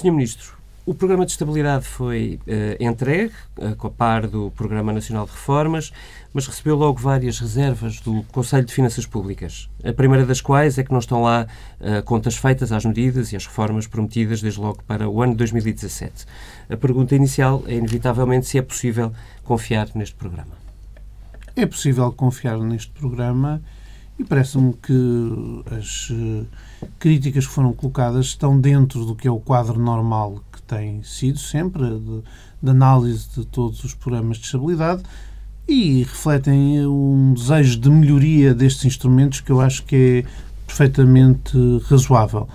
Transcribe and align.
Sr. 0.00 0.12
Ministro, 0.12 0.56
o 0.86 0.94
Programa 0.94 1.26
de 1.26 1.32
Estabilidade 1.32 1.84
foi 1.84 2.40
uh, 2.46 2.82
entregue, 2.82 3.34
a 3.60 3.74
copar 3.74 4.26
do 4.26 4.50
Programa 4.52 4.94
Nacional 4.94 5.26
de 5.26 5.32
Reformas, 5.32 5.92
mas 6.32 6.46
recebeu 6.46 6.74
logo 6.74 6.98
várias 6.98 7.38
reservas 7.38 8.00
do 8.00 8.22
Conselho 8.32 8.64
de 8.64 8.72
Finanças 8.72 9.04
Públicas. 9.04 9.68
A 9.84 9.92
primeira 9.92 10.24
das 10.24 10.40
quais 10.40 10.78
é 10.78 10.84
que 10.84 10.90
não 10.90 11.00
estão 11.00 11.20
lá 11.20 11.46
uh, 11.80 12.02
contas 12.04 12.34
feitas 12.34 12.72
às 12.72 12.82
medidas 12.86 13.30
e 13.30 13.36
às 13.36 13.44
reformas 13.44 13.86
prometidas 13.86 14.40
desde 14.40 14.58
logo 14.58 14.82
para 14.84 15.06
o 15.06 15.20
ano 15.20 15.32
de 15.32 15.38
2017. 15.38 16.24
A 16.70 16.76
pergunta 16.78 17.14
inicial 17.14 17.62
é, 17.66 17.74
inevitavelmente, 17.74 18.46
se 18.46 18.56
é 18.56 18.62
possível 18.62 19.12
confiar 19.44 19.90
neste 19.94 20.14
programa. 20.14 20.56
É 21.54 21.66
possível 21.66 22.10
confiar 22.10 22.56
neste 22.58 22.90
programa 22.92 23.60
e 24.20 24.24
parece-me 24.24 24.74
que 24.74 25.64
as 25.74 26.10
uh, 26.10 26.46
críticas 26.98 27.46
que 27.46 27.52
foram 27.52 27.72
colocadas 27.72 28.26
estão 28.26 28.60
dentro 28.60 29.06
do 29.06 29.16
que 29.16 29.26
é 29.26 29.30
o 29.30 29.40
quadro 29.40 29.80
normal 29.80 30.44
que 30.52 30.60
tem 30.60 31.02
sido 31.02 31.38
sempre, 31.38 31.84
de, 31.88 32.22
de 32.62 32.70
análise 32.70 33.26
de 33.34 33.46
todos 33.46 33.82
os 33.82 33.94
programas 33.94 34.36
de 34.36 34.44
estabilidade 34.44 35.02
e 35.66 36.02
refletem 36.02 36.86
um 36.86 37.32
desejo 37.32 37.80
de 37.80 37.88
melhoria 37.88 38.52
destes 38.52 38.84
instrumentos 38.84 39.40
que 39.40 39.50
eu 39.50 39.58
acho 39.58 39.84
que 39.84 39.96
é 39.96 40.30
perfeitamente 40.66 41.56
razoável. 41.88 42.46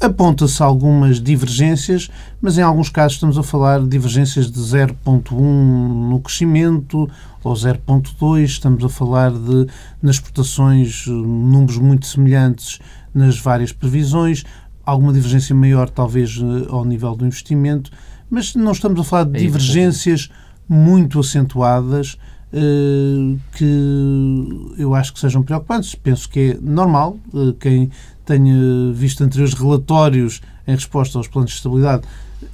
Aponta-se 0.00 0.62
algumas 0.62 1.20
divergências, 1.20 2.10
mas 2.40 2.58
em 2.58 2.62
alguns 2.62 2.90
casos 2.90 3.14
estamos 3.14 3.38
a 3.38 3.42
falar 3.42 3.80
de 3.80 3.88
divergências 3.88 4.50
de 4.50 4.60
0,1 4.60 5.32
no 5.32 6.20
crescimento 6.20 7.08
ou 7.42 7.54
0,2, 7.54 8.44
estamos 8.44 8.84
a 8.84 8.88
falar 8.90 9.30
de, 9.32 9.66
nas 10.02 10.16
exportações, 10.16 11.06
números 11.06 11.78
muito 11.78 12.06
semelhantes 12.06 12.78
nas 13.14 13.38
várias 13.38 13.72
previsões, 13.72 14.44
alguma 14.84 15.12
divergência 15.12 15.54
maior 15.54 15.88
talvez 15.88 16.38
ao 16.68 16.84
nível 16.84 17.16
do 17.16 17.24
investimento, 17.24 17.90
mas 18.28 18.54
não 18.54 18.72
estamos 18.72 19.00
a 19.00 19.04
falar 19.04 19.24
de 19.24 19.38
é 19.38 19.40
divergências 19.40 20.30
muito 20.68 21.18
acentuadas 21.20 22.18
eh, 22.52 23.36
que 23.52 24.74
eu 24.78 24.94
acho 24.94 25.12
que 25.12 25.20
sejam 25.20 25.42
preocupantes. 25.42 25.94
Penso 25.94 26.28
que 26.28 26.52
é 26.52 26.58
normal 26.60 27.18
eh, 27.34 27.54
quem 27.58 27.90
tenha 28.26 28.92
visto 28.92 29.24
anteriores 29.24 29.54
relatórios 29.54 30.42
em 30.66 30.74
resposta 30.74 31.16
aos 31.16 31.28
planos 31.28 31.50
de 31.50 31.56
estabilidade 31.56 32.02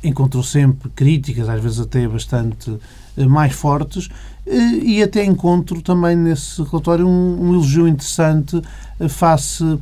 encontrou 0.02 0.42
sempre 0.42 0.90
críticas, 0.90 1.48
às 1.48 1.60
vezes 1.62 1.80
até 1.80 2.06
bastante 2.06 2.78
eh, 3.16 3.26
mais 3.26 3.52
fortes, 3.52 4.08
e 4.46 5.00
até 5.02 5.24
encontro 5.24 5.80
também 5.82 6.16
nesse 6.16 6.62
relatório 6.62 7.06
um, 7.06 7.48
um 7.48 7.54
elogio 7.54 7.86
interessante 7.86 8.60
face 9.08 9.78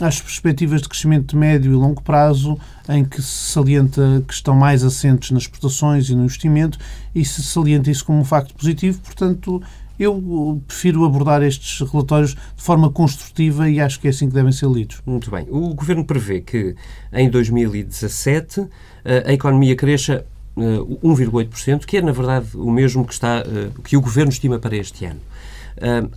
às 0.00 0.20
perspectivas 0.20 0.82
de 0.82 0.88
crescimento 0.88 1.30
de 1.30 1.36
médio 1.36 1.72
e 1.72 1.74
longo 1.74 2.02
prazo, 2.02 2.58
em 2.88 3.04
que 3.04 3.22
se 3.22 3.52
salienta 3.52 4.22
que 4.26 4.34
estão 4.34 4.54
mais 4.54 4.84
assentes 4.84 5.30
nas 5.30 5.44
exportações 5.44 6.10
e 6.10 6.14
no 6.14 6.24
investimento, 6.24 6.78
e 7.14 7.24
se 7.24 7.42
salienta 7.42 7.90
isso 7.90 8.04
como 8.04 8.18
um 8.18 8.24
facto 8.24 8.54
positivo. 8.54 9.00
Portanto, 9.00 9.62
eu 10.02 10.62
prefiro 10.66 11.04
abordar 11.04 11.42
estes 11.42 11.80
relatórios 11.88 12.34
de 12.34 12.62
forma 12.62 12.90
construtiva 12.90 13.68
e 13.68 13.80
acho 13.80 14.00
que 14.00 14.08
é 14.08 14.10
assim 14.10 14.28
que 14.28 14.34
devem 14.34 14.52
ser 14.52 14.68
lidos. 14.68 15.00
Muito 15.06 15.30
bem. 15.30 15.46
O 15.48 15.74
Governo 15.74 16.04
prevê 16.04 16.40
que 16.40 16.74
em 17.12 17.30
2017 17.30 18.66
eh, 19.04 19.24
a 19.26 19.32
economia 19.32 19.76
cresça 19.76 20.26
1,8%, 20.56 21.82
eh, 21.82 21.86
que 21.86 21.96
é, 21.98 22.02
na 22.02 22.12
verdade, 22.12 22.48
o 22.54 22.70
mesmo 22.70 23.04
que, 23.06 23.12
está, 23.12 23.44
eh, 23.46 23.70
que 23.84 23.96
o 23.96 24.00
Governo 24.00 24.32
estima 24.32 24.58
para 24.58 24.76
este 24.76 25.04
ano. 25.04 25.20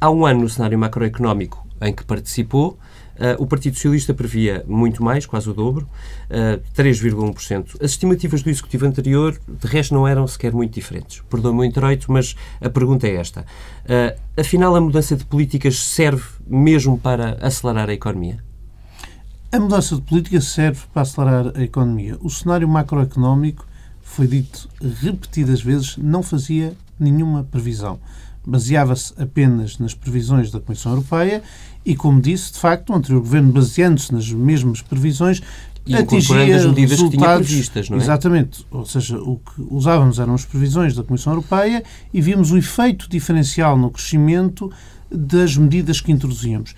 Há 0.02 0.10
um 0.10 0.26
ano 0.26 0.42
no 0.42 0.50
cenário 0.50 0.78
macroeconómico 0.78 1.66
em 1.82 1.94
que 1.94 2.04
participou, 2.04 2.78
Uh, 3.16 3.42
o 3.42 3.48
Partido 3.48 3.76
Socialista 3.76 4.14
previa 4.14 4.64
muito 4.68 5.02
mais, 5.04 5.26
quase 5.26 5.50
o 5.50 5.54
dobro, 5.54 5.88
uh, 6.30 6.62
3,1%. 6.76 7.78
As 7.82 7.92
estimativas 7.92 8.44
do 8.44 8.50
Executivo 8.50 8.86
anterior, 8.86 9.40
de 9.48 9.68
resto, 9.68 9.94
não 9.94 10.08
eram 10.08 10.28
sequer 10.28 10.52
muito 10.52 10.74
diferentes. 10.74 11.22
Perdoe-me 11.30 11.62
o 11.62 11.64
introito, 11.64 12.12
mas 12.12 12.36
a 12.60 12.70
pergunta 12.70 13.08
é 13.08 13.16
esta. 13.16 13.42
Uh, 13.42 14.20
afinal, 14.40 14.76
a 14.76 14.82
mudança 14.82 15.16
de 15.16 15.24
políticas 15.24 15.80
serve 15.80 16.24
mesmo 16.46 16.98
para 16.98 17.38
acelerar 17.42 17.90
a 17.90 17.94
economia? 17.94 18.44
A 19.52 19.60
mudança 19.60 19.96
de 19.96 20.02
política 20.02 20.42
serve 20.42 20.82
para 20.94 21.04
acelerar 21.04 21.54
a 21.56 21.64
economia. 21.64 22.18
O 22.20 22.30
cenário 22.30 22.68
macroeconómico, 22.68 23.66
foi 24.02 24.28
dito 24.28 24.70
repetidas 25.02 25.62
vezes, 25.62 25.98
não 25.98 26.22
fazia 26.22 26.74
nenhuma 27.00 27.44
previsão 27.44 28.00
baseava-se 28.46 29.14
apenas 29.18 29.78
nas 29.80 29.94
previsões 29.94 30.52
da 30.52 30.60
Comissão 30.60 30.92
Europeia 30.92 31.42
e, 31.86 31.96
como 31.96 32.22
disse, 32.22 32.54
de 32.54 32.60
facto, 32.60 32.92
o 32.92 32.96
anterior 32.96 33.22
governo, 33.22 33.52
baseando-se 33.52 34.14
nas 34.14 34.32
mesmas 34.32 34.82
previsões, 34.82 35.42
e 35.86 35.96
atingia 35.96 36.58
as 36.58 36.66
medidas 36.66 37.00
resultados, 37.00 37.12
que 37.12 37.18
tinha 37.18 37.36
previstas, 37.36 37.90
não 37.90 37.98
é? 37.98 38.02
Exatamente. 38.02 38.66
Ou 38.72 38.86
seja, 38.86 39.20
o 39.20 39.38
que 39.38 39.62
usávamos 39.70 40.18
eram 40.18 40.34
as 40.34 40.44
previsões 40.44 40.96
da 40.96 41.04
Comissão 41.04 41.34
Europeia 41.34 41.84
e 42.12 42.20
víamos 42.20 42.52
o 42.52 42.58
efeito 42.58 43.08
diferencial 43.08 43.78
no 43.78 43.92
crescimento 43.92 44.72
das 45.12 45.56
medidas 45.56 46.02
que 46.02 46.12
introduzíamos. 46.12 46.74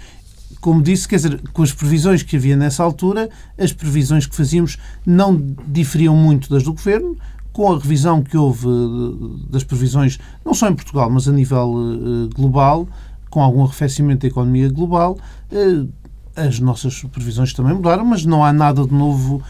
Como 0.60 0.82
disse, 0.82 1.08
quer 1.08 1.18
dizer, 1.18 1.42
com 1.54 1.64
as 1.64 1.72
previsões 1.72 2.22
que 2.22 2.36
havia 2.36 2.58
nessa 2.58 2.84
altura, 2.84 3.30
as 3.58 3.72
previsões 3.72 4.26
que 4.26 4.36
fazíamos 4.36 4.78
não 5.06 5.42
diferiam 5.68 6.16
muito 6.16 6.50
das 6.50 6.64
do 6.64 6.74
Governo, 6.74 7.18
com 7.58 7.74
a 7.74 7.80
revisão 7.80 8.22
que 8.22 8.38
houve 8.38 8.68
eh, 8.68 9.50
das 9.50 9.64
previsões, 9.64 10.20
não 10.46 10.54
só 10.54 10.70
em 10.70 10.76
Portugal, 10.76 11.10
mas 11.10 11.28
a 11.28 11.32
nível 11.32 11.74
eh, 11.76 12.36
global, 12.36 12.88
com 13.32 13.42
algum 13.42 13.64
arrefecimento 13.64 14.22
da 14.22 14.28
economia 14.28 14.70
global, 14.70 15.18
eh, 15.52 15.88
as 16.38 16.60
nossas 16.60 17.04
previsões 17.04 17.52
também 17.52 17.74
mudaram, 17.74 18.06
mas 18.06 18.26
não 18.26 18.46
há 18.46 18.54
nada 18.54 18.86
de 18.86 18.94
novo 18.94 19.44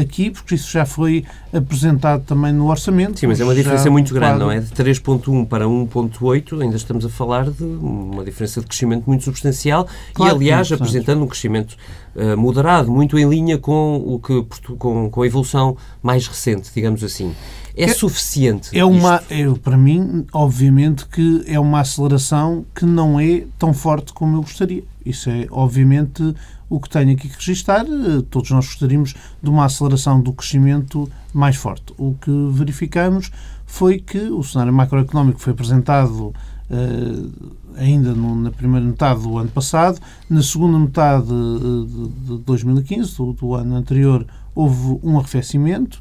aqui, 0.00 0.30
porque 0.30 0.54
isso 0.54 0.70
já 0.70 0.84
foi 0.84 1.24
apresentado 1.52 2.22
também 2.24 2.52
no 2.52 2.68
orçamento. 2.68 3.18
Sim, 3.18 3.28
mas 3.28 3.40
é 3.40 3.44
uma 3.44 3.54
diferença 3.54 3.90
muito 3.90 4.12
grande, 4.12 4.38
não 4.38 4.50
é? 4.50 4.60
De 4.60 4.70
3.1 4.70 5.46
para 5.46 5.64
1.8, 5.64 6.62
ainda 6.62 6.76
estamos 6.76 7.04
a 7.04 7.08
falar 7.08 7.50
de 7.50 7.64
uma 7.64 8.24
diferença 8.24 8.60
de 8.60 8.66
crescimento 8.66 9.04
muito 9.06 9.24
substancial 9.24 9.88
claro, 10.12 10.34
e, 10.34 10.36
aliás, 10.36 10.70
apresentando 10.70 11.24
um 11.24 11.26
crescimento 11.26 11.76
uh, 12.14 12.36
moderado, 12.36 12.90
muito 12.90 13.18
em 13.18 13.26
linha 13.28 13.56
com, 13.56 13.96
o 13.96 14.18
que, 14.18 14.44
com, 14.76 15.08
com 15.08 15.22
a 15.22 15.26
evolução 15.26 15.76
mais 16.02 16.26
recente, 16.26 16.70
digamos 16.74 17.02
assim. 17.02 17.34
É, 17.76 17.84
é 17.84 17.88
suficiente? 17.88 18.76
É 18.76 18.84
uma, 18.84 19.22
é, 19.28 19.48
para 19.62 19.76
mim, 19.76 20.26
obviamente 20.32 21.06
que 21.06 21.42
é 21.46 21.58
uma 21.58 21.80
aceleração 21.80 22.64
que 22.74 22.84
não 22.84 23.18
é 23.18 23.44
tão 23.58 23.72
forte 23.72 24.12
como 24.12 24.36
eu 24.36 24.42
gostaria. 24.42 24.84
Isso 25.04 25.28
é, 25.28 25.46
obviamente, 25.50 26.34
o 26.68 26.80
que 26.80 26.88
tenho 26.88 27.12
aqui 27.12 27.28
que 27.28 27.36
registar. 27.36 27.84
Eh, 27.84 28.22
todos 28.30 28.50
nós 28.50 28.66
gostaríamos 28.66 29.14
de 29.42 29.50
uma 29.50 29.66
aceleração 29.66 30.20
do 30.20 30.32
crescimento 30.32 31.10
mais 31.32 31.56
forte. 31.56 31.92
O 31.98 32.14
que 32.14 32.30
verificamos 32.50 33.30
foi 33.66 33.98
que 33.98 34.18
o 34.18 34.42
cenário 34.42 34.72
macroeconómico 34.72 35.40
foi 35.40 35.52
apresentado 35.52 36.32
uh, 36.70 37.32
ainda 37.76 38.14
no, 38.14 38.34
na 38.34 38.50
primeira 38.50 38.86
metade 38.86 39.22
do 39.22 39.36
ano 39.36 39.50
passado. 39.50 40.00
Na 40.28 40.42
segunda 40.42 40.78
metade 40.78 41.26
de, 41.26 42.36
de 42.36 42.38
2015, 42.44 43.16
do, 43.16 43.32
do, 43.32 43.54
ano 43.54 43.76
anterior, 43.76 44.26
houve 44.54 44.98
um 45.02 45.18
arrefecimento 45.18 46.00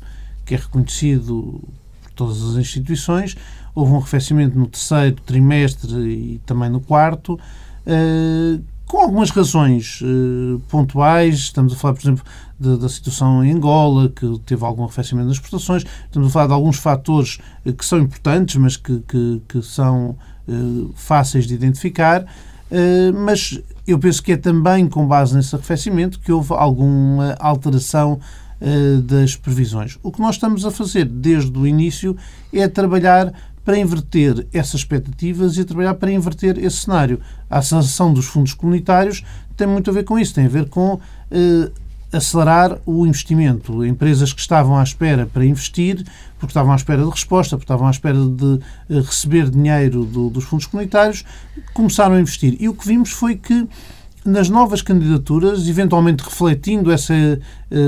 que 0.54 0.56
é 0.56 0.60
reconhecido 0.60 1.62
por 2.04 2.12
todas 2.12 2.44
as 2.44 2.56
instituições. 2.56 3.36
Houve 3.74 3.92
um 3.92 3.98
arrefecimento 3.98 4.58
no 4.58 4.68
terceiro 4.68 5.16
trimestre 5.26 5.92
e 5.96 6.42
também 6.46 6.70
no 6.70 6.80
quarto, 6.80 7.34
uh, 7.34 8.64
com 8.86 9.00
algumas 9.00 9.32
razões 9.32 10.00
uh, 10.02 10.60
pontuais. 10.70 11.36
Estamos 11.36 11.74
a 11.74 11.76
falar, 11.76 11.96
por 11.96 12.02
exemplo, 12.02 12.24
da 12.60 12.88
situação 12.88 13.44
em 13.44 13.52
Angola, 13.52 14.10
que 14.10 14.40
teve 14.46 14.64
algum 14.64 14.84
arrefecimento 14.84 15.28
nas 15.28 15.38
exportações. 15.38 15.84
Estamos 16.06 16.30
a 16.30 16.32
falar 16.32 16.48
de 16.48 16.54
alguns 16.54 16.78
fatores 16.78 17.40
uh, 17.66 17.74
que 17.74 17.84
são 17.84 17.98
importantes, 18.00 18.56
mas 18.58 18.78
que, 18.78 19.00
que, 19.08 19.42
que 19.48 19.62
são 19.62 20.16
fáceis 20.94 21.48
de 21.48 21.54
identificar. 21.54 22.26
mas 23.26 23.62
eu 23.88 23.98
penso 23.98 24.22
que 24.22 24.34
é 24.34 24.38
também 24.38 24.90
com 24.90 25.08
base 25.08 25.34
nesse 25.34 25.56
arrefecimento 25.56 26.20
que 26.20 26.34
houve 26.34 26.54
alguma 26.54 27.34
alteração 27.40 28.20
das 29.04 29.36
previsões. 29.36 30.00
O 30.02 30.12
que 30.12 30.22
nós 30.22 30.36
estamos 30.36 30.66
a 30.66 30.72
fazer 30.72 31.06
desde 31.06 31.58
o 31.58 31.68
início 31.68 32.16
é 32.52 32.68
trabalhar 32.68 33.34
para 33.64 33.78
inverter 33.78 34.46
essas 34.54 34.82
expectativas 34.82 35.58
e 35.58 35.64
trabalhar 35.64 35.94
para 35.96 36.12
inverter 36.12 36.58
esse 36.58 36.78
cenário. 36.78 37.20
A 37.50 37.60
aceleração 37.60 38.14
dos 38.14 38.26
fundos 38.26 38.54
comunitários 38.54 39.24
tem 39.56 39.68
muito 39.68 39.90
a 39.90 39.94
ver 39.94 40.04
com 40.04 40.20
isso, 40.20 40.34
tem 40.34 40.46
a 40.46 40.50
ver 40.50 40.68
com 40.68 41.00
eh, 41.32 41.72
acelerar 42.12 42.78
o 42.86 43.06
investimento. 43.06 43.86
Empresas 43.86 44.34
que 44.34 44.42
estavam 44.42 44.78
à 44.78 44.84
espera 44.84 45.26
para 45.26 45.46
investir, 45.46 46.04
porque 46.38 46.52
estavam 46.52 46.74
à 46.74 46.76
espera 46.76 47.04
de 47.04 47.10
resposta, 47.10 47.56
porque 47.56 47.66
estavam 47.66 47.88
à 47.88 47.92
espera 47.92 48.18
de 48.18 48.60
eh, 48.90 49.00
receber 49.00 49.50
dinheiro 49.50 50.04
do, 50.04 50.30
dos 50.30 50.44
fundos 50.44 50.66
comunitários, 50.66 51.24
começaram 51.74 52.16
a 52.16 52.20
investir. 52.20 52.58
E 52.60 52.68
o 52.68 52.74
que 52.74 52.86
vimos 52.86 53.12
foi 53.12 53.36
que 53.36 53.68
nas 54.26 54.50
novas 54.50 54.82
candidaturas, 54.82 55.68
eventualmente 55.68 56.24
refletindo 56.24 56.92
essa 56.92 57.14
eh, 57.14 57.40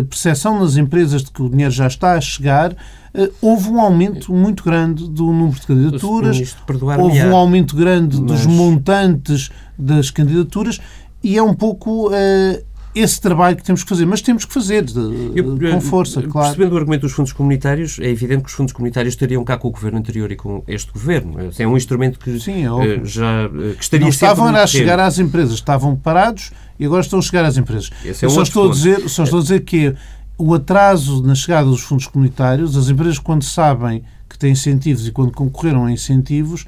percepção 0.10 0.60
nas 0.60 0.76
empresas 0.76 1.24
de 1.24 1.32
que 1.32 1.42
o 1.42 1.50
dinheiro 1.50 1.72
já 1.72 1.88
está 1.88 2.14
a 2.14 2.22
chegar, 2.22 2.76
eh, 3.14 3.32
houve 3.42 3.70
um 3.70 3.80
aumento 3.80 4.34
muito 4.34 4.64
grande 4.64 5.10
do 5.10 5.26
número 5.26 5.60
de 5.60 5.66
candidaturas, 5.66 6.56
houve 7.00 7.24
um 7.26 7.36
aumento 7.36 7.76
grande 7.76 8.20
mas... 8.20 8.26
dos 8.26 8.46
montantes 8.46 9.50
das 9.78 10.12
candidaturas 10.12 10.80
e 11.24 11.38
é 11.38 11.42
um 11.42 11.54
pouco 11.54 12.10
uh, 12.10 12.64
esse 12.96 13.20
trabalho 13.20 13.58
que 13.58 13.64
temos 13.64 13.84
que 13.84 13.90
fazer, 13.90 14.06
mas 14.06 14.22
temos 14.22 14.46
que 14.46 14.54
fazer 14.54 14.84
de, 14.86 15.32
Eu, 15.36 15.58
com 15.58 15.82
força, 15.82 16.22
claro. 16.22 16.48
Percebendo 16.48 16.74
o 16.74 16.78
argumento 16.78 17.02
dos 17.02 17.12
fundos 17.12 17.34
comunitários, 17.34 18.00
é 18.00 18.10
evidente 18.10 18.44
que 18.44 18.50
os 18.50 18.56
fundos 18.56 18.72
comunitários 18.72 19.14
estariam 19.14 19.44
cá 19.44 19.58
com 19.58 19.68
o 19.68 19.72
governo 19.72 19.98
anterior 19.98 20.32
e 20.32 20.38
com 20.38 20.64
este 20.66 20.94
governo. 20.94 21.36
É 21.60 21.68
um 21.68 21.76
instrumento 21.76 22.18
que 22.18 22.40
Sim, 22.40 22.66
é 22.66 23.04
já 23.04 23.50
que 23.78 23.84
estaria 23.84 24.06
Não 24.06 24.10
estavam 24.10 24.48
a 24.48 24.66
chegar 24.66 25.00
às 25.00 25.20
empresas, 25.20 25.56
estavam 25.56 25.96
parados 25.96 26.52
e 26.80 26.86
agora 26.86 27.02
estão 27.02 27.20
a 27.20 27.22
chegar 27.22 27.44
às 27.44 27.58
empresas. 27.58 27.92
Esse 28.04 28.24
é 28.24 28.28
um 28.28 28.32
só, 28.32 28.44
estou 28.44 28.70
a 28.70 28.72
dizer, 28.72 29.10
só 29.10 29.24
estou 29.24 29.40
a 29.40 29.42
dizer 29.42 29.62
que 29.62 29.94
o 30.38 30.54
atraso 30.54 31.22
na 31.22 31.36
chegada 31.36 31.68
dos 31.68 31.82
fundos 31.82 32.08
comunitários, 32.08 32.78
as 32.78 32.90
empresas 32.90 33.20
quando 33.20 33.44
sabem 33.44 34.04
que 34.30 34.40
têm 34.40 34.52
incentivos 34.52 35.06
e 35.06 35.12
quando 35.12 35.32
concorreram 35.32 35.86
a 35.86 35.92
incentivos, 35.92 36.66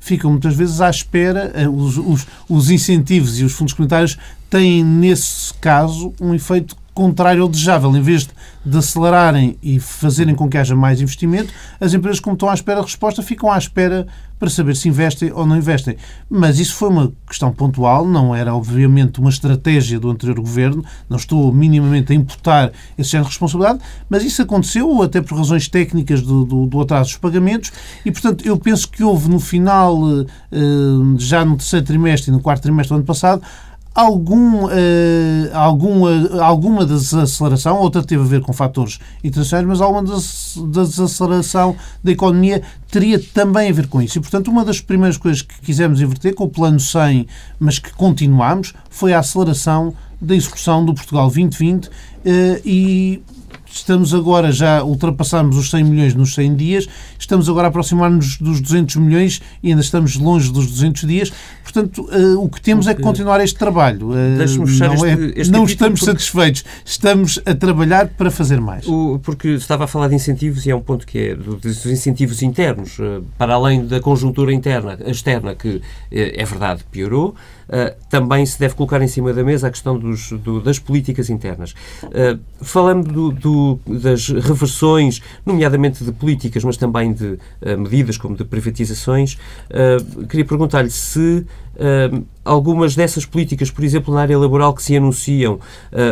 ficam 0.00 0.30
muitas 0.32 0.56
vezes 0.56 0.80
à 0.80 0.90
espera, 0.90 1.52
eh, 1.54 1.68
os, 1.68 1.96
os, 1.98 2.26
os 2.48 2.70
incentivos 2.70 3.38
e 3.38 3.44
os 3.44 3.52
fundos 3.52 3.74
comunitários 3.74 4.18
têm, 4.48 4.82
nesse 4.82 5.54
caso, 5.54 6.12
um 6.20 6.34
efeito 6.34 6.74
contrário 6.94 7.42
ao 7.42 7.48
desejável. 7.48 7.94
Em 7.96 8.02
vez 8.02 8.28
de 8.64 8.78
acelerarem 8.78 9.56
e 9.62 9.80
fazerem 9.80 10.34
com 10.34 10.48
que 10.48 10.58
haja 10.58 10.76
mais 10.76 11.00
investimento, 11.00 11.52
as 11.80 11.94
empresas, 11.94 12.20
como 12.20 12.34
estão 12.34 12.48
à 12.50 12.54
espera 12.54 12.80
de 12.80 12.86
resposta, 12.86 13.22
ficam 13.22 13.50
à 13.50 13.56
espera 13.56 14.06
para 14.40 14.48
saber 14.48 14.74
se 14.74 14.88
investem 14.88 15.30
ou 15.32 15.44
não 15.44 15.56
investem. 15.56 15.96
Mas 16.28 16.58
isso 16.58 16.74
foi 16.74 16.88
uma 16.88 17.12
questão 17.26 17.52
pontual, 17.52 18.06
não 18.06 18.34
era, 18.34 18.54
obviamente, 18.54 19.20
uma 19.20 19.28
estratégia 19.28 20.00
do 20.00 20.10
anterior 20.10 20.40
governo, 20.40 20.82
não 21.10 21.18
estou 21.18 21.52
minimamente 21.52 22.10
a 22.12 22.16
imputar 22.16 22.72
esse 22.96 23.10
género 23.10 23.28
de 23.28 23.32
responsabilidade, 23.32 23.80
mas 24.08 24.24
isso 24.24 24.40
aconteceu 24.40 25.02
até 25.02 25.20
por 25.20 25.36
razões 25.36 25.68
técnicas 25.68 26.22
do, 26.22 26.46
do, 26.46 26.66
do 26.66 26.80
atraso 26.80 27.10
dos 27.10 27.18
pagamentos 27.18 27.70
e, 28.04 28.10
portanto, 28.10 28.46
eu 28.46 28.56
penso 28.56 28.88
que 28.88 29.04
houve 29.04 29.28
no 29.28 29.38
final, 29.38 29.98
eh, 30.22 30.26
já 31.18 31.44
no 31.44 31.58
terceiro 31.58 31.84
trimestre 31.84 32.30
e 32.30 32.32
no 32.32 32.40
quarto 32.40 32.62
trimestre 32.62 32.94
do 32.94 32.96
ano 32.96 33.04
passado, 33.04 33.42
algum, 33.94 34.66
uh, 34.66 34.70
alguma, 35.52 36.42
alguma 36.42 36.86
desaceleração, 36.86 37.76
outra 37.76 38.02
teve 38.02 38.22
a 38.22 38.26
ver 38.26 38.40
com 38.40 38.52
fatores 38.52 38.98
internacionais, 39.22 39.66
mas 39.66 39.80
alguma 39.80 40.02
desaceleração 40.02 41.76
da 42.02 42.12
economia 42.12 42.62
teria 42.90 43.18
também 43.18 43.70
a 43.70 43.72
ver 43.72 43.88
com 43.88 44.00
isso. 44.00 44.18
E, 44.18 44.20
portanto, 44.20 44.48
uma 44.48 44.64
das 44.64 44.80
primeiras 44.80 45.16
coisas 45.16 45.42
que 45.42 45.60
quisemos 45.60 46.00
inverter 46.00 46.34
com 46.34 46.44
o 46.44 46.48
plano 46.48 46.80
100, 46.80 47.26
mas 47.58 47.78
que 47.78 47.92
continuamos, 47.92 48.72
foi 48.88 49.12
a 49.12 49.18
aceleração 49.18 49.94
da 50.20 50.34
execução 50.34 50.84
do 50.84 50.94
Portugal 50.94 51.26
2020 51.28 51.86
uh, 51.86 51.90
eh, 52.24 52.60
e 52.64 53.22
Estamos 53.72 54.12
agora, 54.12 54.50
já 54.50 54.82
ultrapassamos 54.82 55.56
os 55.56 55.70
100 55.70 55.84
milhões 55.84 56.14
nos 56.14 56.34
100 56.34 56.56
dias, 56.56 56.88
estamos 57.18 57.48
agora 57.48 57.68
a 57.68 57.70
aproximar-nos 57.70 58.36
dos 58.38 58.60
200 58.60 58.96
milhões 58.96 59.40
e 59.62 59.68
ainda 59.70 59.80
estamos 59.80 60.16
longe 60.16 60.52
dos 60.52 60.66
200 60.66 61.06
dias. 61.06 61.32
Portanto, 61.62 62.02
uh, 62.02 62.42
o 62.42 62.48
que 62.48 62.60
temos 62.60 62.88
é 62.88 62.94
que 62.94 63.00
continuar 63.00 63.40
este 63.40 63.56
trabalho. 63.56 64.10
Uh, 64.10 64.14
não, 64.14 65.04
é, 65.06 65.32
este 65.36 65.52
não 65.52 65.64
estamos 65.64 66.00
porque... 66.00 66.12
satisfeitos, 66.12 66.64
estamos 66.84 67.40
a 67.46 67.54
trabalhar 67.54 68.08
para 68.08 68.30
fazer 68.30 68.60
mais. 68.60 68.86
O, 68.88 69.20
porque 69.22 69.50
estava 69.50 69.84
a 69.84 69.86
falar 69.86 70.08
de 70.08 70.16
incentivos 70.16 70.66
e 70.66 70.70
é 70.70 70.74
um 70.74 70.80
ponto 70.80 71.06
que 71.06 71.18
é 71.18 71.34
dos 71.36 71.86
incentivos 71.86 72.42
internos, 72.42 72.98
uh, 72.98 73.24
para 73.38 73.54
além 73.54 73.86
da 73.86 74.00
conjuntura 74.00 74.52
interna, 74.52 74.98
externa, 75.06 75.54
que 75.54 75.80
é 76.10 76.44
verdade, 76.44 76.84
piorou. 76.90 77.36
Uh, 77.70 77.94
também 78.08 78.44
se 78.44 78.58
deve 78.58 78.74
colocar 78.74 79.00
em 79.00 79.06
cima 79.06 79.32
da 79.32 79.44
mesa 79.44 79.68
a 79.68 79.70
questão 79.70 79.96
dos, 79.96 80.32
do, 80.32 80.60
das 80.60 80.80
políticas 80.80 81.30
internas. 81.30 81.72
Uh, 82.02 82.36
falando 82.60 83.12
do, 83.12 83.30
do, 83.30 83.78
das 84.00 84.28
reversões, 84.28 85.22
nomeadamente 85.46 86.02
de 86.02 86.10
políticas, 86.10 86.64
mas 86.64 86.76
também 86.76 87.12
de 87.12 87.38
uh, 87.62 87.78
medidas 87.78 88.18
como 88.18 88.36
de 88.36 88.44
privatizações, 88.44 89.38
queria 90.28 90.44
perguntar-lhe 90.44 90.90
se 90.90 91.46
algumas 92.44 92.94
dessas 92.94 93.24
políticas, 93.24 93.70
por 93.70 93.84
exemplo, 93.84 94.12
na 94.12 94.20
área 94.20 94.38
laboral 94.38 94.74
que 94.74 94.82
se 94.82 94.96
anunciam 94.96 95.58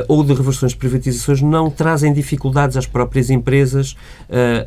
ou 0.08 0.24
de 0.24 0.32
reversões 0.32 0.72
de 0.72 0.78
privatizações, 0.78 1.42
não 1.42 1.70
trazem 1.70 2.12
dificuldades 2.12 2.76
às 2.76 2.86
próprias 2.86 3.28
empresas, 3.28 3.96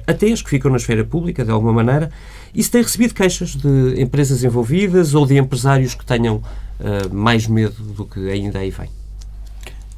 até 0.05 0.31
as 0.31 0.41
que 0.41 0.49
ficam 0.49 0.69
na 0.69 0.77
esfera 0.77 1.03
pública, 1.03 1.43
de 1.43 1.51
alguma 1.51 1.73
maneira, 1.73 2.11
se 2.55 2.69
tem 2.69 2.81
recebido 2.81 3.13
queixas 3.13 3.55
de 3.55 4.01
empresas 4.01 4.43
envolvidas 4.43 5.13
ou 5.13 5.25
de 5.25 5.37
empresários 5.37 5.95
que 5.95 6.05
tenham 6.05 6.35
uh, 6.35 7.13
mais 7.13 7.47
medo 7.47 7.81
do 7.81 8.05
que 8.05 8.29
ainda 8.29 8.59
aí 8.59 8.69
vem. 8.69 8.89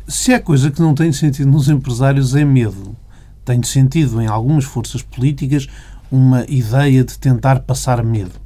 Se 0.07 0.33
há 0.33 0.39
coisa 0.39 0.69
que 0.69 0.81
não 0.81 0.93
tem 0.93 1.11
sentido 1.11 1.49
nos 1.49 1.69
empresários 1.69 2.35
é 2.35 2.45
medo. 2.45 2.95
Tem 3.43 3.61
sentido 3.63 4.21
em 4.21 4.27
algumas 4.27 4.65
forças 4.65 5.01
políticas 5.01 5.67
uma 6.11 6.45
ideia 6.47 7.03
de 7.03 7.17
tentar 7.17 7.61
passar 7.61 8.03
medo. 8.03 8.42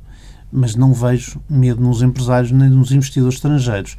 Mas 0.52 0.76
não 0.76 0.94
vejo 0.94 1.42
medo 1.50 1.82
nos 1.82 2.02
empresários 2.02 2.52
nem 2.52 2.70
nos 2.70 2.92
investidores 2.92 3.36
estrangeiros. 3.36 3.98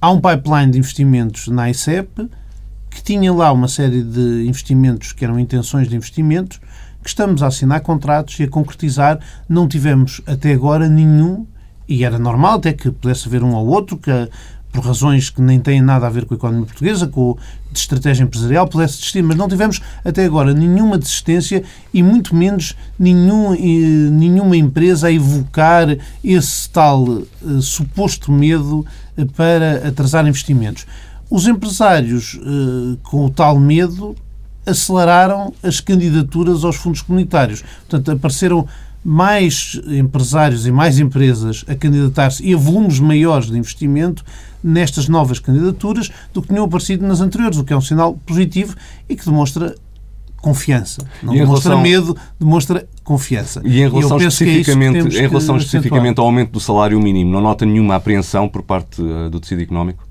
Há 0.00 0.10
um 0.10 0.20
pipeline 0.20 0.72
de 0.72 0.78
investimentos 0.78 1.48
na 1.48 1.70
ICEP 1.70 2.28
que 2.90 3.02
tinha 3.02 3.32
lá 3.32 3.52
uma 3.52 3.68
série 3.68 4.02
de 4.02 4.46
investimentos 4.46 5.12
que 5.12 5.24
eram 5.24 5.38
intenções 5.38 5.88
de 5.88 5.96
investimentos 5.96 6.60
que 7.02 7.08
estamos 7.08 7.42
a 7.42 7.48
assinar 7.48 7.80
contratos 7.80 8.38
e 8.40 8.44
a 8.44 8.48
concretizar. 8.48 9.18
Não 9.48 9.68
tivemos 9.68 10.20
até 10.26 10.52
agora 10.52 10.88
nenhum 10.88 11.46
e 11.88 12.04
era 12.04 12.18
normal 12.18 12.54
até 12.54 12.72
que 12.72 12.90
pudesse 12.90 13.28
haver 13.28 13.42
um 13.42 13.54
ou 13.54 13.66
outro 13.66 13.96
que, 13.98 14.10
por 14.74 14.84
razões 14.84 15.30
que 15.30 15.40
nem 15.40 15.60
têm 15.60 15.80
nada 15.80 16.04
a 16.04 16.10
ver 16.10 16.26
com 16.26 16.34
a 16.34 16.36
economia 16.36 16.66
portuguesa, 16.66 17.06
com 17.06 17.38
de 17.70 17.78
estratégia 17.78 18.24
empresarial, 18.24 18.66
pudesse 18.66 18.98
desistir, 18.98 19.22
mas 19.22 19.36
não 19.36 19.48
tivemos 19.48 19.80
até 20.04 20.24
agora 20.24 20.52
nenhuma 20.52 20.98
desistência 20.98 21.62
e 21.92 22.02
muito 22.02 22.34
menos 22.34 22.76
nenhum, 22.98 23.52
nenhuma 24.10 24.56
empresa 24.56 25.06
a 25.06 25.12
evocar 25.12 25.96
esse 26.22 26.68
tal 26.70 27.04
uh, 27.04 27.62
suposto 27.62 28.32
medo 28.32 28.84
uh, 29.16 29.26
para 29.36 29.88
atrasar 29.88 30.26
investimentos. 30.26 30.86
Os 31.30 31.46
empresários, 31.46 32.34
uh, 32.34 32.98
com 33.04 33.26
o 33.26 33.30
tal 33.30 33.58
medo, 33.60 34.16
aceleraram 34.66 35.52
as 35.62 35.80
candidaturas 35.80 36.64
aos 36.64 36.76
fundos 36.76 37.00
comunitários. 37.00 37.62
Portanto, 37.88 38.10
apareceram 38.10 38.66
mais 39.04 39.78
empresários 39.86 40.66
e 40.66 40.72
mais 40.72 40.98
empresas 40.98 41.64
a 41.68 41.74
candidatar-se 41.74 42.42
e 42.42 42.54
a 42.54 42.56
volumes 42.56 42.98
maiores 42.98 43.50
de 43.50 43.58
investimento 43.58 44.24
nestas 44.62 45.08
novas 45.08 45.38
candidaturas 45.38 46.10
do 46.32 46.40
que 46.40 46.48
tinham 46.48 46.64
aparecido 46.64 47.06
nas 47.06 47.20
anteriores, 47.20 47.58
o 47.58 47.64
que 47.64 47.72
é 47.74 47.76
um 47.76 47.82
sinal 47.82 48.14
positivo 48.24 48.74
e 49.06 49.14
que 49.14 49.26
demonstra 49.26 49.74
confiança. 50.40 51.06
Não 51.22 51.34
demonstra 51.34 51.74
relação... 51.74 51.82
medo, 51.82 52.16
demonstra 52.40 52.88
confiança. 53.02 53.60
E 53.64 53.82
em 53.82 53.90
relação, 53.90 54.18
é 54.18 54.26
especificamente, 54.26 55.16
é 55.16 55.24
em 55.24 55.28
relação 55.28 55.56
especificamente 55.56 56.18
ao 56.18 56.26
aumento 56.26 56.52
do 56.52 56.60
salário 56.60 56.98
mínimo, 56.98 57.30
não 57.30 57.42
nota 57.42 57.66
nenhuma 57.66 57.96
apreensão 57.96 58.48
por 58.48 58.62
parte 58.62 59.02
uh, 59.02 59.28
do 59.28 59.38
tecido 59.38 59.60
económico? 59.60 60.06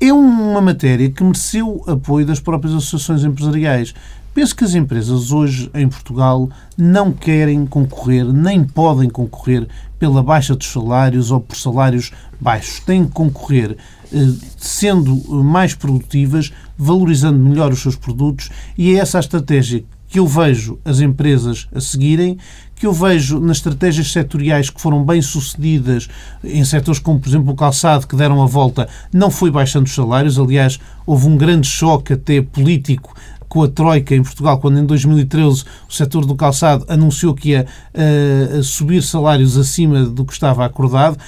É 0.00 0.12
uma 0.12 0.62
matéria 0.62 1.10
que 1.10 1.22
mereceu 1.22 1.84
apoio 1.86 2.24
das 2.24 2.40
próprias 2.40 2.74
associações 2.74 3.22
empresariais. 3.22 3.94
Penso 4.32 4.54
que 4.54 4.64
as 4.64 4.74
empresas 4.74 5.32
hoje 5.32 5.68
em 5.74 5.88
Portugal 5.88 6.48
não 6.78 7.12
querem 7.12 7.66
concorrer, 7.66 8.24
nem 8.24 8.62
podem 8.62 9.10
concorrer 9.10 9.66
pela 9.98 10.22
baixa 10.22 10.54
dos 10.54 10.68
salários 10.68 11.32
ou 11.32 11.40
por 11.40 11.56
salários 11.56 12.12
baixos. 12.40 12.78
Têm 12.80 13.04
que 13.04 13.12
concorrer 13.12 13.76
eh, 14.12 14.16
sendo 14.56 15.16
mais 15.42 15.74
produtivas, 15.74 16.52
valorizando 16.78 17.38
melhor 17.40 17.72
os 17.72 17.82
seus 17.82 17.96
produtos 17.96 18.50
e 18.78 18.94
é 18.94 18.98
essa 19.00 19.18
a 19.18 19.20
estratégia 19.20 19.84
que 20.10 20.18
eu 20.18 20.26
vejo 20.26 20.78
as 20.84 21.00
empresas 21.00 21.68
a 21.72 21.80
seguirem, 21.80 22.36
que 22.80 22.86
eu 22.86 22.94
vejo 22.94 23.38
nas 23.38 23.58
estratégias 23.58 24.10
setoriais 24.10 24.70
que 24.70 24.80
foram 24.80 25.04
bem 25.04 25.20
sucedidas 25.20 26.08
em 26.42 26.64
setores 26.64 26.98
como, 26.98 27.20
por 27.20 27.28
exemplo, 27.28 27.52
o 27.52 27.54
calçado, 27.54 28.06
que 28.06 28.16
deram 28.16 28.42
a 28.42 28.46
volta, 28.46 28.88
não 29.12 29.30
foi 29.30 29.50
baixando 29.50 29.84
os 29.84 29.94
salários. 29.94 30.38
Aliás, 30.38 30.80
houve 31.04 31.26
um 31.26 31.36
grande 31.36 31.68
choque 31.68 32.14
até 32.14 32.40
político 32.40 33.14
com 33.50 33.62
a 33.62 33.68
Troika 33.68 34.14
em 34.14 34.22
Portugal, 34.22 34.58
quando 34.58 34.78
em 34.78 34.86
2013 34.86 35.64
o 35.90 35.92
setor 35.92 36.24
do 36.24 36.34
calçado 36.34 36.86
anunciou 36.88 37.34
que 37.34 37.50
ia 37.50 37.66
uh, 37.92 38.62
subir 38.62 39.02
salários 39.02 39.58
acima 39.58 40.04
do 40.04 40.24
que 40.24 40.32
estava 40.32 40.64
acordado 40.64 41.18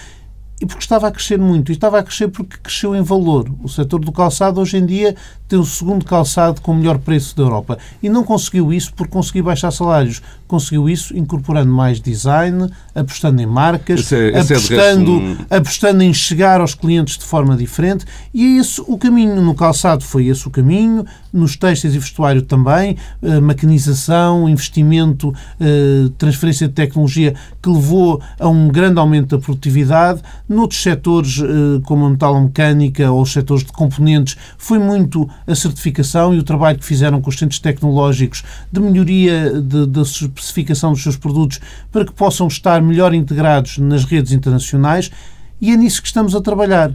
e 0.63 0.67
porque 0.67 0.85
estava 0.85 1.09
a 1.09 1.11
crescer 1.11 1.41
muito. 1.41 1.73
E 1.73 1.75
estava 1.75 1.99
a 1.99 2.03
crescer 2.05 2.29
porque 2.29 2.57
cresceu 2.63 2.95
em 2.95 3.03
valor. 3.03 3.51
O 3.65 3.69
setor 3.69 3.99
do 3.99 4.13
calçado 4.13 4.61
hoje 4.61 4.77
em 4.77 4.87
dia 4.87 5.17
tem 5.49 5.59
o 5.59 5.67
segundo 5.67 6.05
calçado 6.05 6.61
com 6.61 6.71
o 6.71 6.75
melhor 6.77 6.99
preço 6.99 7.37
da 7.37 7.43
Europa. 7.43 7.77
E 8.01 8.09
não 8.09 8.23
conseguiu 8.23 8.73
isso 8.73 8.95
por 8.95 9.09
conseguir 9.09 9.43
baixar 9.43 9.73
salários. 9.73 10.23
Conseguiu 10.47 10.89
isso 10.89 11.17
incorporando 11.17 11.73
mais 11.73 12.01
design, 12.01 12.71
apostando 12.95 13.43
em 13.43 13.47
marcas, 13.47 14.01
esse 14.01 14.15
é, 14.15 14.39
esse 14.39 14.53
é 14.53 14.57
apostando, 14.57 15.39
é 15.51 15.57
apostando 15.57 16.03
em 16.03 16.15
chegar 16.15 16.61
aos 16.61 16.75
clientes 16.75 17.19
de 17.19 17.25
forma 17.25 17.57
diferente. 17.57 18.05
E 18.33 18.59
é 18.59 18.61
esse 18.61 18.81
o 18.87 18.97
caminho. 18.97 19.43
No 19.43 19.55
calçado 19.57 20.05
foi 20.05 20.27
esse 20.27 20.47
o 20.47 20.51
caminho, 20.51 21.05
nos 21.33 21.57
textos 21.57 21.95
e 21.95 21.99
vestuário 21.99 22.43
também, 22.43 22.97
uh, 23.21 23.43
maquinização, 23.43 24.49
investimento, 24.49 25.31
uh, 25.31 26.09
transferência 26.11 26.69
de 26.69 26.75
tecnologia 26.75 27.35
que 27.61 27.69
levou 27.69 28.23
a 28.39 28.49
um 28.49 28.69
grande 28.69 29.01
aumento 29.01 29.37
da 29.37 29.43
produtividade. 29.43 30.23
Noutros 30.53 30.83
setores, 30.83 31.39
uh, 31.39 31.81
como 31.85 32.05
a 32.05 32.11
metalomecânica 32.11 33.11
ou 33.11 33.23
os 33.23 33.33
setores 33.33 33.65
de 33.65 33.73
componentes, 33.73 34.37
foi 34.59 34.79
muito 34.79 35.29
a 35.47 35.55
certificação 35.55 36.35
e 36.35 36.39
o 36.39 36.43
trabalho 36.43 36.79
que 36.79 36.85
fizeram 36.85 37.21
com 37.21 37.31
os 37.31 37.39
centros 37.39 37.59
tecnológicos 37.59 38.43
de 38.71 38.81
melhoria 38.81 39.61
da 39.63 40.03
especificação 40.03 40.93
dos 40.93 41.03
seus 41.03 41.17
produtos 41.17 41.61
para 41.91 42.05
que 42.05 42.13
possam 42.13 42.47
estar 42.47 42.83
melhor 42.83 43.15
integrados 43.15 43.79
nas 43.79 44.05
redes 44.05 44.33
internacionais 44.33 45.11
e 45.61 45.71
é 45.71 45.77
nisso 45.77 46.03
que 46.03 46.09
estamos 46.09 46.35
a 46.35 46.41
trabalhar 46.41 46.93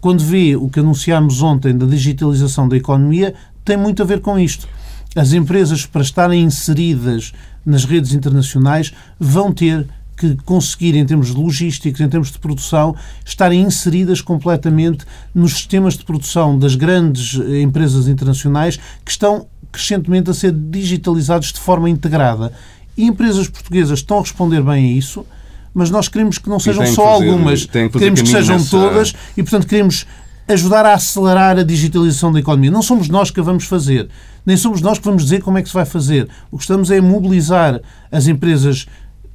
quando 0.00 0.22
vê 0.22 0.54
o 0.54 0.68
que 0.68 0.78
anunciámos 0.78 1.42
ontem 1.42 1.76
da 1.76 1.84
digitalização 1.84 2.68
da 2.68 2.76
economia, 2.76 3.34
tem 3.64 3.76
muito 3.76 4.02
a 4.02 4.06
ver 4.06 4.20
com 4.20 4.38
isto. 4.38 4.68
As 5.16 5.32
empresas, 5.32 5.84
para 5.84 6.02
estarem 6.02 6.44
inseridas 6.44 7.32
nas 7.64 7.84
redes 7.84 8.12
internacionais, 8.12 8.92
vão 9.18 9.52
ter 9.52 9.84
que 10.16 10.36
conseguir, 10.44 10.96
em 10.96 11.04
termos 11.04 11.30
logísticos, 11.30 12.00
em 12.00 12.08
termos 12.08 12.30
de 12.30 12.38
produção, 12.38 12.96
estarem 13.24 13.62
inseridas 13.62 14.20
completamente 14.20 15.04
nos 15.34 15.52
sistemas 15.52 15.94
de 15.94 16.04
produção 16.04 16.58
das 16.58 16.74
grandes 16.74 17.34
empresas 17.62 18.08
internacionais 18.08 18.78
que 19.04 19.10
estão 19.10 19.46
crescentemente 19.70 20.30
a 20.30 20.34
ser 20.34 20.52
digitalizados 20.52 21.52
de 21.52 21.60
forma 21.60 21.90
integrada. 21.90 22.52
E 22.96 23.04
empresas 23.04 23.46
portuguesas 23.46 23.98
estão 23.98 24.18
a 24.18 24.20
responder 24.22 24.62
bem 24.62 24.86
a 24.86 24.92
isso, 24.96 25.26
mas 25.74 25.90
nós 25.90 26.08
queremos 26.08 26.38
que 26.38 26.48
não 26.48 26.58
sejam 26.58 26.86
só 26.86 27.18
fazer, 27.18 27.28
algumas, 27.28 27.66
que 27.66 27.88
queremos 27.90 28.22
que 28.22 28.28
sejam 28.28 28.56
nessa... 28.56 28.70
todas 28.70 29.14
e, 29.36 29.42
portanto, 29.42 29.66
queremos 29.66 30.06
ajudar 30.48 30.86
a 30.86 30.94
acelerar 30.94 31.58
a 31.58 31.62
digitalização 31.62 32.32
da 32.32 32.38
economia. 32.38 32.70
Não 32.70 32.80
somos 32.80 33.08
nós 33.08 33.30
que 33.30 33.40
a 33.40 33.42
vamos 33.42 33.64
fazer, 33.64 34.08
nem 34.46 34.56
somos 34.56 34.80
nós 34.80 34.98
que 34.98 35.04
vamos 35.04 35.24
dizer 35.24 35.42
como 35.42 35.58
é 35.58 35.62
que 35.62 35.68
se 35.68 35.74
vai 35.74 35.84
fazer. 35.84 36.28
O 36.50 36.56
que 36.56 36.62
estamos 36.62 36.90
é 36.90 37.00
mobilizar 37.00 37.82
as 38.10 38.26
empresas 38.26 38.86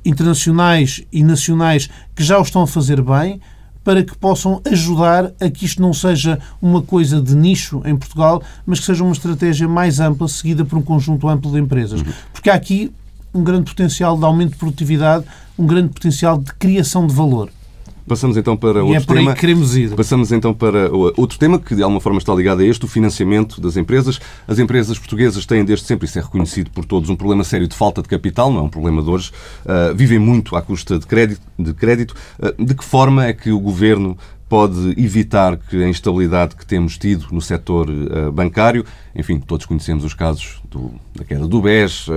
internacionais 0.04 1.04
e 1.12 1.24
nacionais 1.24 1.90
que 2.16 2.24
já 2.24 2.38
o 2.40 2.42
estão 2.42 2.64
a 2.64 2.68
fazer 2.68 3.02
bem 3.02 3.40
para 3.84 4.04
que 4.04 4.16
possam 4.16 4.62
ajudar 4.70 5.32
a 5.40 5.50
que 5.50 5.66
isto 5.66 5.82
não 5.82 5.94
seja 5.94 6.40
uma 6.62 6.82
coisa 6.82 7.22
de 7.22 7.36
nicho 7.36 7.82
em 7.86 7.96
Portugal, 7.96 8.42
mas 8.66 8.80
que 8.80 8.86
seja 8.86 9.04
uma 9.04 9.14
estratégia 9.14 9.68
mais 9.68 10.00
ampla, 10.00 10.28
seguida 10.28 10.64
por 10.64 10.78
um 10.78 10.82
conjunto 10.82 11.28
amplo 11.28 11.52
de 11.52 11.60
empresas. 11.60 12.02
Uhum. 12.02 12.14
Porque 12.32 12.50
há 12.50 12.54
aqui 12.54 12.92
um 13.34 13.44
grande 13.44 13.72
potencial 13.72 14.18
de 14.18 14.24
aumento 14.24 14.52
de 14.52 14.58
produtividade, 14.58 15.26
um 15.58 15.66
grande 15.66 15.90
potencial 15.90 16.38
de 16.38 16.54
criação 16.54 17.08
de 17.08 17.14
valor. 17.14 17.50
Passamos 18.08 18.38
então 18.38 18.58
para 18.58 18.80
e 18.80 18.82
outro 18.82 18.96
é 18.96 19.00
por 19.00 19.16
tema. 19.16 19.32
Aí 19.32 19.36
que 19.36 19.42
queremos 19.42 19.76
ir. 19.76 19.96
Passamos 19.96 20.32
então 20.32 20.54
para 20.54 20.90
outro 20.92 21.38
tema 21.38 21.60
que 21.60 21.76
de 21.76 21.84
alguma 21.84 22.02
forma 22.02 22.20
está 22.20 22.34
ligado 22.34 22.62
a 22.62 22.66
este, 22.66 22.86
o 22.86 22.88
financiamento 22.88 23.62
das 23.62 23.78
empresas. 23.78 24.20
As 24.48 24.60
empresas 24.60 24.98
portuguesas 24.98 25.46
têm 25.46 25.64
desde 25.64 25.86
sempre, 25.86 26.06
isso 26.08 26.20
é 26.20 26.22
reconhecido 26.22 26.72
por 26.72 26.86
todos, 26.86 27.10
um 27.10 27.16
problema 27.16 27.44
sério 27.44 27.68
de 27.68 27.76
falta 27.76 28.02
de 28.02 28.08
capital, 28.08 28.52
não 28.52 28.60
é 28.60 28.64
um 28.64 28.70
problema 28.70 29.02
de 29.02 29.10
hoje. 29.10 29.32
Uh, 29.66 29.96
vivem 29.96 30.20
muito 30.20 30.56
à 30.56 30.62
custa 30.62 30.98
de 30.98 31.06
crédito. 31.06 31.42
De, 31.58 31.74
crédito. 31.74 32.16
Uh, 32.40 32.64
de 32.64 32.76
que 32.76 32.84
forma 32.84 33.26
é 33.26 33.34
que 33.34 33.52
o 33.52 33.60
governo 33.60 34.18
pode 34.52 34.90
evitar 35.02 35.56
que 35.56 35.82
a 35.82 35.88
instabilidade 35.88 36.58
que 36.58 36.66
temos 36.66 36.98
tido 36.98 37.28
no 37.32 37.40
setor 37.40 37.90
uh, 37.90 38.30
bancário, 38.34 38.86
enfim, 39.16 39.40
todos 39.40 39.66
conhecemos 39.66 40.04
os 40.04 40.14
casos 40.14 40.62
do, 40.70 40.92
da 41.16 41.24
queda 41.24 41.48
do 41.48 41.62
BES, 41.62 42.10
uh, 42.10 42.14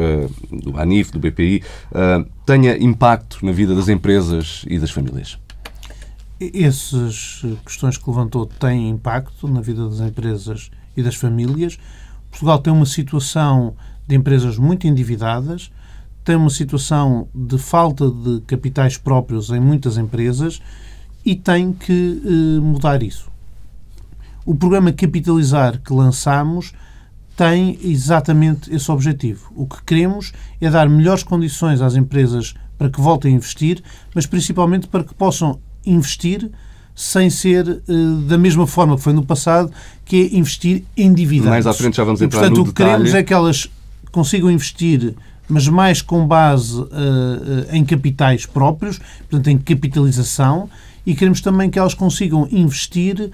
do 0.50 0.76
ANIF, 0.76 1.12
do 1.12 1.20
BPI, 1.20 1.62
uh, 1.92 2.28
tenha 2.44 2.76
impacto 2.76 3.38
na 3.46 3.52
vida 3.52 3.72
das 3.72 3.88
empresas 3.88 4.64
e 4.66 4.80
das 4.80 4.90
famílias? 4.90 5.38
Essas 6.40 7.42
questões 7.64 7.96
que 7.96 8.08
levantou 8.08 8.44
têm 8.44 8.90
impacto 8.90 9.46
na 9.46 9.60
vida 9.60 9.88
das 9.88 10.00
empresas 10.00 10.70
e 10.96 11.02
das 11.02 11.14
famílias. 11.14 11.78
Portugal 12.30 12.58
tem 12.58 12.72
uma 12.72 12.86
situação 12.86 13.76
de 14.06 14.16
empresas 14.16 14.58
muito 14.58 14.86
endividadas, 14.86 15.70
tem 16.24 16.34
uma 16.34 16.50
situação 16.50 17.28
de 17.34 17.56
falta 17.56 18.10
de 18.10 18.40
capitais 18.46 18.98
próprios 18.98 19.50
em 19.50 19.60
muitas 19.60 19.96
empresas 19.96 20.60
e 21.24 21.36
tem 21.36 21.72
que 21.72 22.22
eh, 22.24 22.60
mudar 22.60 23.02
isso. 23.02 23.30
O 24.44 24.54
programa 24.54 24.92
Capitalizar 24.92 25.80
que 25.80 25.92
lançamos 25.92 26.72
tem 27.36 27.78
exatamente 27.82 28.74
esse 28.74 28.90
objetivo. 28.90 29.52
O 29.54 29.66
que 29.66 29.82
queremos 29.84 30.32
é 30.60 30.68
dar 30.68 30.88
melhores 30.88 31.22
condições 31.22 31.80
às 31.80 31.94
empresas 31.94 32.54
para 32.76 32.90
que 32.90 33.00
voltem 33.00 33.32
a 33.32 33.36
investir, 33.36 33.82
mas 34.14 34.26
principalmente 34.26 34.88
para 34.88 35.04
que 35.04 35.14
possam 35.14 35.60
investir 35.86 36.50
sem 36.94 37.28
ser 37.28 37.68
uh, 37.68 38.16
da 38.22 38.38
mesma 38.38 38.66
forma 38.66 38.96
que 38.96 39.02
foi 39.02 39.12
no 39.12 39.24
passado, 39.24 39.70
que 40.04 40.16
é 40.16 40.36
investir 40.36 40.84
em 40.96 41.12
dividendos. 41.12 41.50
Mais 41.50 41.66
à 41.66 41.72
frente 41.72 41.96
já 41.96 42.04
vamos 42.04 42.22
entrar 42.22 42.38
e, 42.38 42.40
portanto, 42.42 42.56
no 42.56 42.62
o 42.62 42.66
que 42.66 42.72
queremos 42.72 43.14
é 43.14 43.22
que 43.22 43.34
elas 43.34 43.68
consigam 44.12 44.50
investir, 44.50 45.14
mas 45.48 45.66
mais 45.66 46.00
com 46.00 46.26
base 46.26 46.80
uh, 46.80 46.88
em 47.72 47.84
capitais 47.84 48.46
próprios, 48.46 49.00
portanto, 49.28 49.48
em 49.48 49.58
capitalização, 49.58 50.68
e 51.04 51.14
queremos 51.14 51.40
também 51.40 51.68
que 51.68 51.78
elas 51.78 51.94
consigam 51.94 52.48
investir 52.50 53.30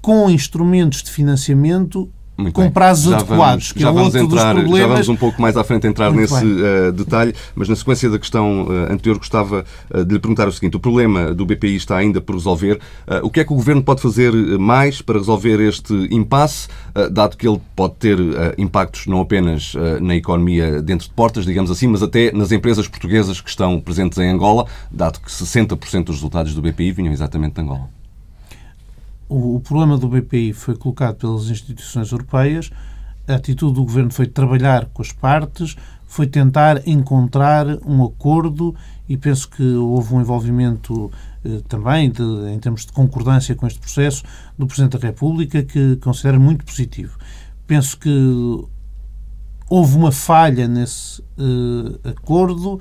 com 0.00 0.30
instrumentos 0.30 1.02
de 1.02 1.10
financiamento 1.10 2.10
muito 2.36 2.54
com 2.54 2.62
bem. 2.62 2.70
prazos 2.70 3.10
já 3.10 3.16
adequados, 3.18 3.38
vamos, 3.38 3.72
que 3.72 3.80
já 3.80 3.88
é 3.88 3.92
vamos 3.92 4.14
entrar, 4.14 4.54
problemas... 4.54 4.80
Já 4.80 4.86
vamos 4.86 5.08
um 5.08 5.16
pouco 5.16 5.40
mais 5.40 5.56
à 5.56 5.62
frente 5.62 5.86
entrar 5.86 6.10
Muito 6.10 6.32
nesse 6.32 6.44
uh, 6.44 6.92
detalhe, 6.92 7.34
mas 7.54 7.68
na 7.68 7.76
sequência 7.76 8.10
da 8.10 8.18
questão 8.18 8.64
uh, 8.64 8.92
anterior 8.92 9.18
gostava 9.18 9.64
uh, 9.90 10.04
de 10.04 10.14
lhe 10.14 10.18
perguntar 10.18 10.48
o 10.48 10.52
seguinte. 10.52 10.76
O 10.76 10.80
problema 10.80 11.32
do 11.32 11.46
BPI 11.46 11.76
está 11.76 11.96
ainda 11.96 12.20
por 12.20 12.34
resolver. 12.34 12.80
o 13.22 13.30
que 13.30 13.40
é 13.40 13.44
que 13.44 13.52
o 13.52 13.56
Governo 13.56 13.82
pode 13.82 14.02
fazer 14.02 14.32
mais 14.58 15.00
para 15.00 15.18
resolver 15.18 15.60
este 15.60 15.92
impasse, 16.10 16.68
dado 17.12 17.36
que 17.36 17.46
ele 17.46 17.60
pode 17.76 17.94
ter 17.94 18.18
impactos 18.58 19.06
não 19.06 19.20
apenas 19.20 19.74
na 20.00 20.14
economia 20.16 20.82
dentro 20.82 21.06
de 21.06 21.14
portas, 21.14 21.44
digamos 21.44 21.70
assim, 21.70 21.86
mas 21.86 22.02
até 22.02 22.32
nas 22.32 22.52
empresas 22.52 22.88
portuguesas 22.88 23.40
que 23.40 23.48
estão 23.48 23.80
presentes 23.80 24.18
em 24.18 24.28
Angola, 24.28 24.66
dado 24.90 25.20
que 25.20 25.30
60% 25.30 26.04
dos 26.04 26.16
resultados 26.16 26.54
do 26.54 26.62
BPI 26.62 26.92
vinham 26.92 27.12
exatamente 27.12 27.54
de 27.54 27.60
Angola? 27.60 27.93
O, 29.28 29.60
problema 29.60 29.96
do 29.96 30.08
BPI 30.08 30.52
foi 30.52 30.76
colocado 30.76 31.16
pelas 31.16 31.48
instituições 31.48 32.10
europeias, 32.12 32.70
a 33.26 33.34
atitude 33.34 33.74
do 33.74 33.84
governo 33.84 34.12
foi 34.12 34.26
trabalhar 34.26 34.86
com 34.86 35.02
as 35.02 35.12
partes, 35.12 35.76
foi 36.06 36.26
tentar 36.26 36.86
encontrar 36.86 37.66
um 37.86 38.04
acordo 38.04 38.74
e 39.08 39.16
penso 39.16 39.48
que 39.48 39.62
houve 39.62 40.14
um 40.14 40.20
envolvimento 40.20 41.10
eh, 41.44 41.60
também, 41.68 42.10
de, 42.10 42.22
em 42.22 42.58
termos 42.58 42.86
de 42.86 42.92
concordância 42.92 43.54
com 43.54 43.66
este 43.66 43.80
processo, 43.80 44.22
do 44.56 44.66
Presidente 44.66 44.98
da 44.98 45.06
República, 45.06 45.62
que 45.62 45.96
considero 45.96 46.40
muito 46.40 46.64
positivo. 46.64 47.18
Penso 47.66 47.98
que 47.98 48.64
houve 49.68 49.96
uma 49.96 50.12
falha 50.12 50.68
nesse 50.68 51.22
eh, 51.38 52.10
acordo 52.10 52.80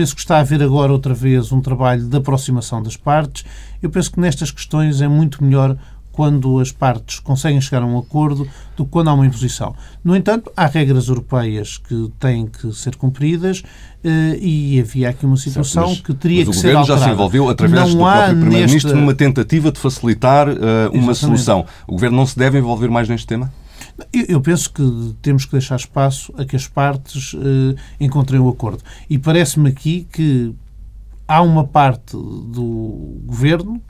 Penso 0.00 0.14
que 0.14 0.22
está 0.22 0.38
a 0.38 0.40
haver 0.40 0.62
agora 0.62 0.90
outra 0.90 1.12
vez 1.12 1.52
um 1.52 1.60
trabalho 1.60 2.02
de 2.08 2.16
aproximação 2.16 2.82
das 2.82 2.96
partes. 2.96 3.44
Eu 3.82 3.90
penso 3.90 4.10
que 4.10 4.18
nestas 4.18 4.50
questões 4.50 5.02
é 5.02 5.06
muito 5.06 5.44
melhor 5.44 5.76
quando 6.10 6.58
as 6.58 6.72
partes 6.72 7.18
conseguem 7.18 7.60
chegar 7.60 7.82
a 7.82 7.84
um 7.86 7.98
acordo 7.98 8.48
do 8.78 8.86
que 8.86 8.90
quando 8.90 9.08
há 9.08 9.12
uma 9.12 9.26
imposição. 9.26 9.74
No 10.02 10.16
entanto, 10.16 10.50
há 10.56 10.64
regras 10.64 11.08
europeias 11.08 11.76
que 11.76 12.10
têm 12.18 12.46
que 12.46 12.72
ser 12.72 12.96
cumpridas 12.96 13.62
eh, 14.02 14.38
e 14.40 14.80
havia 14.80 15.10
aqui 15.10 15.26
uma 15.26 15.36
situação 15.36 15.88
certo, 15.88 15.88
mas, 15.90 16.00
que 16.00 16.14
teria 16.14 16.46
que 16.46 16.52
ser 16.54 16.74
alterada. 16.74 16.78
o 16.78 16.86
governo 16.86 16.98
já 16.98 17.04
se 17.04 17.12
envolveu 17.12 17.48
através 17.50 17.82
não 17.82 17.90
do 17.90 17.98
próprio 17.98 18.40
Primeiro-Ministro 18.40 18.88
nesta... 18.92 19.00
numa 19.02 19.14
tentativa 19.14 19.70
de 19.70 19.78
facilitar 19.78 20.48
uh, 20.48 20.54
uma 20.94 21.12
solução. 21.12 21.66
O 21.86 21.92
governo 21.92 22.16
não 22.16 22.24
se 22.24 22.38
deve 22.38 22.58
envolver 22.58 22.88
mais 22.88 23.06
neste 23.06 23.26
tema? 23.26 23.52
Eu 24.12 24.40
penso 24.40 24.72
que 24.72 25.14
temos 25.22 25.44
que 25.44 25.52
deixar 25.52 25.76
espaço 25.76 26.32
a 26.36 26.44
que 26.44 26.56
as 26.56 26.66
partes 26.66 27.34
uh, 27.34 27.76
encontrem 28.00 28.40
o 28.40 28.48
acordo. 28.48 28.82
E 29.08 29.18
parece-me 29.18 29.68
aqui 29.68 30.06
que 30.12 30.54
há 31.26 31.42
uma 31.42 31.64
parte 31.64 32.12
do 32.12 33.20
governo, 33.24 33.80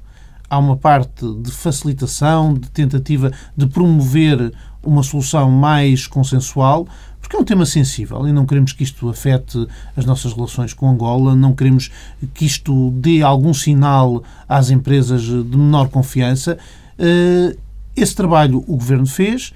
há 0.48 0.58
uma 0.58 0.76
parte 0.76 1.24
de 1.42 1.50
facilitação, 1.50 2.52
de 2.52 2.68
tentativa 2.70 3.32
de 3.56 3.66
promover 3.66 4.52
uma 4.82 5.02
solução 5.02 5.50
mais 5.50 6.06
consensual, 6.06 6.86
porque 7.20 7.36
é 7.36 7.38
um 7.38 7.44
tema 7.44 7.64
sensível 7.64 8.26
e 8.26 8.32
não 8.32 8.44
queremos 8.44 8.72
que 8.72 8.82
isto 8.82 9.08
afete 9.08 9.66
as 9.96 10.04
nossas 10.04 10.32
relações 10.32 10.72
com 10.74 10.90
Angola, 10.90 11.36
não 11.36 11.54
queremos 11.54 11.90
que 12.34 12.44
isto 12.44 12.90
dê 12.92 13.22
algum 13.22 13.54
sinal 13.54 14.24
às 14.48 14.70
empresas 14.70 15.22
de 15.22 15.56
menor 15.56 15.88
confiança. 15.88 16.58
Eh, 16.98 17.56
esse 17.94 18.14
trabalho 18.16 18.64
o 18.66 18.76
governo 18.76 19.06
fez 19.06 19.52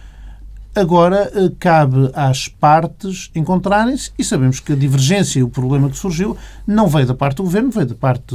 Agora 0.75 1.31
eh, 1.35 1.53
cabe 1.59 2.11
às 2.15 2.49
partes 2.49 3.31
encontrarem-se 3.35 4.11
e 4.19 4.25
sabemos 4.25 4.59
que 4.59 4.73
a 4.73 4.77
divergência 4.77 5.39
e 5.39 5.43
o 5.43 5.49
problema 5.49 5.89
que 5.89 5.97
surgiu 5.97 6.37
não 6.67 6.89
veio 6.89 7.07
da 7.07 7.15
parte 7.15 7.37
do 7.37 7.45
governo, 7.45 7.71
veio 7.71 7.87
da 7.87 7.95
parte 7.95 8.35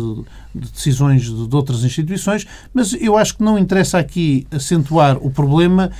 de 0.55 0.71
decisões 0.71 1.23
de 1.23 1.55
outras 1.55 1.83
instituições, 1.83 2.47
mas 2.73 2.93
eu 2.93 3.17
acho 3.17 3.35
que 3.35 3.43
não 3.43 3.59
interessa 3.59 3.99
aqui 3.99 4.47
acentuar 4.51 5.17
o 5.17 5.29
problema, 5.29 5.91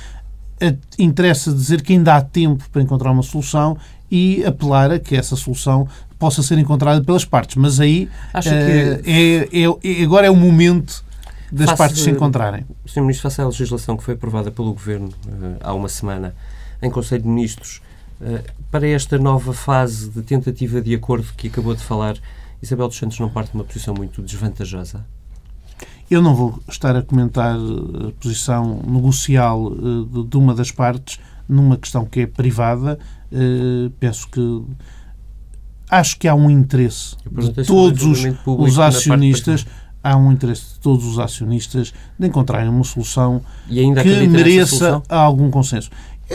interessa 0.98 1.52
dizer 1.52 1.82
que 1.82 1.92
ainda 1.92 2.16
há 2.16 2.22
tempo 2.22 2.64
para 2.70 2.80
encontrar 2.80 3.10
uma 3.10 3.22
solução 3.22 3.76
e 4.10 4.44
apelar 4.44 4.90
a 4.90 4.98
que 4.98 5.16
essa 5.16 5.36
solução 5.36 5.86
possa 6.18 6.42
ser 6.42 6.58
encontrada 6.58 7.02
pelas 7.02 7.24
partes. 7.24 7.56
Mas 7.56 7.80
aí 7.80 8.08
uh, 8.34 9.02
é, 9.04 9.48
é, 9.62 10.02
agora 10.02 10.26
é 10.26 10.30
o 10.30 10.36
momento 10.36 11.04
das 11.50 11.72
partes 11.74 12.02
se 12.02 12.10
encontrarem. 12.10 12.64
Sr. 12.86 13.00
Ministro, 13.00 13.22
face 13.22 13.40
à 13.40 13.46
legislação 13.46 13.96
que 13.96 14.04
foi 14.04 14.14
aprovada 14.14 14.50
pelo 14.50 14.72
Governo 14.72 15.08
uh, 15.08 15.56
há 15.60 15.74
uma 15.74 15.88
semana 15.88 16.34
em 16.80 16.90
Conselho 16.90 17.22
de 17.22 17.28
Ministros, 17.28 17.80
uh, 18.20 18.42
para 18.70 18.86
esta 18.86 19.18
nova 19.18 19.52
fase 19.52 20.08
de 20.08 20.22
tentativa 20.22 20.80
de 20.80 20.94
acordo 20.94 21.26
que 21.36 21.48
acabou 21.48 21.74
de 21.74 21.82
falar, 21.82 22.16
Isabel 22.62 22.88
dos 22.88 22.96
Santos 22.96 23.18
não 23.18 23.28
parte 23.28 23.50
de 23.50 23.56
uma 23.56 23.64
posição 23.64 23.94
muito 23.94 24.22
desvantajosa? 24.22 25.04
Eu 26.10 26.20
não 26.22 26.34
vou 26.34 26.60
estar 26.68 26.96
a 26.96 27.02
comentar 27.02 27.56
a 27.56 28.12
posição 28.20 28.82
negocial 28.86 29.64
uh, 29.64 30.24
de 30.24 30.36
uma 30.36 30.54
das 30.54 30.70
partes 30.70 31.18
numa 31.48 31.76
questão 31.76 32.04
que 32.04 32.20
é 32.20 32.26
privada. 32.26 32.96
penso 33.98 34.28
que 34.28 34.64
acho 35.90 36.16
que 36.16 36.28
há 36.28 36.34
um 36.34 36.48
interesse 36.48 37.16
de 37.28 37.64
todos 37.64 38.04
os, 38.04 38.20
os 38.46 38.78
acionistas 38.78 39.66
há 40.02 40.16
um 40.16 40.32
interesse 40.32 40.74
de 40.74 40.80
todos 40.80 41.04
os 41.04 41.18
acionistas 41.18 41.92
de 42.18 42.26
encontrarem 42.26 42.68
uma 42.68 42.84
solução 42.84 43.42
que 43.68 44.26
mereça 44.26 45.02
algum 45.08 45.50
consenso. 45.50 45.90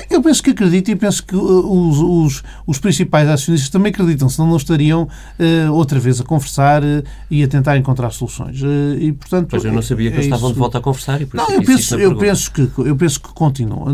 Eu 0.09 0.21
penso 0.21 0.43
que 0.43 0.49
acredito 0.49 0.91
e 0.91 0.95
penso 0.95 1.25
que 1.25 1.35
uh, 1.35 1.39
os, 1.39 1.99
os, 1.99 2.43
os, 2.67 2.79
principais 2.79 3.29
acionistas 3.29 3.69
também 3.69 3.91
acreditam, 3.91 4.27
senão 4.27 4.49
não 4.49 4.57
estariam 4.57 5.03
uh, 5.03 5.71
outra 5.71 5.97
vez 6.01 6.19
a 6.19 6.23
conversar 6.25 6.83
uh, 6.83 7.01
e 7.31 7.41
a 7.41 7.47
tentar 7.47 7.77
encontrar 7.77 8.11
soluções. 8.11 8.61
Uh, 8.61 8.97
e, 8.99 9.13
portanto, 9.13 9.47
pois 9.51 9.63
eu 9.63 9.71
não 9.71 9.81
sabia 9.81 10.09
que 10.09 10.17
é, 10.17 10.19
eles 10.19 10.25
estavam 10.25 10.51
de 10.51 10.59
volta 10.59 10.79
a 10.79 10.81
conversar 10.81 11.21
e 11.21 11.25
por 11.25 11.37
não, 11.37 11.45
isso 11.45 11.55
eu 11.55 11.63
penso, 11.63 11.95
eu 11.95 12.17
penso 12.17 12.51
que 12.51 12.71
Eu 12.77 12.95
penso 12.97 13.21
que 13.21 13.29
continuam. 13.29 13.85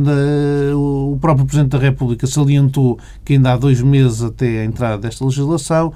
O 0.76 1.20
próprio 1.22 1.46
Presidente 1.46 1.70
da 1.70 1.78
República 1.78 2.26
salientou 2.26 2.98
que 3.24 3.34
ainda 3.34 3.54
há 3.54 3.58
dois 3.58 3.80
meses 3.82 4.24
até 4.24 4.62
a 4.62 4.66
entrada 4.66 4.98
desta 4.98 5.24
legislação. 5.24 5.94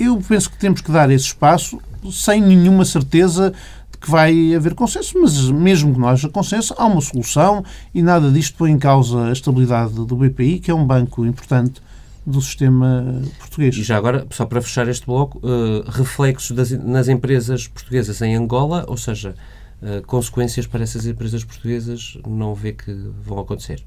Eu 0.00 0.16
penso 0.26 0.48
que 0.50 0.56
temos 0.56 0.80
que 0.80 0.90
dar 0.90 1.10
esse 1.10 1.26
espaço 1.26 1.78
sem 2.10 2.40
nenhuma 2.40 2.84
certeza 2.84 3.52
que 4.00 4.10
vai 4.10 4.54
haver 4.54 4.74
consenso, 4.74 5.16
mas 5.20 5.48
mesmo 5.48 5.94
que 5.94 6.00
não 6.00 6.08
haja 6.08 6.28
consenso, 6.28 6.74
há 6.76 6.86
uma 6.86 7.00
solução 7.00 7.64
e 7.94 8.02
nada 8.02 8.30
disto 8.30 8.56
põe 8.56 8.72
em 8.72 8.78
causa 8.78 9.26
a 9.26 9.32
estabilidade 9.32 9.94
do 9.94 10.16
BPI, 10.16 10.58
que 10.58 10.70
é 10.70 10.74
um 10.74 10.84
banco 10.84 11.24
importante 11.24 11.80
do 12.26 12.40
sistema 12.40 13.22
português. 13.38 13.76
E 13.76 13.82
já 13.82 13.96
agora, 13.96 14.26
só 14.30 14.44
para 14.44 14.60
fechar 14.60 14.88
este 14.88 15.06
bloco, 15.06 15.38
uh, 15.38 15.88
reflexos 15.88 16.50
das, 16.50 16.70
nas 16.70 17.08
empresas 17.08 17.68
portuguesas 17.68 18.20
em 18.22 18.34
Angola, 18.34 18.84
ou 18.88 18.96
seja, 18.96 19.34
uh, 19.82 20.04
consequências 20.06 20.66
para 20.66 20.82
essas 20.82 21.06
empresas 21.06 21.44
portuguesas 21.44 22.18
não 22.26 22.54
vê 22.54 22.72
que 22.72 22.92
vão 23.24 23.38
acontecer? 23.38 23.82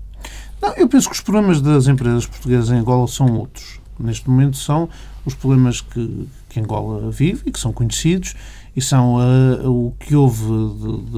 Não, 0.62 0.74
eu 0.76 0.88
penso 0.88 1.10
que 1.10 1.16
os 1.16 1.22
problemas 1.22 1.62
das 1.62 1.88
empresas 1.88 2.26
portuguesas 2.26 2.70
em 2.70 2.80
Angola 2.80 3.08
são 3.08 3.28
outros. 3.38 3.80
Neste 4.00 4.30
momento 4.30 4.58
são 4.58 4.90
os 5.26 5.34
problemas 5.34 5.82
que, 5.82 6.28
que 6.56 6.60
Angola 6.62 7.12
vive 7.12 7.44
e 7.46 7.52
que 7.52 7.60
são 7.60 7.74
conhecidos 7.74 8.34
e 8.76 8.82
são 8.82 9.16
uh, 9.16 9.70
o 9.70 9.92
que 10.00 10.16
houve 10.16 10.46
de, 10.46 11.12
de 11.12 11.18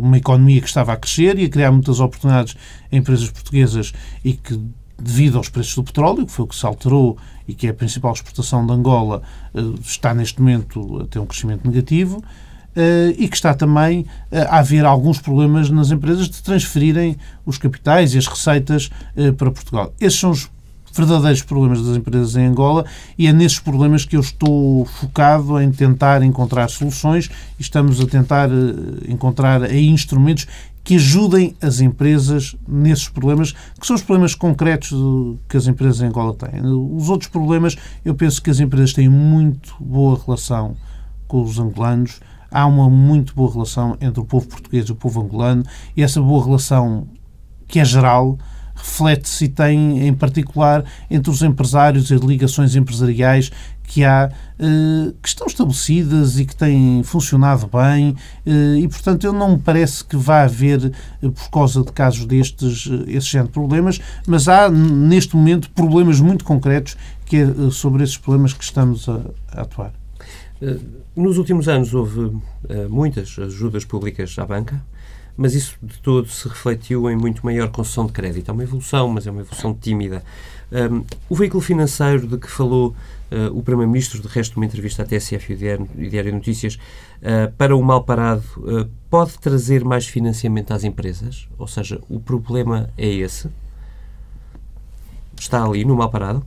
uma 0.00 0.16
economia 0.16 0.60
que 0.60 0.66
estava 0.66 0.92
a 0.94 0.96
crescer 0.96 1.38
e 1.38 1.44
a 1.44 1.48
criar 1.48 1.70
muitas 1.70 2.00
oportunidades 2.00 2.56
em 2.90 2.98
empresas 2.98 3.30
portuguesas 3.30 3.92
e 4.24 4.32
que 4.32 4.58
devido 4.98 5.36
aos 5.36 5.48
preços 5.48 5.74
do 5.74 5.82
petróleo, 5.82 6.24
que 6.24 6.32
foi 6.32 6.44
o 6.44 6.48
que 6.48 6.54
se 6.54 6.64
alterou 6.64 7.18
e 7.46 7.54
que 7.54 7.66
é 7.66 7.70
a 7.70 7.74
principal 7.74 8.12
exportação 8.12 8.64
de 8.64 8.72
Angola, 8.72 9.22
uh, 9.54 9.74
está 9.82 10.14
neste 10.14 10.40
momento 10.40 11.00
a 11.02 11.06
ter 11.06 11.18
um 11.18 11.26
crescimento 11.26 11.68
negativo. 11.68 12.22
Uh, 12.74 13.12
e 13.18 13.28
que 13.28 13.36
está 13.36 13.52
também 13.52 14.06
a 14.30 14.60
haver 14.60 14.86
alguns 14.86 15.20
problemas 15.20 15.68
nas 15.68 15.90
empresas 15.90 16.26
de 16.26 16.42
transferirem 16.42 17.18
os 17.44 17.58
capitais 17.58 18.14
e 18.14 18.18
as 18.18 18.26
receitas 18.26 18.88
para 19.36 19.50
Portugal. 19.50 19.92
Esses 20.00 20.18
são 20.18 20.30
os 20.30 20.50
verdadeiros 20.92 21.42
problemas 21.42 21.82
das 21.82 21.96
empresas 21.96 22.36
em 22.36 22.46
Angola 22.46 22.84
e 23.18 23.26
é 23.26 23.32
nesses 23.32 23.58
problemas 23.58 24.04
que 24.04 24.16
eu 24.16 24.20
estou 24.20 24.84
focado 24.84 25.60
em 25.60 25.70
tentar 25.70 26.22
encontrar 26.22 26.68
soluções 26.68 27.30
e 27.58 27.62
estamos 27.62 28.00
a 28.00 28.06
tentar 28.06 28.50
eh, 28.50 29.10
encontrar 29.10 29.62
aí 29.62 29.88
instrumentos 29.88 30.46
que 30.84 30.96
ajudem 30.96 31.54
as 31.62 31.80
empresas 31.80 32.56
nesses 32.66 33.08
problemas, 33.08 33.52
que 33.52 33.86
são 33.86 33.94
os 33.94 34.02
problemas 34.02 34.34
concretos 34.34 34.90
que 35.48 35.56
as 35.56 35.66
empresas 35.66 36.00
em 36.00 36.06
Angola 36.06 36.34
têm. 36.34 36.60
Os 36.60 37.08
outros 37.08 37.30
problemas, 37.30 37.76
eu 38.04 38.14
penso 38.14 38.42
que 38.42 38.50
as 38.50 38.58
empresas 38.58 38.92
têm 38.92 39.08
muito 39.08 39.76
boa 39.78 40.20
relação 40.24 40.76
com 41.28 41.42
os 41.42 41.58
angolanos, 41.58 42.20
há 42.50 42.66
uma 42.66 42.90
muito 42.90 43.34
boa 43.34 43.52
relação 43.52 43.96
entre 44.00 44.20
o 44.20 44.24
povo 44.24 44.48
português 44.48 44.86
e 44.86 44.92
o 44.92 44.96
povo 44.96 45.20
angolano, 45.22 45.62
e 45.96 46.02
essa 46.02 46.20
boa 46.20 46.44
relação, 46.44 47.06
que 47.68 47.78
é 47.78 47.84
geral, 47.84 48.36
reflete-se 48.82 49.44
e 49.44 49.48
tem, 49.48 50.06
em 50.08 50.12
particular, 50.12 50.84
entre 51.08 51.30
os 51.30 51.40
empresários 51.42 52.10
e 52.10 52.14
as 52.14 52.20
ligações 52.20 52.74
empresariais 52.74 53.50
que 53.84 54.04
há, 54.04 54.30
eh, 54.58 55.12
que 55.22 55.28
estão 55.28 55.46
estabelecidas 55.46 56.38
e 56.38 56.46
que 56.46 56.56
têm 56.56 57.02
funcionado 57.02 57.68
bem 57.68 58.16
eh, 58.46 58.78
e, 58.78 58.88
portanto, 58.88 59.24
eu 59.24 59.32
não 59.32 59.52
me 59.52 59.58
parece 59.58 60.04
que 60.04 60.16
vá 60.16 60.42
haver, 60.42 60.92
eh, 61.22 61.28
por 61.28 61.50
causa 61.50 61.82
de 61.82 61.92
casos 61.92 62.24
destes, 62.24 62.88
esse 63.06 63.26
género 63.26 63.48
de 63.48 63.52
problemas, 63.52 64.00
mas 64.26 64.48
há, 64.48 64.68
neste 64.68 65.36
momento, 65.36 65.70
problemas 65.70 66.20
muito 66.20 66.44
concretos 66.44 66.96
que 67.26 67.36
é 67.36 67.70
sobre 67.70 68.02
esses 68.02 68.16
problemas 68.16 68.52
que 68.52 68.64
estamos 68.64 69.08
a, 69.08 69.20
a 69.52 69.62
atuar. 69.62 69.92
Nos 71.16 71.38
últimos 71.38 71.66
anos 71.66 71.92
houve 71.92 72.36
muitas 72.88 73.36
ajudas 73.36 73.84
públicas 73.84 74.38
à 74.38 74.46
banca, 74.46 74.80
mas 75.36 75.54
isso 75.54 75.76
de 75.82 75.98
todo 75.98 76.28
se 76.28 76.46
refletiu 76.48 77.08
em 77.10 77.16
muito 77.16 77.44
maior 77.44 77.70
concessão 77.70 78.06
de 78.06 78.12
crédito. 78.12 78.50
É 78.50 78.52
uma 78.52 78.62
evolução, 78.62 79.08
mas 79.08 79.26
é 79.26 79.30
uma 79.30 79.40
evolução 79.40 79.74
tímida. 79.74 80.22
Um, 80.70 81.04
o 81.28 81.34
veículo 81.34 81.60
financeiro 81.60 82.26
de 82.26 82.38
que 82.38 82.50
falou 82.50 82.94
uh, 83.30 83.58
o 83.58 83.62
Primeiro-Ministro, 83.62 84.20
de 84.20 84.28
resto, 84.28 84.56
numa 84.56 84.66
entrevista 84.66 85.02
à 85.02 85.06
TSF 85.06 85.52
e 85.52 86.08
Diário 86.08 86.32
Notícias, 86.32 86.74
uh, 86.74 87.52
para 87.56 87.76
o 87.76 87.82
mal 87.82 88.04
parado, 88.04 88.42
uh, 88.58 88.88
pode 89.10 89.38
trazer 89.38 89.84
mais 89.84 90.06
financiamento 90.06 90.72
às 90.72 90.84
empresas? 90.84 91.48
Ou 91.58 91.66
seja, 91.66 92.00
o 92.08 92.20
problema 92.20 92.90
é 92.96 93.08
esse? 93.08 93.48
Está 95.38 95.64
ali, 95.64 95.84
no 95.84 95.96
mal 95.96 96.10
parado? 96.10 96.44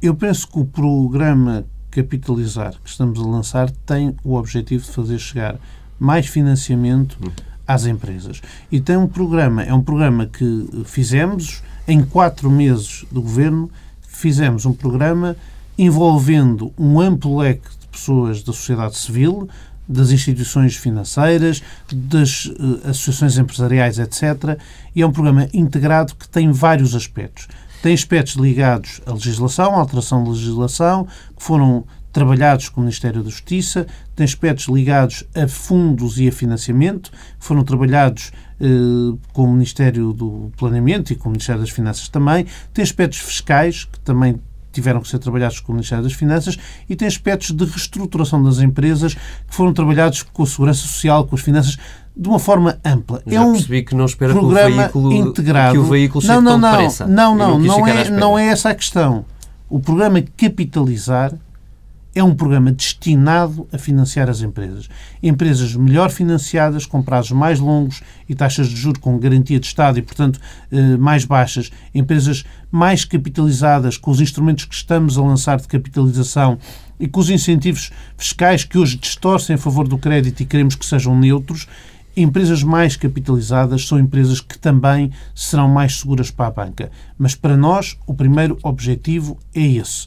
Eu 0.00 0.14
penso 0.14 0.48
que 0.48 0.58
o 0.58 0.64
programa 0.64 1.64
Capitalizar 1.90 2.74
que 2.82 2.90
estamos 2.90 3.20
a 3.20 3.22
lançar 3.22 3.70
tem 3.86 4.16
o 4.24 4.34
objetivo 4.34 4.82
de 4.82 4.90
fazer 4.90 5.16
chegar 5.16 5.56
mais 5.98 6.26
financiamento. 6.26 7.16
Hum 7.24 7.53
às 7.66 7.86
empresas. 7.86 8.40
E 8.70 8.80
tem 8.80 8.96
um 8.96 9.06
programa, 9.06 9.62
é 9.62 9.72
um 9.72 9.82
programa 9.82 10.26
que 10.26 10.84
fizemos 10.84 11.62
em 11.86 12.04
quatro 12.04 12.50
meses 12.50 13.04
do 13.10 13.22
governo, 13.22 13.70
fizemos 14.06 14.64
um 14.64 14.72
programa 14.72 15.36
envolvendo 15.76 16.72
um 16.78 17.00
amplo 17.00 17.38
leque 17.38 17.68
de 17.80 17.88
pessoas 17.88 18.42
da 18.42 18.52
sociedade 18.52 18.96
civil, 18.96 19.48
das 19.86 20.10
instituições 20.10 20.76
financeiras, 20.76 21.62
das 21.92 22.46
uh, 22.46 22.80
associações 22.84 23.36
empresariais, 23.36 23.98
etc. 23.98 24.58
E 24.94 25.02
é 25.02 25.06
um 25.06 25.12
programa 25.12 25.48
integrado 25.52 26.14
que 26.14 26.28
tem 26.28 26.50
vários 26.50 26.94
aspectos. 26.94 27.48
Tem 27.82 27.92
aspectos 27.92 28.34
ligados 28.36 29.02
à 29.04 29.12
legislação, 29.12 29.74
à 29.74 29.80
alteração 29.80 30.24
da 30.24 30.30
legislação, 30.30 31.06
que 31.36 31.42
foram 31.42 31.84
trabalhados 32.14 32.68
com 32.68 32.80
o 32.80 32.84
Ministério 32.84 33.22
da 33.22 33.28
Justiça, 33.28 33.86
tem 34.14 34.24
aspectos 34.24 34.66
ligados 34.68 35.24
a 35.34 35.48
fundos 35.48 36.18
e 36.18 36.28
a 36.28 36.32
financiamento, 36.32 37.10
foram 37.40 37.64
trabalhados 37.64 38.30
eh, 38.60 38.66
com 39.32 39.44
o 39.44 39.52
Ministério 39.52 40.12
do 40.12 40.50
Planeamento 40.56 41.12
e 41.12 41.16
com 41.16 41.28
o 41.28 41.32
Ministério 41.32 41.60
das 41.60 41.70
Finanças 41.70 42.08
também, 42.08 42.46
tem 42.72 42.84
aspectos 42.84 43.18
fiscais, 43.18 43.84
que 43.84 43.98
também 43.98 44.40
tiveram 44.72 45.00
que 45.00 45.08
ser 45.08 45.18
trabalhados 45.18 45.58
com 45.58 45.72
o 45.72 45.74
Ministério 45.74 46.04
das 46.04 46.12
Finanças 46.12 46.56
e 46.88 46.94
tem 46.94 47.08
aspectos 47.08 47.50
de 47.50 47.64
reestruturação 47.64 48.42
das 48.42 48.60
empresas 48.60 49.14
que 49.14 49.54
foram 49.54 49.72
trabalhados 49.72 50.22
com 50.22 50.44
a 50.44 50.46
Segurança 50.46 50.80
Social, 50.80 51.26
com 51.26 51.34
as 51.34 51.42
finanças, 51.42 51.76
de 52.16 52.28
uma 52.28 52.38
forma 52.38 52.78
ampla. 52.84 53.22
Já 53.26 53.38
é 53.38 53.40
um 53.40 53.52
percebi 53.52 53.82
que 53.82 53.94
não 53.94 54.04
espera 54.04 54.32
programa 54.32 54.88
que 54.88 54.98
o 54.98 55.10
veículo, 55.10 55.28
integrado. 55.30 55.72
Que 55.72 55.78
o 55.78 55.84
veículo 55.84 56.24
não, 56.24 56.40
não, 56.40 56.58
não, 56.58 56.72
não, 56.78 57.08
não, 57.08 57.36
não, 57.36 57.58
não 57.58 57.86
é, 57.88 58.10
não 58.10 58.38
é 58.38 58.46
essa 58.46 58.70
a 58.70 58.74
questão. 58.74 59.24
O 59.68 59.80
programa 59.80 60.22
Capitalizar 60.36 61.32
é 62.14 62.22
um 62.22 62.34
programa 62.34 62.70
destinado 62.70 63.66
a 63.72 63.78
financiar 63.78 64.30
as 64.30 64.40
empresas. 64.40 64.88
Empresas 65.22 65.74
melhor 65.74 66.10
financiadas, 66.10 66.86
com 66.86 67.02
prazos 67.02 67.32
mais 67.32 67.58
longos 67.58 68.02
e 68.28 68.34
taxas 68.34 68.68
de 68.68 68.76
juros 68.76 69.00
com 69.00 69.18
garantia 69.18 69.58
de 69.58 69.66
Estado 69.66 69.98
e, 69.98 70.02
portanto, 70.02 70.40
eh, 70.70 70.96
mais 70.96 71.24
baixas. 71.24 71.70
Empresas 71.92 72.44
mais 72.70 73.04
capitalizadas, 73.04 73.96
com 73.96 74.12
os 74.12 74.20
instrumentos 74.20 74.64
que 74.64 74.74
estamos 74.74 75.18
a 75.18 75.22
lançar 75.22 75.60
de 75.60 75.66
capitalização 75.66 76.58
e 77.00 77.08
com 77.08 77.18
os 77.18 77.30
incentivos 77.30 77.90
fiscais 78.16 78.62
que 78.62 78.78
hoje 78.78 78.96
distorcem 78.96 79.56
a 79.56 79.58
favor 79.58 79.88
do 79.88 79.98
crédito 79.98 80.40
e 80.40 80.46
queremos 80.46 80.76
que 80.76 80.86
sejam 80.86 81.18
neutros. 81.18 81.66
Empresas 82.16 82.62
mais 82.62 82.96
capitalizadas 82.96 83.88
são 83.88 83.98
empresas 83.98 84.40
que 84.40 84.56
também 84.56 85.10
serão 85.34 85.68
mais 85.68 85.98
seguras 85.98 86.30
para 86.30 86.46
a 86.46 86.50
banca. 86.52 86.92
Mas 87.18 87.34
para 87.34 87.56
nós, 87.56 87.98
o 88.06 88.14
primeiro 88.14 88.56
objetivo 88.62 89.36
é 89.52 89.62
esse 89.62 90.06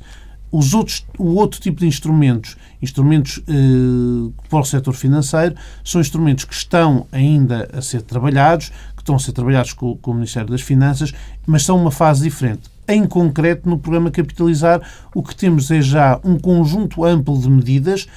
os 0.52 0.74
outros, 0.74 1.06
o 1.18 1.36
outro 1.36 1.60
tipo 1.60 1.82
de 1.82 1.88
instrumentos, 1.88 2.56
instrumentos 2.82 3.42
eh, 3.48 4.32
para 4.50 4.60
o 4.60 4.64
setor 4.64 4.94
financeiro, 4.94 5.56
são 5.84 6.00
instrumentos 6.00 6.46
que 6.46 6.54
estão 6.54 7.06
ainda 7.12 7.70
a 7.74 7.82
ser 7.82 8.02
trabalhados, 8.02 8.70
que 8.96 9.02
estão 9.02 9.16
a 9.16 9.20
ser 9.20 9.34
trabalhados 9.34 9.74
com, 9.74 9.96
com 9.98 10.12
o 10.12 10.14
Ministério 10.14 10.50
das 10.50 10.62
Finanças, 10.62 11.14
mas 11.46 11.64
são 11.64 11.80
uma 11.80 11.92
fase 11.92 12.24
diferente. 12.24 12.70
Em 12.88 13.06
concreto, 13.06 13.68
no 13.70 13.78
programa 13.78 14.10
Capitalizar, 14.10 14.82
o 15.14 15.22
que 15.22 15.36
temos 15.36 15.70
é 15.70 15.82
já 15.82 16.20
um 16.24 16.40
conjunto 16.40 17.04
amplo 17.04 17.38
de 17.38 17.50
medidas 17.50 18.08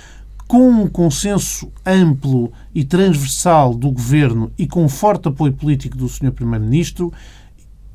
com 0.47 0.69
um 0.69 0.89
consenso 0.89 1.71
amplo 1.87 2.53
e 2.75 2.85
transversal 2.85 3.73
do 3.75 3.91
Governo 3.91 4.51
e 4.59 4.67
com 4.67 4.89
forte 4.89 5.29
apoio 5.29 5.53
político 5.53 5.97
do 5.97 6.09
Sr. 6.09 6.33
Primeiro-Ministro, 6.33 7.13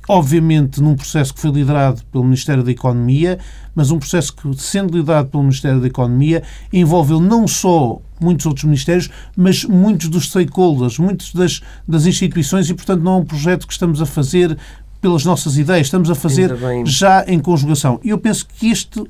obviamente 0.07 0.81
num 0.81 0.95
processo 0.95 1.33
que 1.33 1.39
foi 1.39 1.51
liderado 1.51 2.03
pelo 2.11 2.23
Ministério 2.23 2.63
da 2.63 2.71
Economia, 2.71 3.39
mas 3.73 3.91
um 3.91 3.99
processo 3.99 4.33
que, 4.33 4.55
sendo 4.61 4.97
liderado 4.97 5.29
pelo 5.29 5.43
Ministério 5.43 5.81
da 5.81 5.87
Economia, 5.87 6.43
envolveu 6.71 7.19
não 7.19 7.47
só 7.47 7.99
muitos 8.19 8.45
outros 8.45 8.63
ministérios, 8.63 9.09
mas 9.35 9.65
muitos 9.65 10.07
dos 10.07 10.25
stakeholders, 10.25 10.97
muitas 10.97 11.33
das, 11.33 11.61
das 11.87 12.05
instituições, 12.05 12.69
e, 12.69 12.73
portanto, 12.73 13.01
não 13.01 13.13
é 13.13 13.17
um 13.17 13.25
projeto 13.25 13.67
que 13.67 13.73
estamos 13.73 14.01
a 14.01 14.05
fazer 14.05 14.57
pelas 15.05 15.23
nossas 15.23 15.55
ideias, 15.55 15.85
estamos 15.85 16.09
a 16.09 16.15
fazer 16.15 16.51
já 16.83 17.23
em 17.27 17.39
conjugação. 17.39 17.99
E 18.03 18.09
eu 18.09 18.17
penso 18.17 18.47
que 18.47 18.71
este 18.71 19.03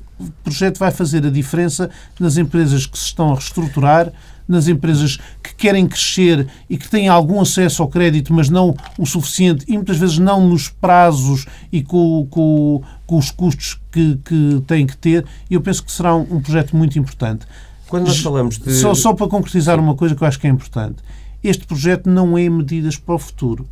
projeto 0.44 0.76
vai 0.76 0.90
fazer 0.90 1.24
a 1.24 1.30
diferença 1.30 1.88
nas 2.20 2.36
empresas 2.36 2.84
que 2.84 2.98
se 2.98 3.06
estão 3.06 3.30
a 3.30 3.34
reestruturar, 3.34 4.12
nas 4.46 4.68
empresas 4.68 5.16
que 5.42 5.54
querem 5.54 5.86
crescer 5.86 6.46
e 6.68 6.76
que 6.76 6.86
têm 6.86 7.08
algum 7.08 7.40
acesso 7.40 7.82
ao 7.82 7.88
crédito, 7.88 8.30
mas 8.34 8.50
não 8.50 8.76
o 8.98 9.06
suficiente, 9.06 9.64
e 9.66 9.72
muitas 9.72 9.96
vezes 9.96 10.18
não 10.18 10.46
nos 10.46 10.68
prazos 10.68 11.46
e 11.72 11.82
com, 11.82 12.26
com, 12.28 12.82
com 13.06 13.16
os 13.16 13.30
custos 13.30 13.80
que, 13.90 14.18
que 14.22 14.62
têm 14.66 14.86
que 14.86 14.98
ter. 14.98 15.24
E 15.48 15.54
eu 15.54 15.62
penso 15.62 15.82
que 15.82 15.90
será 15.90 16.14
um, 16.14 16.26
um 16.30 16.42
projeto 16.42 16.76
muito 16.76 16.98
importante. 16.98 17.46
Quando 17.88 18.06
nós 18.06 18.18
falamos 18.18 18.58
de. 18.58 18.70
Só, 18.74 18.92
só 18.92 19.14
para 19.14 19.28
concretizar 19.28 19.80
uma 19.80 19.94
coisa 19.94 20.14
que 20.14 20.22
eu 20.22 20.28
acho 20.28 20.38
que 20.38 20.46
é 20.46 20.50
importante. 20.50 20.96
Este 21.42 21.64
projeto 21.64 22.10
não 22.10 22.36
é 22.36 22.46
medidas 22.50 22.98
para 22.98 23.14
o 23.14 23.18
futuro. 23.18 23.66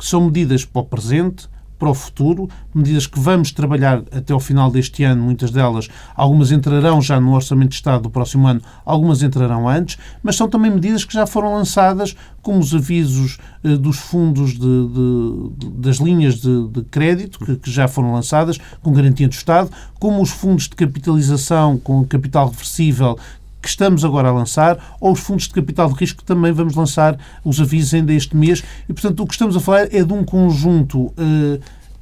São 0.00 0.24
medidas 0.24 0.64
para 0.64 0.80
o 0.80 0.84
presente, 0.86 1.46
para 1.78 1.88
o 1.88 1.94
futuro, 1.94 2.48
medidas 2.74 3.06
que 3.06 3.20
vamos 3.20 3.52
trabalhar 3.52 4.02
até 4.10 4.32
ao 4.32 4.40
final 4.40 4.70
deste 4.70 5.04
ano, 5.04 5.22
muitas 5.22 5.50
delas, 5.50 5.88
algumas 6.14 6.50
entrarão 6.50 7.00
já 7.00 7.20
no 7.20 7.34
Orçamento 7.34 7.70
de 7.70 7.76
Estado 7.76 8.02
do 8.02 8.10
próximo 8.10 8.46
ano, 8.46 8.60
algumas 8.84 9.22
entrarão 9.22 9.68
antes, 9.68 9.96
mas 10.22 10.36
são 10.36 10.48
também 10.48 10.70
medidas 10.70 11.04
que 11.04 11.14
já 11.14 11.26
foram 11.26 11.54
lançadas, 11.54 12.16
como 12.42 12.58
os 12.58 12.74
avisos 12.74 13.38
eh, 13.62 13.76
dos 13.76 13.98
fundos 13.98 14.52
de, 14.52 14.58
de, 14.58 15.70
das 15.74 15.96
linhas 15.96 16.36
de, 16.36 16.68
de 16.68 16.82
crédito, 16.82 17.38
que, 17.38 17.56
que, 17.56 17.70
já 17.70 17.86
foram 17.86 18.12
lançadas, 18.12 18.58
com 18.82 18.92
garantia 18.92 19.28
do 19.28 19.32
Estado, 19.32 19.70
como 20.00 20.22
os 20.22 20.30
fundos 20.30 20.64
de 20.64 20.74
capitalização 20.74 21.78
com 21.78 22.04
capital 22.04 22.48
reversível 22.48 23.18
que 23.60 23.68
estamos 23.68 24.04
agora 24.04 24.28
a 24.28 24.32
lançar, 24.32 24.96
ou 25.00 25.12
os 25.12 25.20
fundos 25.20 25.48
de 25.48 25.54
capital 25.54 25.88
de 25.92 25.98
risco 25.98 26.18
que 26.18 26.24
também 26.24 26.52
vamos 26.52 26.74
lançar 26.74 27.18
os 27.44 27.60
avisos 27.60 27.92
ainda 27.94 28.12
este 28.12 28.36
mês. 28.36 28.62
E, 28.88 28.92
portanto, 28.92 29.20
o 29.22 29.26
que 29.26 29.34
estamos 29.34 29.56
a 29.56 29.60
falar 29.60 29.92
é 29.92 30.04
de 30.04 30.12
um 30.12 30.24
conjunto 30.24 31.12
eh, 31.16 31.60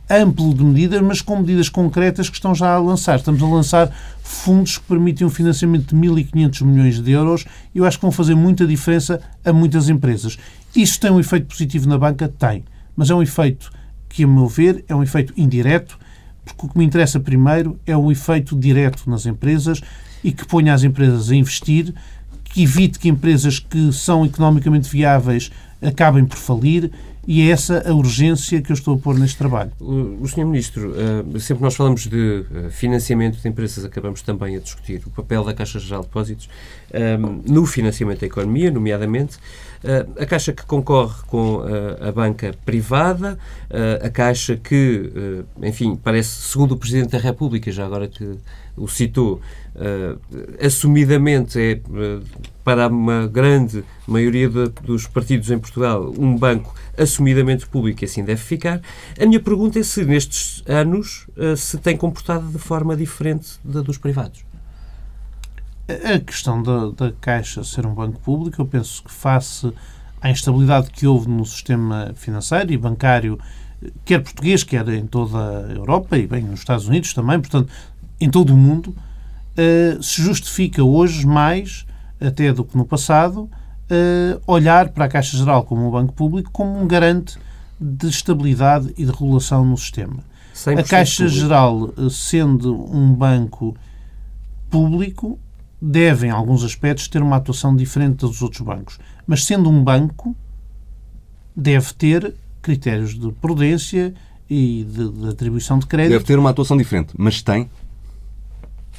amplo 0.09 0.55
de 0.55 0.63
medidas, 0.63 1.01
mas 1.01 1.21
com 1.21 1.39
medidas 1.39 1.69
concretas 1.69 2.29
que 2.29 2.37
estão 2.37 2.55
já 2.55 2.75
a 2.75 2.79
lançar. 2.79 3.17
Estamos 3.17 3.43
a 3.43 3.47
lançar 3.47 3.91
fundos 4.23 4.79
que 4.79 4.85
permitem 4.85 5.27
um 5.27 5.31
financiamento 5.31 5.95
de 5.95 6.09
1.500 6.09 6.65
milhões 6.65 7.03
de 7.03 7.11
euros 7.11 7.45
e 7.75 7.79
eu 7.79 7.85
acho 7.85 7.99
que 7.99 8.03
vão 8.03 8.13
fazer 8.13 8.35
muita 8.35 8.67
diferença 8.67 9.21
a 9.45 9.53
muitas 9.53 9.89
empresas. 9.89 10.39
Isso 10.75 11.01
tem 11.01 11.11
um 11.11 11.19
efeito 11.19 11.47
positivo 11.47 11.89
na 11.89 11.99
banca? 11.99 12.29
Tem. 12.29 12.65
Mas 12.95 13.11
é 13.11 13.15
um 13.15 13.23
efeito 13.23 13.71
que, 14.09 14.25
a 14.25 14.27
meu 14.27 14.47
ver, 14.47 14.85
é 14.89 14.95
um 14.95 15.03
efeito 15.03 15.33
indireto, 15.37 15.99
porque 16.45 16.67
o 16.67 16.69
que 16.69 16.79
me 16.79 16.85
interessa 16.85 17.19
primeiro 17.19 17.79
é 17.85 17.97
o 17.97 18.13
efeito 18.13 18.57
direto 18.57 19.09
nas 19.11 19.27
empresas 19.27 19.83
e 20.27 20.33
que 20.33 20.45
ponha 20.45 20.75
as 20.75 20.83
empresas 20.83 21.31
a 21.31 21.37
investir, 21.37 21.95
que 22.43 22.65
evite 22.65 22.99
que 22.99 23.09
empresas 23.09 23.61
que 23.61 23.93
são 23.93 24.27
economicamente 24.27 24.91
viáveis 24.91 25.53
acabem 25.81 26.25
por 26.25 26.37
falir 26.37 26.91
e 27.29 27.43
é 27.43 27.51
essa 27.51 27.89
a 27.89 27.95
urgência 27.95 28.61
que 28.61 28.73
eu 28.73 28.75
estou 28.75 28.97
a 28.97 28.99
pôr 28.99 29.17
neste 29.17 29.39
trabalho. 29.39 29.71
O, 29.81 30.27
Sr. 30.27 30.45
Ministro, 30.45 30.91
uh, 30.91 31.39
sempre 31.39 31.63
nós 31.63 31.77
falamos 31.77 32.09
de 32.09 32.45
uh, 32.51 32.71
financiamento 32.71 33.41
de 33.41 33.49
empresas, 33.49 33.85
acabamos 33.85 34.21
também 34.21 34.57
a 34.57 34.59
discutir 34.59 35.01
o 35.07 35.11
papel 35.11 35.45
da 35.45 35.55
Caixa 35.55 35.79
Geral 35.79 36.01
de 36.01 36.09
Depósitos 36.09 36.49
no 37.47 37.67
financiamento 37.67 38.21
da 38.21 38.27
economia, 38.27 38.71
nomeadamente. 38.71 39.37
Uh, 39.85 40.23
a 40.23 40.27
Caixa 40.27 40.53
que 40.53 40.65
concorre 40.65 41.23
com 41.27 41.61
a 42.01 42.11
banca 42.11 42.55
privada, 42.65 43.39
a 44.03 44.09
Caixa 44.09 44.57
que, 44.57 45.45
enfim, 45.63 45.97
parece, 45.97 46.49
segundo 46.49 46.73
o 46.73 46.77
Presidente 46.77 47.11
da 47.11 47.19
República, 47.19 47.71
já 47.71 47.85
agora 47.85 48.09
que 48.09 48.39
o 48.77 48.87
citou, 48.87 49.41
uh, 49.75 50.65
assumidamente 50.65 51.59
é, 51.59 51.81
uh, 51.89 52.23
para 52.63 52.89
uma 52.89 53.27
grande 53.27 53.83
maioria 54.07 54.49
dos 54.49 55.07
partidos 55.07 55.51
em 55.51 55.59
Portugal, 55.59 56.13
um 56.19 56.37
banco 56.37 56.75
assumidamente 56.97 57.67
público 57.67 58.03
e 58.03 58.07
assim 58.07 58.23
deve 58.23 58.43
ficar. 58.43 58.81
A 59.19 59.27
minha 59.27 59.41
pergunta 59.41 59.79
é 59.79 59.83
se 59.83 60.05
nestes 60.05 60.63
anos 60.67 61.27
uh, 61.37 61.57
se 61.57 61.79
tem 61.79 61.97
comportado 61.97 62.47
de 62.49 62.59
forma 62.59 62.95
diferente 62.97 63.59
da 63.65 63.81
dos 63.81 63.97
privados. 63.99 64.45
A 65.89 66.19
questão 66.19 66.63
da, 66.63 66.89
da 66.91 67.13
Caixa 67.21 67.63
ser 67.63 67.87
um 67.87 67.95
banco 67.95 68.19
público, 68.19 68.61
eu 68.61 68.67
penso 68.67 69.05
que 69.05 69.11
face 69.11 69.73
à 70.21 70.31
instabilidade 70.31 70.91
que 70.91 71.07
houve 71.07 71.29
no 71.29 71.45
sistema 71.47 72.13
financeiro 72.17 72.73
e 72.73 72.77
bancário, 72.77 73.39
quer 74.05 74.21
português, 74.21 74.65
quer 74.65 74.89
em 74.89 75.07
toda 75.07 75.39
a 75.39 75.73
Europa 75.73 76.19
e 76.19 76.27
bem 76.27 76.43
nos 76.43 76.61
Estados 76.61 76.89
Unidos 76.89 77.15
também, 77.15 77.39
portanto, 77.39 77.73
em 78.21 78.29
todo 78.29 78.53
o 78.53 78.57
mundo, 78.57 78.89
uh, 78.89 80.03
se 80.03 80.21
justifica 80.23 80.83
hoje 80.83 81.25
mais, 81.25 81.87
até 82.21 82.53
do 82.53 82.65
que 82.65 82.77
no 82.77 82.85
passado, 82.85 83.43
uh, 83.43 84.43
olhar 84.45 84.89
para 84.89 85.05
a 85.05 85.09
Caixa 85.09 85.37
Geral 85.37 85.63
como 85.65 85.87
um 85.87 85.91
banco 85.91 86.13
público 86.13 86.51
como 86.51 86.81
um 86.81 86.87
garante 86.87 87.39
de 87.79 88.09
estabilidade 88.09 88.93
e 88.97 89.05
de 89.05 89.13
regulação 89.13 89.65
no 89.65 89.77
sistema. 89.77 90.25
A 90.67 90.83
Caixa 90.83 91.25
público. 91.25 91.41
Geral, 91.41 91.95
eh, 91.99 92.09
sendo 92.11 92.75
um 92.91 93.13
banco 93.13 93.77
público, 94.71 95.39
deve, 95.81 96.27
em 96.27 96.31
alguns 96.31 96.65
aspectos, 96.65 97.09
ter 97.09 97.23
uma 97.23 97.37
atuação 97.37 97.75
diferente 97.75 98.19
dos 98.19 98.43
outros 98.43 98.61
bancos. 98.63 98.99
Mas, 99.27 99.45
sendo 99.45 99.69
um 99.69 99.83
banco, 99.83 100.35
deve 101.55 101.93
ter 101.95 102.35
critérios 102.63 103.19
de 103.19 103.31
prudência 103.33 104.15
e 104.49 104.85
de, 104.85 105.09
de 105.11 105.29
atribuição 105.29 105.79
de 105.79 105.87
crédito. 105.87 106.13
Deve 106.13 106.25
ter 106.25 106.39
uma 106.39 106.51
atuação 106.51 106.77
diferente, 106.77 107.15
mas 107.17 107.43
tem 107.43 107.69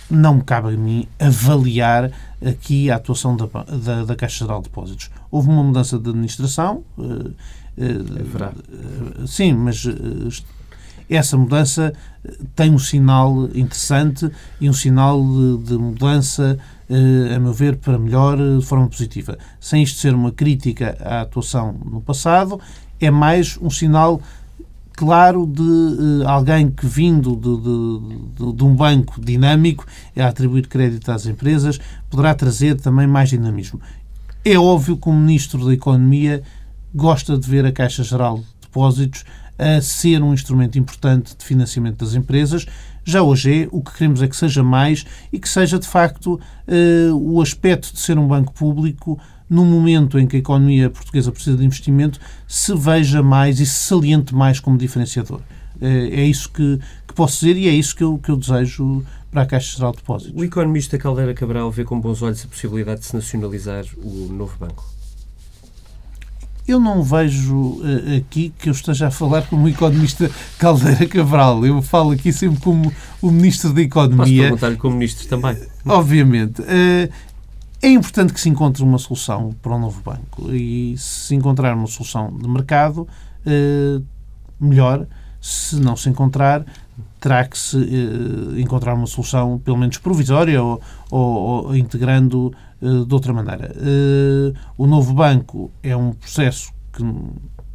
não 0.09 0.35
me 0.35 0.43
cabe 0.43 0.73
a 0.73 0.77
mim 0.77 1.07
avaliar 1.19 2.11
aqui 2.45 2.89
a 2.89 2.95
atuação 2.95 3.35
da, 3.35 3.45
da, 3.45 4.05
da 4.05 4.15
Caixa 4.15 4.45
Geral 4.45 4.61
de 4.61 4.69
Depósitos. 4.69 5.09
Houve 5.29 5.49
uma 5.49 5.63
mudança 5.63 5.99
de 5.99 6.09
administração. 6.09 6.83
Uh, 6.97 7.33
uh, 7.77 9.27
sim, 9.27 9.53
mas 9.53 9.85
essa 11.15 11.37
mudança 11.37 11.93
tem 12.55 12.71
um 12.71 12.79
sinal 12.79 13.45
interessante 13.55 14.29
e 14.59 14.69
um 14.69 14.73
sinal 14.73 15.21
de, 15.21 15.69
de 15.69 15.77
mudança, 15.77 16.57
a 16.89 17.39
meu 17.39 17.53
ver, 17.53 17.77
para 17.77 17.97
melhor, 17.97 18.37
de 18.37 18.65
forma 18.65 18.87
positiva. 18.87 19.37
Sem 19.59 19.83
isto 19.83 19.99
ser 19.99 20.13
uma 20.13 20.31
crítica 20.31 20.97
à 20.99 21.21
atuação 21.21 21.73
no 21.85 22.01
passado, 22.01 22.59
é 22.99 23.09
mais 23.09 23.57
um 23.61 23.69
sinal 23.69 24.21
claro 24.97 25.45
de 25.45 26.25
alguém 26.25 26.71
que 26.71 26.87
vindo 26.87 27.35
de, 27.35 28.43
de, 28.43 28.53
de, 28.55 28.63
um 28.63 28.75
banco 28.75 29.21
dinâmico 29.21 29.85
a 30.17 30.27
atribuir 30.27 30.67
crédito 30.67 31.11
às 31.11 31.27
empresas 31.27 31.79
poderá 32.09 32.33
trazer 32.33 32.75
também 32.81 33.05
mais 33.05 33.29
dinamismo. 33.29 33.79
É 34.43 34.57
óbvio 34.57 34.97
que 34.97 35.07
o 35.07 35.13
Ministro 35.13 35.65
da 35.65 35.73
Economia 35.73 36.41
gosta 36.95 37.37
de 37.37 37.47
ver 37.47 37.63
a 37.63 37.71
Caixa 37.71 38.03
Geral 38.03 38.39
de 38.39 38.45
Depósitos 38.61 39.23
a 39.57 39.81
ser 39.81 40.21
um 40.21 40.33
instrumento 40.33 40.77
importante 40.77 41.35
de 41.35 41.43
financiamento 41.43 42.03
das 42.03 42.13
empresas. 42.13 42.65
Já 43.03 43.21
hoje 43.21 43.63
é, 43.63 43.67
o 43.71 43.81
que 43.81 43.93
queremos 43.93 44.21
é 44.21 44.27
que 44.27 44.35
seja 44.35 44.63
mais 44.63 45.05
e 45.31 45.39
que 45.39 45.47
seja, 45.47 45.79
de 45.79 45.87
facto, 45.87 46.33
uh, 46.33 47.15
o 47.15 47.41
aspecto 47.41 47.93
de 47.93 47.99
ser 47.99 48.17
um 48.17 48.27
banco 48.27 48.53
público 48.53 49.19
no 49.49 49.63
momento 49.63 50.19
em 50.19 50.27
que 50.27 50.35
a 50.35 50.39
economia 50.39 50.89
portuguesa 50.89 51.31
precisa 51.31 51.55
de 51.55 51.65
investimento, 51.65 52.19
se 52.47 52.75
veja 52.75 53.23
mais 53.23 53.59
e 53.59 53.65
se 53.65 53.85
saliente 53.85 54.35
mais 54.35 54.59
como 54.59 54.77
diferenciador. 54.77 55.39
É, 55.79 56.21
é 56.21 56.23
isso 56.25 56.49
que, 56.49 56.79
que 57.07 57.13
posso 57.13 57.39
dizer 57.39 57.57
e 57.57 57.67
é 57.67 57.71
isso 57.71 57.95
que 57.95 58.03
eu, 58.03 58.17
que 58.17 58.29
eu 58.29 58.35
desejo 58.35 59.05
para 59.31 59.43
a 59.43 59.45
Caixa 59.45 59.77
Geral 59.77 59.91
de 59.91 59.99
Depósitos. 59.99 60.33
O 60.35 60.43
economista 60.43 60.97
Caldeira 60.97 61.33
Cabral 61.33 61.71
vê 61.71 61.83
com 61.83 61.99
bons 61.99 62.21
olhos 62.21 62.43
a 62.43 62.47
possibilidade 62.47 63.01
de 63.01 63.05
se 63.05 63.15
nacionalizar 63.15 63.85
o 63.97 64.27
novo 64.31 64.57
banco? 64.59 64.83
Eu 66.67 66.79
não 66.79 67.01
vejo 67.01 67.55
uh, 67.55 68.17
aqui 68.17 68.53
que 68.59 68.67
eu 68.69 68.73
esteja 68.73 69.07
a 69.07 69.11
falar 69.11 69.43
como 69.43 69.65
o 69.65 69.69
economista 69.69 70.29
Caldeira 70.59 71.05
Cabral. 71.07 71.65
Eu 71.65 71.81
falo 71.81 72.11
aqui 72.11 72.33
sempre 72.33 72.59
como 72.59 72.91
o 73.21 73.31
Ministro 73.31 73.71
da 73.71 73.81
Economia. 73.81 74.17
Posso 74.25 74.41
perguntar-lhe 74.41 74.75
como 74.75 74.97
Ministro 74.97 75.27
também. 75.29 75.57
Obviamente. 75.85 76.61
Uh, 76.61 77.09
é 77.81 77.89
importante 77.89 78.33
que 78.33 78.41
se 78.41 78.49
encontre 78.49 78.83
uma 78.83 78.97
solução 78.97 79.55
para 79.61 79.71
o 79.71 79.75
um 79.75 79.79
novo 79.79 80.01
banco 80.01 80.51
e 80.51 80.95
se 80.97 81.35
encontrar 81.35 81.75
uma 81.75 81.87
solução 81.87 82.35
de 82.35 82.47
mercado, 82.47 83.07
eh, 83.45 84.01
melhor. 84.59 85.05
Se 85.39 85.75
não 85.79 85.95
se 85.95 86.09
encontrar, 86.09 86.65
terá 87.19 87.45
que 87.45 87.57
se 87.57 87.77
eh, 87.77 88.61
encontrar 88.61 88.93
uma 88.93 89.07
solução, 89.07 89.59
pelo 89.59 89.77
menos 89.77 89.97
provisória 89.97 90.61
ou, 90.61 90.81
ou, 91.11 91.65
ou 91.65 91.75
integrando 91.75 92.53
eh, 92.81 93.05
de 93.05 93.13
outra 93.13 93.33
maneira. 93.33 93.73
o 94.77 94.87
novo 94.87 95.13
banco 95.13 95.71
é 95.83 95.95
um 95.95 96.13
processo 96.13 96.71
que 96.93 97.03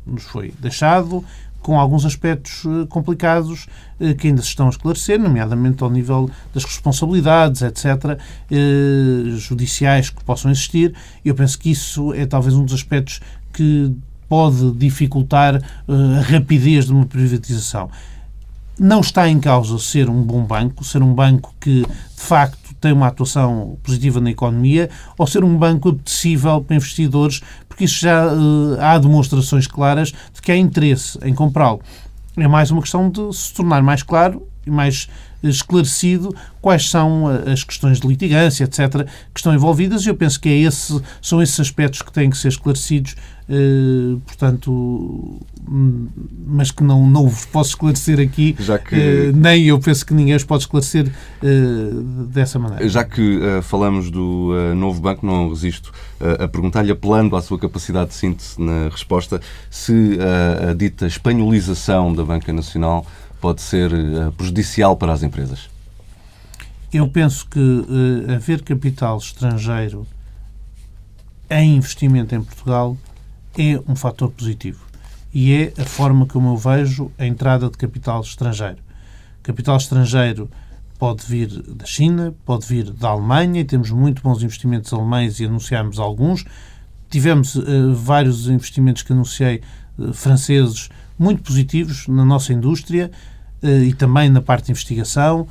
nos 0.06 0.24
foi 0.24 0.52
deixado, 0.58 1.24
com 1.62 1.78
alguns 1.78 2.04
aspectos 2.04 2.64
eh, 2.66 2.86
complicados 2.88 3.66
eh, 4.00 4.12
que 4.14 4.26
ainda 4.26 4.42
se 4.42 4.48
estão 4.48 4.66
a 4.66 4.70
esclarecer, 4.70 5.18
nomeadamente 5.18 5.82
ao 5.82 5.90
nível 5.90 6.28
das 6.52 6.64
responsabilidades, 6.64 7.62
etc., 7.62 8.18
eh, 8.50 9.36
judiciais 9.36 10.10
que 10.10 10.22
possam 10.24 10.50
existir. 10.50 10.92
Eu 11.24 11.34
penso 11.34 11.58
que 11.58 11.70
isso 11.70 12.12
é 12.12 12.26
talvez 12.26 12.54
um 12.54 12.64
dos 12.64 12.74
aspectos 12.74 13.20
que 13.52 13.94
pode 14.28 14.72
dificultar 14.72 15.62
a 15.86 16.20
rapidez 16.22 16.86
de 16.86 16.92
uma 16.92 17.06
privatização. 17.06 17.90
Não 18.78 19.00
está 19.00 19.28
em 19.28 19.38
causa 19.38 19.78
ser 19.78 20.08
um 20.08 20.22
bom 20.22 20.44
banco, 20.44 20.82
ser 20.84 21.02
um 21.02 21.14
banco 21.14 21.54
que, 21.60 21.82
de 21.82 22.22
facto, 22.22 22.74
tem 22.80 22.92
uma 22.92 23.06
atuação 23.06 23.78
positiva 23.82 24.20
na 24.20 24.30
economia, 24.30 24.90
ou 25.16 25.26
ser 25.26 25.44
um 25.44 25.56
banco 25.56 25.90
apetecível 25.90 26.60
para 26.60 26.76
investidores, 26.76 27.40
porque 27.68 27.84
isso 27.84 28.00
já 28.00 28.26
uh, 28.26 28.80
há 28.80 28.98
demonstrações 28.98 29.66
claras 29.66 30.12
de 30.34 30.42
que 30.42 30.50
há 30.50 30.56
interesse 30.56 31.18
em 31.22 31.32
comprá-lo. 31.32 31.80
É 32.36 32.48
mais 32.48 32.70
uma 32.70 32.82
questão 32.82 33.08
de 33.08 33.32
se 33.36 33.54
tornar 33.54 33.82
mais 33.82 34.02
claro 34.02 34.46
e 34.66 34.70
mais 34.70 35.08
esclarecido 35.42 36.34
quais 36.60 36.88
são 36.88 37.26
as 37.26 37.64
questões 37.64 38.00
de 38.00 38.06
litigância, 38.06 38.64
etc., 38.64 39.06
que 39.32 39.40
estão 39.40 39.54
envolvidas, 39.54 40.04
e 40.04 40.08
eu 40.08 40.14
penso 40.14 40.40
que 40.40 40.48
é 40.48 40.58
esse, 40.58 41.00
são 41.20 41.42
esses 41.42 41.58
aspectos 41.58 42.02
que 42.02 42.12
têm 42.12 42.30
que 42.30 42.36
ser 42.36 42.48
esclarecidos, 42.48 43.16
eh, 43.48 44.18
portanto, 44.24 45.40
mas 46.46 46.70
que 46.70 46.82
não, 46.82 47.06
não 47.06 47.28
vos 47.28 47.44
posso 47.44 47.70
esclarecer 47.70 48.20
aqui, 48.20 48.56
Já 48.58 48.78
que... 48.78 48.94
eh, 48.94 49.32
nem 49.34 49.64
eu 49.64 49.78
penso 49.80 50.06
que 50.06 50.14
ninguém 50.14 50.34
os 50.34 50.44
pode 50.44 50.62
esclarecer 50.62 51.12
eh, 51.42 51.90
dessa 52.28 52.58
maneira. 52.58 52.88
Já 52.88 53.04
que 53.04 53.38
uh, 53.38 53.62
falamos 53.62 54.10
do 54.10 54.52
uh, 54.52 54.74
novo 54.74 55.00
banco, 55.00 55.26
não 55.26 55.48
resisto 55.48 55.92
uh, 56.20 56.44
a 56.44 56.48
perguntar-lhe, 56.48 56.92
apelando 56.92 57.36
à 57.36 57.42
sua 57.42 57.58
capacidade 57.58 58.10
de 58.10 58.16
síntese 58.16 58.60
na 58.60 58.88
resposta, 58.88 59.40
se 59.70 60.18
a 60.68 60.72
dita 60.72 61.06
espanholização 61.06 62.14
da 62.14 62.24
Banca 62.24 62.52
Nacional 62.52 63.06
pode 63.40 63.60
ser 63.60 63.90
prejudicial 64.36 64.96
para 64.96 65.12
as 65.12 65.22
empresas. 65.22 65.68
Eu 66.92 67.08
penso 67.08 67.46
que 67.48 67.86
haver 68.34 68.62
capital 68.62 69.18
estrangeiro 69.18 70.06
em 71.50 71.76
investimento 71.76 72.34
em 72.34 72.42
Portugal 72.42 72.96
é 73.56 73.80
um 73.88 73.94
fator 73.94 74.30
positivo 74.30 74.92
e 75.32 75.52
é 75.54 75.72
a 75.80 75.84
forma 75.84 76.26
como 76.26 76.50
eu 76.50 76.56
vejo 76.56 77.10
a 77.18 77.26
entrada 77.26 77.70
de 77.70 77.76
capital 77.76 78.20
estrangeiro. 78.20 78.78
Capital 79.42 79.76
estrangeiro 79.76 80.50
pode 80.98 81.24
vir 81.26 81.48
da 81.48 81.84
China, 81.84 82.34
pode 82.44 82.66
vir 82.66 82.92
da 82.92 83.08
Alemanha, 83.08 83.60
e 83.60 83.64
temos 83.64 83.90
muito 83.90 84.22
bons 84.22 84.42
investimentos 84.42 84.92
alemães 84.92 85.40
e 85.40 85.44
anunciámos 85.44 85.98
alguns. 85.98 86.44
Tivemos 87.10 87.56
uh, 87.56 87.94
vários 87.94 88.48
investimentos 88.48 89.02
que 89.02 89.12
anunciei 89.12 89.62
uh, 89.98 90.12
franceses 90.12 90.90
muito 91.18 91.42
positivos 91.42 92.06
na 92.06 92.24
nossa 92.24 92.52
indústria 92.52 93.10
uh, 93.62 93.66
e 93.66 93.92
também 93.94 94.28
na 94.28 94.40
parte 94.40 94.66
de 94.66 94.72
investigação. 94.72 95.48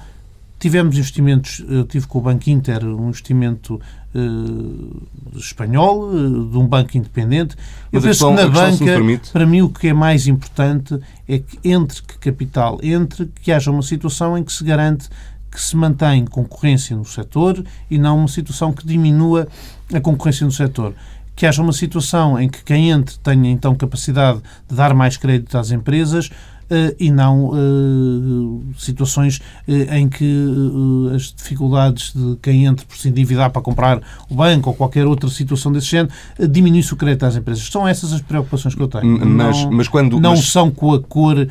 Tivemos 0.61 0.95
investimentos, 0.95 1.65
eu 1.67 1.83
tive 1.83 2.05
com 2.05 2.19
o 2.19 2.21
Banco 2.21 2.47
Inter 2.47 2.85
um 2.85 3.09
investimento 3.09 3.81
uh, 4.13 5.07
espanhol, 5.35 6.07
uh, 6.09 6.45
de 6.45 6.57
um 6.57 6.67
banco 6.67 6.95
independente. 6.95 7.55
Eu 7.91 7.99
Mas 7.99 8.03
penso 8.03 8.31
questão, 8.31 8.35
que 8.35 8.43
na 8.43 8.47
banca, 8.47 9.21
para 9.33 9.45
mim, 9.45 9.61
o 9.61 9.69
que 9.69 9.87
é 9.87 9.93
mais 9.93 10.27
importante 10.27 10.99
é 11.27 11.39
que 11.39 11.57
entre 11.67 12.03
que 12.03 12.17
capital 12.19 12.79
entre, 12.83 13.29
que 13.41 13.51
haja 13.51 13.71
uma 13.71 13.81
situação 13.81 14.37
em 14.37 14.43
que 14.43 14.53
se 14.53 14.63
garante 14.63 15.09
que 15.51 15.59
se 15.59 15.75
mantém 15.75 16.25
concorrência 16.25 16.95
no 16.95 17.03
setor 17.03 17.61
e 17.89 17.97
não 17.97 18.19
uma 18.19 18.27
situação 18.27 18.71
que 18.71 18.85
diminua 18.85 19.47
a 19.91 19.99
concorrência 19.99 20.45
no 20.45 20.51
setor 20.51 20.93
que 21.35 21.45
haja 21.47 21.61
uma 21.61 21.73
situação 21.73 22.39
em 22.39 22.47
que 22.47 22.63
quem 22.63 22.91
entre 22.91 23.17
tenha 23.17 23.49
então 23.49 23.73
capacidade 23.75 24.39
de 24.69 24.75
dar 24.75 24.93
mais 24.93 25.17
crédito 25.17 25.57
às 25.57 25.71
empresas, 25.71 26.29
eh, 26.29 26.60
e 26.97 27.11
não 27.11 27.51
eh, 27.53 28.73
situações 28.77 29.41
eh, 29.67 29.99
em 29.99 30.07
que 30.07 30.47
as 31.13 31.33
dificuldades 31.33 32.13
de 32.15 32.37
quem 32.41 32.65
entra 32.65 32.85
por 32.85 32.95
se 32.97 33.09
endividar 33.09 33.51
para 33.51 33.61
comprar 33.61 34.01
o 34.29 34.35
banco 34.35 34.69
ou 34.69 34.75
qualquer 34.75 35.05
outra 35.05 35.29
situação 35.29 35.71
desse 35.71 35.87
género 35.87 36.11
diminui-se 36.49 36.93
o 36.93 36.95
crédito 36.95 37.25
às 37.25 37.35
empresas. 37.35 37.63
São 37.67 37.87
essas 37.87 38.13
as 38.13 38.21
preocupações 38.21 38.73
que 38.73 38.81
eu 38.81 38.87
tenho. 38.87 39.19
Mas, 39.25 39.63
não, 39.63 39.71
mas 39.71 39.87
quando, 39.87 40.19
não 40.19 40.31
mas... 40.31 40.47
são 40.47 40.71
com 40.71 40.93
a 40.93 40.99
cor 40.99 41.47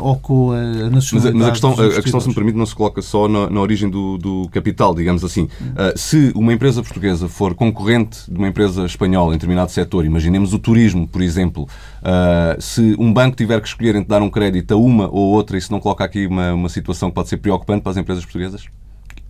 ou 0.00 0.16
com 0.16 0.52
a 0.52 0.90
nacionalidade. 0.90 1.36
Mas, 1.36 1.46
a, 1.46 1.50
questão, 1.50 1.72
a 1.72 2.02
questão, 2.02 2.20
se 2.20 2.28
me 2.28 2.34
permite, 2.34 2.56
não 2.56 2.66
se 2.66 2.74
coloca 2.74 3.02
só 3.02 3.26
na, 3.28 3.50
na 3.50 3.60
origem 3.60 3.90
do, 3.90 4.18
do, 4.18 4.48
capital, 4.50 4.94
digamos 4.94 5.24
assim. 5.24 5.48
Se 5.96 6.32
uma 6.34 6.52
empresa 6.52 6.82
portuguesa 6.82 7.28
for 7.28 7.54
concorrente 7.54 8.30
de 8.30 8.38
uma 8.38 8.48
empresa 8.48 8.84
espanhola 8.84 9.30
em 9.30 9.36
determinado 9.36 9.70
setor, 9.70 10.04
imaginemos 10.04 10.52
o 10.52 10.58
turismo, 10.58 11.08
por 11.08 11.22
exemplo, 11.22 11.66
se 12.58 12.94
um 12.98 13.12
banco 13.12 13.36
tiver 13.36 13.60
que 13.60 13.68
escolher 13.68 13.96
entre 13.96 14.08
dar 14.08 14.22
um 14.22 14.30
crédito 14.30 14.51
a 14.70 14.76
uma 14.76 15.08
ou 15.08 15.30
outra, 15.30 15.56
isso 15.56 15.72
não 15.72 15.80
coloca 15.80 16.04
aqui 16.04 16.26
uma, 16.26 16.52
uma 16.52 16.68
situação 16.68 17.08
que 17.08 17.14
pode 17.14 17.28
ser 17.28 17.38
preocupante 17.38 17.82
para 17.82 17.92
as 17.92 17.96
empresas 17.96 18.24
portuguesas? 18.24 18.66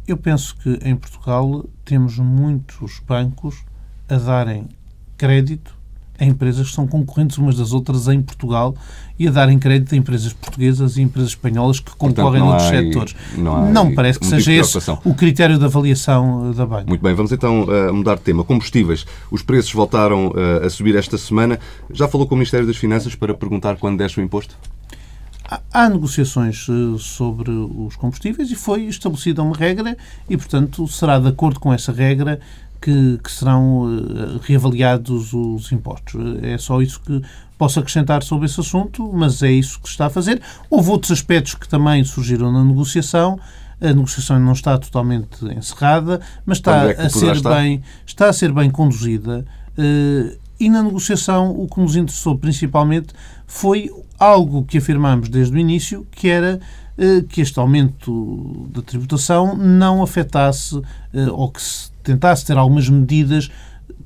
Eu 0.07 0.17
penso 0.17 0.57
que 0.57 0.79
em 0.83 0.97
Portugal 0.97 1.65
temos 1.85 2.19
muitos 2.19 3.01
bancos 3.07 3.65
a 4.09 4.17
darem 4.17 4.69
crédito 5.17 5.83
a 6.23 6.25
empresas 6.25 6.69
que 6.69 6.75
são 6.75 6.87
concorrentes 6.87 7.37
umas 7.37 7.57
das 7.57 7.73
outras 7.73 8.07
em 8.07 8.23
Portugal 8.23 8.75
e 9.19 9.27
a 9.27 9.31
darem 9.31 9.59
crédito 9.59 9.95
a 9.95 9.99
empresas 9.99 10.33
portuguesas 10.33 10.97
e 10.97 11.03
empresas 11.03 11.31
espanholas 11.31 11.81
que 11.81 11.91
concorrem 11.97 12.41
Portanto, 12.41 12.63
noutros 12.63 12.69
setores. 12.69 13.17
Não, 13.37 13.73
não 13.73 13.95
parece 13.95 14.21
que 14.21 14.27
seja 14.27 14.53
esse 14.53 14.79
o 15.05 15.15
critério 15.15 15.59
de 15.59 15.65
avaliação 15.65 16.51
eh, 16.51 16.55
da 16.55 16.65
banca. 16.65 16.85
Muito 16.87 17.03
bem, 17.03 17.15
vamos 17.15 17.33
então 17.33 17.65
uh, 17.65 17.93
mudar 17.93 18.17
de 18.17 18.21
tema. 18.21 18.45
Combustíveis. 18.45 19.05
Os 19.31 19.43
preços 19.43 19.73
voltaram 19.73 20.29
uh, 20.29 20.65
a 20.65 20.71
subir 20.71 20.95
esta 20.95 21.19
semana. 21.19 21.59
Já 21.91 22.07
falou 22.07 22.27
com 22.27 22.35
o 22.35 22.39
Ministério 22.39 22.67
das 22.67 22.77
Finanças 22.77 23.15
para 23.15 23.35
perguntar 23.35 23.77
quando 23.77 23.99
desce 23.99 24.21
o 24.21 24.23
imposto? 24.23 24.57
Há 25.73 25.89
negociações 25.89 26.67
eh, 26.69 26.99
sobre 26.99 27.51
os 27.51 27.97
combustíveis 27.97 28.51
e 28.51 28.55
foi 28.55 28.85
estabelecida 28.85 29.43
uma 29.43 29.57
regra 29.57 29.97
e, 30.29 30.37
portanto, 30.37 30.87
será 30.89 31.19
de 31.19 31.29
acordo 31.29 31.59
com 31.59 31.73
essa 31.73 31.93
regra 31.93 32.41
que, 32.81 33.19
que 33.23 33.31
serão 33.31 33.89
eh, 33.89 34.41
reavaliados 34.43 35.33
os 35.33 35.71
impostos. 35.73 36.21
É 36.43 36.59
só 36.59 36.83
isso 36.83 37.01
que 37.01 37.23
posso 37.57 37.79
acrescentar 37.79 38.23
sobre 38.23 38.47
esse 38.47 38.61
assunto, 38.61 39.11
mas 39.13 39.43
é 39.43 39.51
isso 39.51 39.81
que 39.81 39.87
se 39.87 39.93
está 39.93 40.07
a 40.07 40.11
fazer. 40.11 40.43
Houve 40.69 40.91
outros 40.91 41.13
aspectos 41.13 41.55
que 41.55 41.69
também 41.69 42.03
surgiram 42.03 42.51
na 42.51 42.65
negociação. 42.65 43.39
A 43.81 43.87
negociação 43.87 44.39
não 44.39 44.53
está 44.53 44.77
totalmente 44.79 45.45
encerrada, 45.45 46.21
mas 46.45 46.59
está 46.59 46.87
é 46.87 47.07
a 47.07 47.09
ser 47.09 47.41
bem 47.41 47.83
está 48.05 48.29
a 48.29 48.33
ser 48.33 48.53
bem 48.53 48.71
conduzida. 48.71 49.45
Eh, 49.79 50.37
e 50.63 50.71
na 50.71 50.81
negociação 50.81 51.51
o 51.51 51.67
que 51.67 51.81
nos 51.81 51.97
interessou 51.97 52.39
principalmente 52.39 53.13
foi 53.49 53.91
algo 54.17 54.63
que 54.63 54.79
afirmamos 54.79 55.29
desde 55.29 55.57
o 55.57 55.59
início, 55.59 56.07
que 56.13 56.29
era 56.29 56.61
eh, 56.97 57.25
que 57.29 57.41
este 57.41 57.59
aumento 57.59 58.69
da 58.73 58.81
tributação 58.81 59.57
não 59.57 60.05
afetasse 60.05 60.81
eh, 61.13 61.27
ou 61.33 61.51
que 61.51 61.61
se 61.61 61.91
tentasse 62.05 62.47
ter 62.47 62.57
algumas 62.57 62.89
medidas 62.89 63.51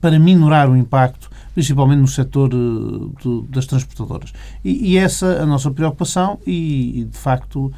para 0.00 0.18
minorar 0.18 0.70
o 0.70 0.76
impacto, 0.76 1.28
principalmente 1.52 1.98
no 2.00 2.08
setor 2.08 2.50
eh, 2.54 3.28
das 3.50 3.66
transportadoras. 3.66 4.32
E, 4.64 4.92
e 4.92 4.96
essa 4.96 5.42
a 5.42 5.44
nossa 5.44 5.70
preocupação 5.70 6.38
e, 6.46 7.06
de 7.10 7.18
facto, 7.18 7.70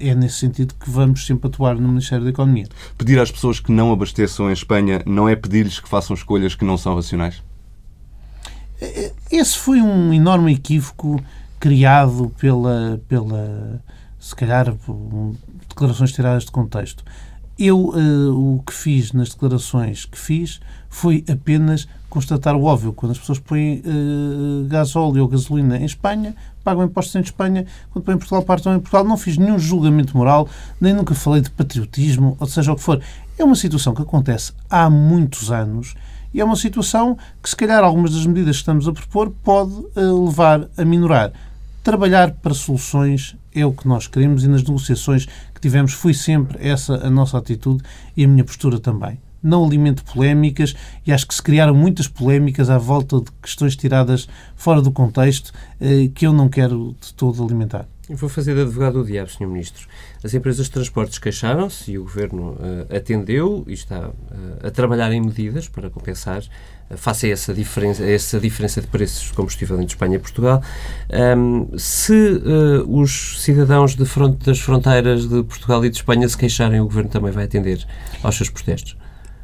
é 0.00 0.14
nesse 0.14 0.38
sentido 0.38 0.74
que 0.74 0.88
vamos 0.88 1.26
sempre 1.26 1.46
atuar 1.46 1.74
no 1.74 1.86
Ministério 1.86 2.24
da 2.24 2.30
Economia. 2.30 2.66
Pedir 2.96 3.20
às 3.20 3.30
pessoas 3.30 3.60
que 3.60 3.70
não 3.70 3.92
abasteçam 3.92 4.48
em 4.48 4.54
Espanha 4.54 5.02
não 5.04 5.28
é 5.28 5.36
pedir-lhes 5.36 5.78
que 5.78 5.88
façam 5.88 6.14
escolhas 6.14 6.54
que 6.54 6.64
não 6.64 6.78
são 6.78 6.94
racionais? 6.94 7.42
Esse 9.32 9.56
foi 9.56 9.80
um 9.80 10.12
enorme 10.12 10.52
equívoco 10.52 11.18
criado 11.58 12.30
pela, 12.38 13.00
pela 13.08 13.82
se 14.20 14.36
calhar, 14.36 14.74
declarações 15.70 16.12
tiradas 16.12 16.44
de 16.44 16.50
contexto. 16.50 17.02
Eu 17.58 17.78
uh, 17.78 18.56
o 18.56 18.62
que 18.62 18.74
fiz 18.74 19.12
nas 19.12 19.30
declarações 19.30 20.04
que 20.04 20.18
fiz 20.18 20.60
foi 20.90 21.24
apenas 21.26 21.88
constatar 22.10 22.54
o 22.54 22.64
óbvio. 22.64 22.92
Quando 22.92 23.12
as 23.12 23.18
pessoas 23.18 23.38
põem 23.38 23.82
uh, 23.86 24.66
gasóleo 24.68 25.22
ou 25.22 25.28
gasolina 25.28 25.78
em 25.78 25.86
Espanha, 25.86 26.36
pagam 26.62 26.84
impostos 26.84 27.14
em 27.14 27.20
Espanha. 27.20 27.64
Quando 27.90 28.04
põem 28.04 28.16
em 28.16 28.18
Portugal, 28.18 28.42
partam 28.42 28.74
em 28.74 28.80
Portugal. 28.80 29.02
Não 29.02 29.16
fiz 29.16 29.38
nenhum 29.38 29.58
julgamento 29.58 30.14
moral, 30.14 30.46
nem 30.78 30.92
nunca 30.92 31.14
falei 31.14 31.40
de 31.40 31.50
patriotismo, 31.50 32.36
ou 32.38 32.46
seja 32.46 32.70
o 32.70 32.76
que 32.76 32.82
for. 32.82 33.00
É 33.38 33.42
uma 33.42 33.56
situação 33.56 33.94
que 33.94 34.02
acontece 34.02 34.52
há 34.68 34.90
muitos 34.90 35.50
anos 35.50 35.94
e 36.32 36.40
é 36.40 36.44
uma 36.44 36.56
situação 36.56 37.16
que, 37.42 37.48
se 37.48 37.56
calhar, 37.56 37.82
algumas 37.82 38.12
das 38.14 38.26
medidas 38.26 38.56
que 38.56 38.62
estamos 38.62 38.88
a 38.88 38.92
propor 38.92 39.30
pode 39.42 39.72
uh, 39.72 40.24
levar 40.24 40.68
a 40.76 40.84
minorar. 40.84 41.32
Trabalhar 41.82 42.32
para 42.32 42.54
soluções 42.54 43.36
é 43.54 43.66
o 43.66 43.72
que 43.72 43.86
nós 43.86 44.06
queremos 44.06 44.44
e 44.44 44.48
nas 44.48 44.62
negociações 44.62 45.26
que 45.54 45.60
tivemos 45.60 45.92
foi 45.92 46.14
sempre 46.14 46.56
essa 46.66 46.94
a 47.06 47.10
nossa 47.10 47.36
atitude 47.36 47.82
e 48.16 48.24
a 48.24 48.28
minha 48.28 48.44
postura 48.44 48.78
também. 48.78 49.18
Não 49.42 49.64
alimento 49.64 50.04
polémicas 50.04 50.74
e 51.04 51.12
acho 51.12 51.26
que 51.26 51.34
se 51.34 51.42
criaram 51.42 51.74
muitas 51.74 52.06
polémicas 52.06 52.70
à 52.70 52.78
volta 52.78 53.18
de 53.18 53.32
questões 53.42 53.74
tiradas 53.74 54.28
fora 54.54 54.80
do 54.80 54.92
contexto 54.92 55.52
eh, 55.80 56.08
que 56.14 56.24
eu 56.24 56.32
não 56.32 56.48
quero 56.48 56.94
de 57.00 57.12
todo 57.14 57.42
alimentar. 57.42 57.88
Eu 58.08 58.16
vou 58.16 58.28
fazer 58.28 58.54
de 58.54 58.60
advogado 58.60 59.02
do 59.02 59.04
diabo, 59.04 59.30
Sr. 59.30 59.46
Ministro. 59.46 59.88
As 60.24 60.34
empresas 60.34 60.66
de 60.66 60.72
transportes 60.72 61.18
queixaram-se 61.18 61.90
e 61.90 61.98
o 61.98 62.04
Governo 62.04 62.52
uh, 62.52 62.96
atendeu 62.96 63.64
e 63.66 63.72
está 63.72 64.08
uh, 64.08 64.66
a 64.66 64.70
trabalhar 64.70 65.12
em 65.12 65.20
medidas 65.20 65.66
para 65.66 65.90
compensar 65.90 66.42
uh, 66.88 66.96
face 66.96 67.26
a 67.26 67.30
essa 67.30 67.52
diferença, 67.52 68.04
a 68.04 68.10
essa 68.10 68.38
diferença 68.38 68.80
de 68.80 68.86
preços 68.86 69.24
de 69.24 69.32
combustível 69.32 69.76
entre 69.76 69.94
Espanha 69.94 70.16
e 70.16 70.18
Portugal. 70.20 70.62
Um, 71.36 71.76
se 71.76 72.40
os 72.86 73.42
cidadãos 73.42 73.94
front, 73.94 74.36
das 74.44 74.60
fronteiras 74.60 75.28
de 75.28 75.42
Portugal 75.42 75.84
e 75.84 75.90
de 75.90 75.96
Espanha 75.96 76.28
se 76.28 76.38
queixarem, 76.38 76.80
o 76.80 76.84
Governo 76.84 77.10
também 77.10 77.32
vai 77.32 77.44
atender 77.44 77.84
aos 78.22 78.36
seus 78.36 78.48
protestos? 78.48 78.96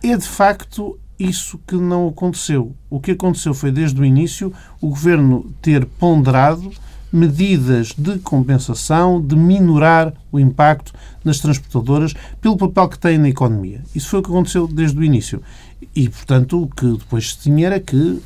É 0.02 0.16
de 0.16 0.28
facto 0.28 0.96
isso 1.18 1.58
que 1.66 1.74
não 1.74 2.08
aconteceu. 2.08 2.76
O 2.88 3.00
que 3.00 3.10
aconteceu 3.10 3.52
foi, 3.52 3.72
desde 3.72 4.00
o 4.00 4.04
início, 4.04 4.52
o 4.80 4.90
Governo 4.90 5.52
ter 5.60 5.84
ponderado 5.84 6.70
medidas 7.12 7.94
de 7.96 8.18
compensação, 8.18 9.20
de 9.20 9.34
minorar 9.34 10.12
o 10.30 10.38
impacto 10.38 10.92
nas 11.24 11.38
transportadoras 11.38 12.14
pelo 12.40 12.56
papel 12.56 12.88
que 12.88 12.98
têm 12.98 13.18
na 13.18 13.28
economia. 13.28 13.82
Isso 13.94 14.08
foi 14.08 14.20
o 14.20 14.22
que 14.22 14.30
aconteceu 14.30 14.66
desde 14.66 14.98
o 14.98 15.04
início. 15.04 15.42
E, 15.94 16.08
portanto, 16.08 16.62
o 16.62 16.68
que 16.68 16.86
depois 16.98 17.30
se 17.30 17.38
tinha 17.38 17.66
era 17.66 17.80
que 17.80 18.20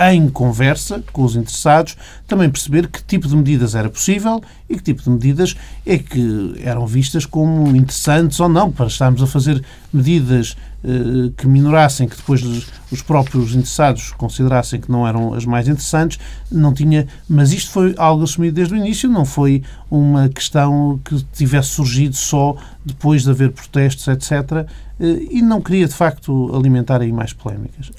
em 0.00 0.30
conversa 0.30 1.04
com 1.12 1.22
os 1.22 1.36
interessados, 1.36 1.96
também 2.26 2.48
perceber 2.48 2.88
que 2.88 3.02
tipo 3.02 3.28
de 3.28 3.36
medidas 3.36 3.74
era 3.74 3.90
possível 3.90 4.40
e 4.68 4.76
que 4.76 4.82
tipo 4.82 5.02
de 5.02 5.10
medidas 5.10 5.54
é 5.84 5.98
que 5.98 6.54
eram 6.62 6.86
vistas 6.86 7.26
como 7.26 7.76
interessantes 7.76 8.40
ou 8.40 8.48
não, 8.48 8.72
para 8.72 8.86
estarmos 8.86 9.22
a 9.22 9.26
fazer 9.26 9.62
medidas 9.92 10.56
eh, 10.82 11.30
que 11.36 11.46
minorassem, 11.46 12.08
que 12.08 12.16
depois 12.16 12.42
os 12.90 13.02
próprios 13.02 13.50
interessados 13.54 14.12
considerassem 14.12 14.80
que 14.80 14.90
não 14.90 15.06
eram 15.06 15.34
as 15.34 15.44
mais 15.44 15.68
interessantes, 15.68 16.18
não 16.50 16.72
tinha. 16.72 17.06
Mas 17.28 17.52
isto 17.52 17.70
foi 17.70 17.94
algo 17.98 18.24
assumido 18.24 18.54
desde 18.54 18.72
o 18.72 18.76
início, 18.78 19.06
não 19.08 19.26
foi 19.26 19.62
uma 19.90 20.30
questão 20.30 20.98
que 21.04 21.22
tivesse 21.34 21.68
surgido 21.68 22.16
só 22.16 22.56
depois 22.82 23.24
de 23.24 23.30
haver 23.30 23.52
protestos, 23.52 24.08
etc. 24.08 24.66
Eh, 25.00 25.26
e 25.30 25.42
não 25.42 25.60
queria, 25.60 25.88
de 25.88 25.94
facto, 25.94 26.54
alimentar 26.54 27.00
aí 27.00 27.10
mais 27.10 27.32
polémicas. 27.32 27.90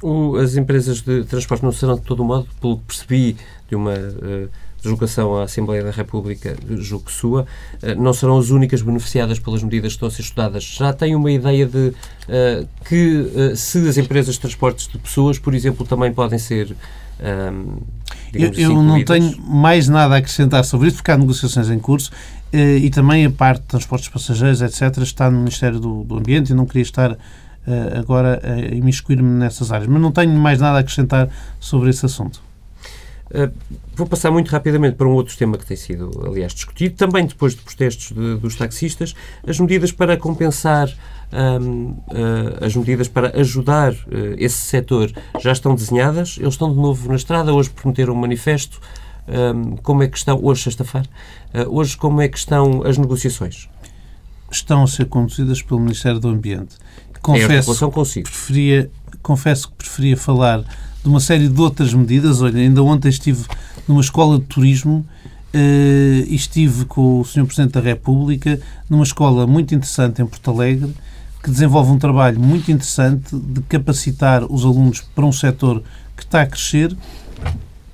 As 0.41 0.55
empresas 0.55 1.01
de 1.01 1.23
transporte 1.23 1.63
não 1.63 1.71
serão, 1.71 1.95
de 1.95 2.01
todo 2.01 2.23
modo, 2.23 2.47
pelo 2.61 2.77
que 2.77 2.83
percebi 2.85 3.35
de 3.67 3.75
uma 3.75 3.93
uh, 3.93 4.49
deslocação 4.81 5.37
à 5.37 5.43
Assembleia 5.43 5.83
da 5.83 5.91
República, 5.91 6.55
julgo 6.77 7.05
que 7.05 7.11
sua, 7.11 7.41
uh, 7.41 8.01
não 8.01 8.13
serão 8.13 8.37
as 8.37 8.49
únicas 8.49 8.81
beneficiadas 8.81 9.39
pelas 9.39 9.63
medidas 9.63 9.93
que 9.93 9.97
estão 9.97 10.07
a 10.07 10.11
ser 10.11 10.21
estudadas. 10.21 10.63
Já 10.63 10.93
tem 10.93 11.15
uma 11.15 11.31
ideia 11.31 11.65
de 11.65 11.87
uh, 11.87 12.67
que 12.85 13.55
se 13.55 13.87
as 13.87 13.97
empresas 13.97 14.35
de 14.35 14.41
transportes 14.41 14.87
de 14.87 14.97
pessoas, 14.99 15.39
por 15.39 15.55
exemplo, 15.55 15.85
também 15.85 16.13
podem 16.13 16.37
ser. 16.37 16.75
Eu, 18.33 18.49
assim, 18.49 18.61
eu 18.61 18.83
não 18.83 19.03
tenho 19.03 19.35
mais 19.41 19.87
nada 19.87 20.15
a 20.15 20.17
acrescentar 20.17 20.63
sobre 20.63 20.87
isso, 20.87 20.97
porque 20.97 21.11
há 21.11 21.17
negociações 21.17 21.69
em 21.69 21.79
curso 21.79 22.11
eh, 22.51 22.77
e 22.77 22.89
também 22.89 23.25
a 23.25 23.29
parte 23.29 23.61
de 23.61 23.67
transportes 23.67 24.09
passageiros, 24.09 24.61
etc., 24.61 24.97
está 25.03 25.29
no 25.29 25.39
Ministério 25.39 25.79
do, 25.79 26.03
do 26.03 26.17
Ambiente 26.17 26.51
e 26.51 26.53
não 26.53 26.65
queria 26.65 26.83
estar 26.83 27.17
eh, 27.67 27.97
agora 27.97 28.41
a 28.43 28.75
imiscuir-me 28.75 29.39
nessas 29.39 29.71
áreas. 29.71 29.87
Mas 29.87 30.01
não 30.01 30.11
tenho 30.11 30.31
mais 30.33 30.59
nada 30.59 30.77
a 30.77 30.79
acrescentar 30.81 31.29
sobre 31.59 31.89
esse 31.89 32.05
assunto. 32.05 32.41
Uh, 33.31 33.51
vou 33.95 34.05
passar 34.05 34.29
muito 34.29 34.49
rapidamente 34.49 34.95
para 34.97 35.07
um 35.07 35.13
outro 35.13 35.35
tema 35.37 35.57
que 35.57 35.65
tem 35.65 35.77
sido, 35.77 36.11
aliás, 36.25 36.53
discutido, 36.53 36.95
também 36.95 37.25
depois 37.25 37.55
de 37.55 37.61
protestos 37.61 38.11
de, 38.11 38.35
dos 38.35 38.55
taxistas, 38.55 39.15
as 39.47 39.59
medidas 39.59 39.91
para 39.91 40.17
compensar, 40.17 40.89
um, 41.31 41.91
uh, 41.91 42.65
as 42.65 42.75
medidas 42.75 43.07
para 43.07 43.39
ajudar 43.39 43.93
uh, 43.93 44.35
esse 44.37 44.57
setor 44.57 45.11
já 45.39 45.53
estão 45.53 45.73
desenhadas, 45.75 46.37
eles 46.37 46.53
estão 46.53 46.71
de 46.71 46.77
novo 46.77 47.07
na 47.07 47.15
estrada, 47.15 47.53
hoje 47.53 47.69
prometeram 47.69 48.13
um 48.13 48.17
manifesto, 48.17 48.81
um, 49.27 49.77
como 49.77 50.03
é 50.03 50.07
que 50.07 50.17
estão, 50.17 50.39
hoje 50.43 50.63
sexta-feira, 50.63 51.07
uh, 51.53 51.73
hoje 51.73 51.95
como 51.95 52.21
é 52.21 52.27
que 52.27 52.37
estão 52.37 52.83
as 52.85 52.97
negociações? 52.97 53.69
Estão 54.51 54.83
a 54.83 54.87
ser 54.87 55.05
conduzidas 55.05 55.61
pelo 55.61 55.79
Ministério 55.79 56.19
do 56.19 56.27
Ambiente. 56.27 56.75
Confesso, 57.21 57.85
é 57.85 57.91
consigo. 57.91 58.27
Preferia, 58.27 58.91
confesso 59.21 59.69
que 59.69 59.75
preferia 59.75 60.17
falar 60.17 60.65
de 61.03 61.09
uma 61.09 61.19
série 61.19 61.47
de 61.47 61.61
outras 61.61 61.93
medidas. 61.93 62.41
Olha, 62.41 62.59
ainda 62.59 62.83
ontem 62.83 63.09
estive 63.09 63.45
numa 63.87 64.01
escola 64.01 64.39
de 64.39 64.45
turismo 64.45 65.05
uh, 65.53 66.25
e 66.27 66.35
estive 66.35 66.85
com 66.85 67.21
o 67.21 67.25
Sr. 67.25 67.45
Presidente 67.45 67.73
da 67.73 67.81
República 67.81 68.59
numa 68.89 69.03
escola 69.03 69.45
muito 69.47 69.73
interessante 69.73 70.21
em 70.21 70.25
Porto 70.25 70.51
Alegre 70.51 70.93
que 71.43 71.49
desenvolve 71.49 71.91
um 71.91 71.97
trabalho 71.97 72.39
muito 72.39 72.71
interessante 72.71 73.35
de 73.35 73.61
capacitar 73.61 74.43
os 74.43 74.63
alunos 74.63 75.01
para 75.01 75.25
um 75.25 75.31
setor 75.31 75.81
que 76.15 76.23
está 76.23 76.43
a 76.43 76.45
crescer 76.45 76.95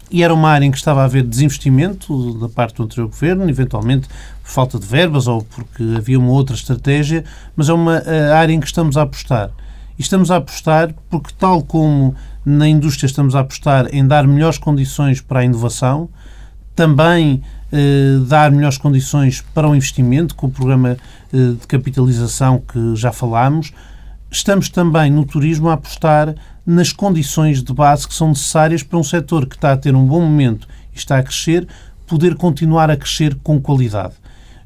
e 0.09 0.23
era 0.23 0.33
uma 0.33 0.49
área 0.49 0.65
em 0.65 0.71
que 0.71 0.77
estava 0.77 1.01
a 1.01 1.05
haver 1.05 1.23
desinvestimento 1.23 2.33
da 2.39 2.47
parte 2.47 2.75
do 2.75 2.83
anterior 2.83 3.07
governo, 3.07 3.49
eventualmente 3.49 4.07
por 4.07 4.49
falta 4.49 4.79
de 4.79 4.85
verbas 4.85 5.27
ou 5.27 5.43
porque 5.43 5.83
havia 5.97 6.17
uma 6.17 6.31
outra 6.31 6.55
estratégia, 6.55 7.25
mas 7.55 7.67
é 7.67 7.73
uma 7.73 8.01
área 8.33 8.53
em 8.53 8.59
que 8.59 8.67
estamos 8.67 8.95
a 8.95 9.01
apostar. 9.01 9.51
E 9.97 10.01
estamos 10.01 10.31
a 10.31 10.37
apostar 10.37 10.93
porque, 11.09 11.33
tal 11.37 11.61
como 11.61 12.15
na 12.49 12.65
indústria 12.65 13.07
estamos 13.07 13.35
a 13.35 13.41
apostar 13.41 13.93
em 13.93 14.07
dar 14.07 14.25
melhores 14.25 14.57
condições 14.57 15.19
para 15.19 15.41
a 15.41 15.43
inovação, 15.43 16.09
também 16.73 17.43
eh, 17.73 18.19
dar 18.25 18.49
melhores 18.51 18.77
condições 18.77 19.41
para 19.53 19.67
o 19.67 19.75
investimento, 19.75 20.33
com 20.33 20.47
o 20.47 20.49
programa 20.49 20.95
eh, 21.33 21.37
de 21.59 21.67
capitalização 21.67 22.63
que 22.65 22.95
já 22.95 23.11
falámos, 23.11 23.73
estamos 24.31 24.69
também 24.69 25.11
no 25.11 25.25
turismo 25.25 25.67
a 25.67 25.73
apostar 25.73 26.33
nas 26.65 26.93
condições 26.93 27.61
de 27.61 27.73
base 27.73 28.07
que 28.07 28.13
são 28.13 28.29
necessárias 28.29 28.81
para 28.81 28.97
um 28.97 29.03
setor 29.03 29.45
que 29.45 29.55
está 29.55 29.73
a 29.73 29.77
ter 29.77 29.93
um 29.93 30.05
bom 30.05 30.21
momento 30.21 30.69
e 30.95 30.97
está 30.97 31.17
a 31.17 31.23
crescer, 31.23 31.67
poder 32.05 32.35
continuar 32.35 32.89
a 32.89 32.95
crescer 32.95 33.35
com 33.43 33.59
qualidade. 33.59 34.13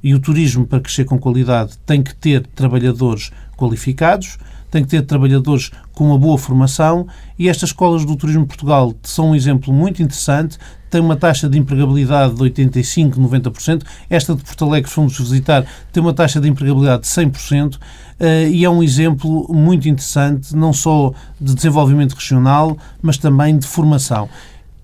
E 0.03 0.13
o 0.13 0.19
turismo, 0.19 0.67
para 0.67 0.81
crescer 0.81 1.05
com 1.05 1.17
qualidade, 1.17 1.79
tem 1.83 2.03
que 2.03 2.13
ter 2.13 2.45
trabalhadores 2.45 3.31
qualificados, 3.57 4.37
tem 4.71 4.83
que 4.83 4.89
ter 4.89 5.01
trabalhadores 5.03 5.69
com 5.93 6.05
uma 6.05 6.17
boa 6.17 6.37
formação 6.37 7.05
e 7.37 7.49
estas 7.49 7.69
escolas 7.69 8.05
do 8.05 8.15
Turismo 8.15 8.47
Portugal 8.47 8.95
são 9.03 9.31
um 9.31 9.35
exemplo 9.35 9.73
muito 9.73 10.01
interessante. 10.01 10.57
Tem 10.89 10.99
uma 10.99 11.15
taxa 11.15 11.47
de 11.47 11.57
empregabilidade 11.57 12.33
de 12.33 12.41
85%, 12.41 13.15
90%. 13.15 13.83
Esta 14.09 14.33
de 14.33 14.43
Porto 14.43 14.65
Alegre, 14.65 14.89
que 14.89 14.93
fomos 14.93 15.17
visitar, 15.17 15.65
tem 15.91 16.01
uma 16.01 16.13
taxa 16.13 16.39
de 16.39 16.49
empregabilidade 16.49 17.03
de 17.03 17.07
100%. 17.09 17.77
Eh, 18.19 18.49
e 18.49 18.65
é 18.65 18.69
um 18.69 18.81
exemplo 18.81 19.47
muito 19.53 19.87
interessante, 19.87 20.55
não 20.55 20.71
só 20.71 21.13
de 21.39 21.53
desenvolvimento 21.55 22.13
regional, 22.13 22.77
mas 23.01 23.17
também 23.17 23.57
de 23.57 23.67
formação. 23.67 24.29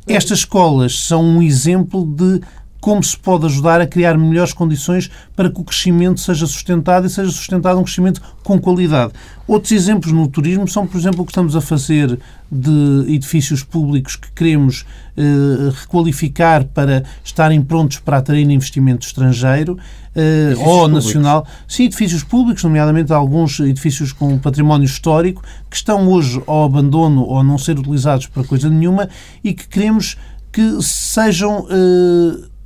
Estas 0.07 0.39
escolas 0.39 0.99
são 0.99 1.23
um 1.23 1.41
exemplo 1.41 2.05
de 2.05 2.41
como 2.87 3.03
se 3.03 3.17
pode 3.17 3.45
ajudar 3.45 3.81
a 3.81 3.85
criar 3.85 4.17
melhores 4.17 4.53
condições 4.53 5.11
para 5.35 5.49
que 5.49 5.59
o 5.59 5.63
crescimento 5.65 6.21
seja 6.21 6.47
sustentado 6.47 7.05
e 7.05 7.09
seja 7.09 7.29
sustentado 7.29 7.77
um 7.77 7.83
crescimento 7.83 8.21
com 8.45 8.57
qualidade. 8.57 9.11
Outros 9.45 9.73
exemplos 9.73 10.13
no 10.13 10.25
turismo 10.25 10.65
são, 10.69 10.87
por 10.87 10.97
exemplo, 10.97 11.21
o 11.21 11.25
que 11.25 11.31
estamos 11.31 11.53
a 11.53 11.59
fazer 11.59 12.17
de 12.49 13.03
edifícios 13.09 13.61
públicos 13.61 14.15
que 14.15 14.31
queremos 14.31 14.85
eh, 15.17 15.69
requalificar 15.81 16.63
para 16.63 17.03
estarem 17.25 17.61
prontos 17.61 17.99
para 17.99 18.19
atrair 18.19 18.49
investimento 18.49 19.05
estrangeiro 19.05 19.77
eh, 20.15 20.53
ou 20.55 20.83
públicos. 20.83 21.07
nacional. 21.07 21.45
Sim, 21.67 21.87
edifícios 21.87 22.23
públicos, 22.23 22.63
nomeadamente 22.63 23.11
alguns 23.11 23.59
edifícios 23.59 24.13
com 24.13 24.39
património 24.39 24.85
histórico, 24.85 25.43
que 25.69 25.75
estão 25.75 26.07
hoje 26.07 26.41
ao 26.47 26.63
abandono 26.63 27.23
ou 27.23 27.37
a 27.37 27.43
não 27.43 27.57
ser 27.57 27.77
utilizados 27.77 28.27
para 28.27 28.45
coisa 28.45 28.69
nenhuma 28.69 29.09
e 29.43 29.53
que 29.53 29.67
queremos 29.67 30.15
que 30.53 30.81
sejam. 30.81 31.67
Eh, 31.69 32.56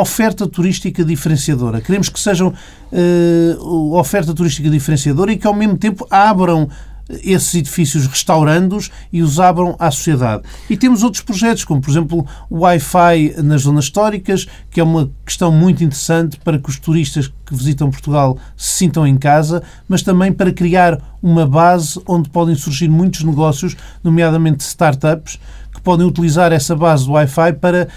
oferta 0.00 0.46
turística 0.46 1.04
diferenciadora. 1.04 1.80
Queremos 1.80 2.08
que 2.08 2.20
sejam 2.20 2.48
uh, 2.48 3.94
oferta 3.94 4.34
turística 4.34 4.68
diferenciadora 4.68 5.32
e 5.32 5.36
que, 5.36 5.46
ao 5.46 5.54
mesmo 5.54 5.76
tempo, 5.76 6.06
abram 6.10 6.68
esses 7.08 7.54
edifícios 7.54 8.06
restaurando-os 8.06 8.90
e 9.12 9.22
os 9.22 9.40
abram 9.40 9.74
à 9.78 9.90
sociedade. 9.90 10.42
E 10.68 10.76
temos 10.76 11.02
outros 11.02 11.22
projetos, 11.22 11.64
como 11.64 11.80
por 11.80 11.90
exemplo 11.90 12.26
o 12.50 12.60
Wi-Fi 12.60 13.42
nas 13.42 13.62
zonas 13.62 13.84
históricas, 13.84 14.46
que 14.70 14.80
é 14.80 14.84
uma 14.84 15.10
questão 15.24 15.50
muito 15.50 15.82
interessante 15.82 16.38
para 16.38 16.58
que 16.58 16.68
os 16.68 16.78
turistas 16.78 17.28
que 17.46 17.54
visitam 17.54 17.90
Portugal 17.90 18.36
se 18.56 18.78
sintam 18.78 19.06
em 19.06 19.16
casa, 19.16 19.62
mas 19.88 20.02
também 20.02 20.32
para 20.32 20.52
criar 20.52 21.00
uma 21.22 21.46
base 21.46 22.00
onde 22.06 22.28
podem 22.28 22.54
surgir 22.54 22.88
muitos 22.88 23.24
negócios, 23.24 23.76
nomeadamente 24.04 24.62
startups, 24.62 25.38
que 25.72 25.80
podem 25.80 26.06
utilizar 26.06 26.52
essa 26.52 26.76
base 26.76 27.06
do 27.06 27.12
Wi-Fi 27.12 27.54
para 27.54 27.88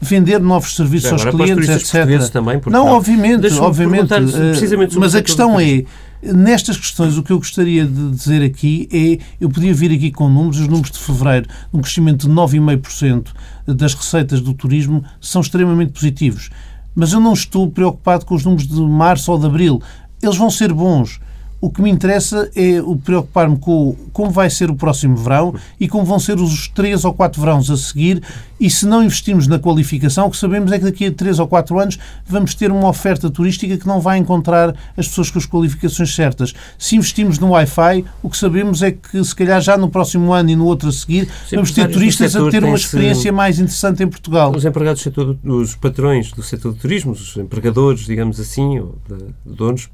vender 0.00 0.40
novos 0.40 0.74
serviços 0.76 1.12
aos 1.12 1.24
clientes, 1.24 1.68
etc. 1.68 2.30
Também, 2.30 2.60
não, 2.66 2.86
obviamente, 2.86 3.52
obviamente. 3.58 4.12
Eh, 4.14 4.98
mas 4.98 5.14
a 5.14 5.22
questão 5.22 5.58
é, 5.58 5.84
nestas 6.22 6.76
questões, 6.76 7.16
o 7.16 7.22
que 7.22 7.32
eu 7.32 7.38
gostaria 7.38 7.84
de 7.84 8.10
dizer 8.10 8.42
aqui 8.42 8.88
é, 8.92 9.24
eu 9.40 9.48
podia 9.48 9.74
vir 9.74 9.92
aqui 9.92 10.10
com 10.10 10.28
números, 10.28 10.60
os 10.60 10.68
números 10.68 10.90
de 10.90 10.98
fevereiro, 10.98 11.48
um 11.72 11.80
crescimento 11.80 12.28
de 12.28 12.34
9,5% 12.34 13.28
das 13.66 13.94
receitas 13.94 14.40
do 14.40 14.54
turismo 14.54 15.04
são 15.20 15.40
extremamente 15.40 15.92
positivos. 15.92 16.50
Mas 16.94 17.12
eu 17.12 17.20
não 17.20 17.32
estou 17.32 17.70
preocupado 17.70 18.24
com 18.24 18.34
os 18.34 18.44
números 18.44 18.66
de 18.66 18.80
março 18.80 19.30
ou 19.30 19.38
de 19.38 19.46
abril. 19.46 19.82
Eles 20.22 20.36
vão 20.36 20.50
ser 20.50 20.72
bons 20.72 21.20
o 21.60 21.70
que 21.70 21.82
me 21.82 21.90
interessa 21.90 22.50
é 22.54 22.80
o 22.80 22.96
preocupar-me 22.96 23.58
com 23.58 23.96
como 24.12 24.30
vai 24.30 24.48
ser 24.48 24.70
o 24.70 24.76
próximo 24.76 25.16
verão 25.16 25.54
e 25.78 25.88
como 25.88 26.04
vão 26.04 26.18
ser 26.18 26.38
os 26.38 26.68
três 26.68 27.04
ou 27.04 27.12
quatro 27.12 27.40
verões 27.40 27.68
a 27.68 27.76
seguir. 27.76 28.22
E 28.60 28.68
se 28.68 28.86
não 28.86 29.02
investirmos 29.02 29.46
na 29.46 29.58
qualificação, 29.58 30.26
o 30.26 30.30
que 30.30 30.36
sabemos 30.36 30.72
é 30.72 30.78
que 30.78 30.84
daqui 30.84 31.06
a 31.06 31.12
três 31.12 31.38
ou 31.38 31.46
quatro 31.46 31.78
anos 31.78 31.98
vamos 32.26 32.54
ter 32.54 32.70
uma 32.70 32.88
oferta 32.88 33.30
turística 33.30 33.76
que 33.76 33.86
não 33.86 34.00
vai 34.00 34.18
encontrar 34.18 34.74
as 34.96 35.06
pessoas 35.08 35.30
com 35.30 35.38
as 35.38 35.46
qualificações 35.46 36.14
certas. 36.14 36.54
Se 36.76 36.96
investimos 36.96 37.38
no 37.38 37.50
Wi-Fi, 37.50 38.04
o 38.22 38.28
que 38.28 38.36
sabemos 38.36 38.82
é 38.82 38.90
que 38.90 39.22
se 39.22 39.34
calhar 39.34 39.60
já 39.60 39.76
no 39.76 39.88
próximo 39.88 40.32
ano 40.32 40.50
e 40.50 40.56
no 40.56 40.66
outro 40.66 40.88
a 40.88 40.92
seguir 40.92 41.28
Sim, 41.48 41.56
vamos 41.56 41.70
ter 41.72 41.88
turistas 41.90 42.34
a 42.34 42.50
ter 42.50 42.64
uma 42.64 42.76
experiência 42.76 43.32
mais 43.32 43.58
interessante 43.58 44.02
em 44.02 44.08
Portugal. 44.08 44.52
Os 44.54 44.64
empregados 44.64 45.00
do 45.00 45.04
setor, 45.04 45.36
os 45.44 45.74
patrões 45.76 46.32
do 46.32 46.42
setor 46.42 46.72
do 46.72 46.78
turismo, 46.78 47.12
os 47.12 47.36
empregadores, 47.36 48.06
digamos 48.06 48.40
assim, 48.40 48.78
ou 48.80 48.98
de, 49.08 49.24
donos, 49.44 49.88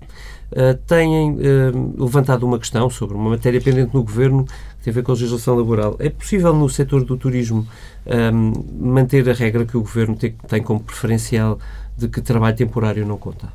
uh, 0.52 0.74
têm 0.86 1.32
uh, 1.32 2.02
levantado 2.02 2.44
uma 2.46 2.58
questão 2.58 2.88
sobre 2.88 3.16
uma 3.16 3.30
matéria 3.30 3.60
pendente 3.60 3.94
no 3.94 4.02
Governo 4.02 4.46
tem 4.84 4.90
a 4.90 4.94
ver 4.94 5.02
com 5.02 5.12
a 5.12 5.14
legislação 5.14 5.56
laboral. 5.56 5.96
É 5.98 6.10
possível 6.10 6.52
no 6.52 6.68
setor 6.68 7.04
do 7.04 7.16
turismo 7.16 7.66
um, 8.06 8.90
manter 8.92 9.28
a 9.30 9.32
regra 9.32 9.64
que 9.64 9.78
o 9.78 9.80
Governo 9.80 10.14
tem, 10.14 10.34
tem 10.46 10.62
como 10.62 10.78
preferencial 10.78 11.58
de 11.96 12.06
que 12.06 12.20
trabalho 12.20 12.54
temporário 12.54 13.06
não 13.06 13.16
conta? 13.16 13.48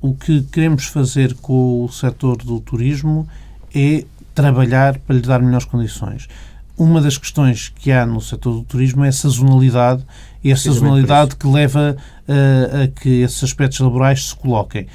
O 0.00 0.14
que 0.14 0.42
queremos 0.42 0.86
fazer 0.86 1.34
com 1.34 1.84
o 1.84 1.88
setor 1.88 2.36
do 2.36 2.60
turismo 2.60 3.28
é 3.74 4.04
trabalhar 4.32 4.98
para 5.00 5.16
lhe 5.16 5.22
dar 5.22 5.42
melhores 5.42 5.66
condições. 5.66 6.28
uma 6.78 7.00
das 7.00 7.18
questões 7.18 7.68
que 7.68 7.90
há 7.90 8.06
no 8.06 8.20
setor 8.20 8.54
do 8.54 8.62
turismo 8.62 9.04
é 9.04 9.08
a 9.08 9.12
sazonalidade 9.12 10.06
e 10.42 10.52
a 10.52 10.56
sazonalidade 10.56 11.36
que 11.36 11.46
leva 11.46 11.96
uh, 12.26 12.84
a 12.84 13.00
que 13.00 13.20
esses 13.20 13.42
aspectos 13.42 13.80
laborais 13.80 14.28
se 14.28 14.36
coloquem. 14.36 14.86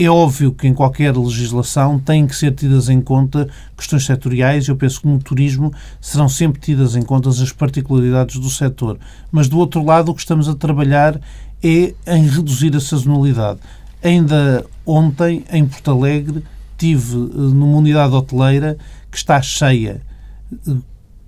É 0.00 0.08
óbvio 0.08 0.52
que 0.52 0.68
em 0.68 0.72
qualquer 0.72 1.16
legislação 1.16 1.98
têm 1.98 2.24
que 2.24 2.36
ser 2.36 2.54
tidas 2.54 2.88
em 2.88 3.00
conta 3.00 3.48
questões 3.76 4.06
setoriais 4.06 4.68
eu 4.68 4.76
penso 4.76 5.00
que 5.00 5.08
no 5.08 5.18
turismo 5.18 5.72
serão 6.00 6.28
sempre 6.28 6.60
tidas 6.60 6.94
em 6.94 7.02
conta 7.02 7.28
as 7.30 7.50
particularidades 7.50 8.38
do 8.38 8.48
setor. 8.48 8.96
Mas 9.32 9.48
do 9.48 9.58
outro 9.58 9.84
lado, 9.84 10.12
o 10.12 10.14
que 10.14 10.20
estamos 10.20 10.48
a 10.48 10.54
trabalhar 10.54 11.20
é 11.60 11.94
em 12.06 12.28
reduzir 12.28 12.76
a 12.76 12.80
sazonalidade. 12.80 13.58
Ainda 14.00 14.64
ontem, 14.86 15.44
em 15.50 15.66
Porto 15.66 15.90
Alegre, 15.90 16.44
tive 16.76 17.16
eh, 17.16 17.30
numa 17.34 17.78
unidade 17.78 18.14
hoteleira 18.14 18.78
que 19.10 19.16
está 19.16 19.42
cheia 19.42 20.00
eh, 20.52 20.76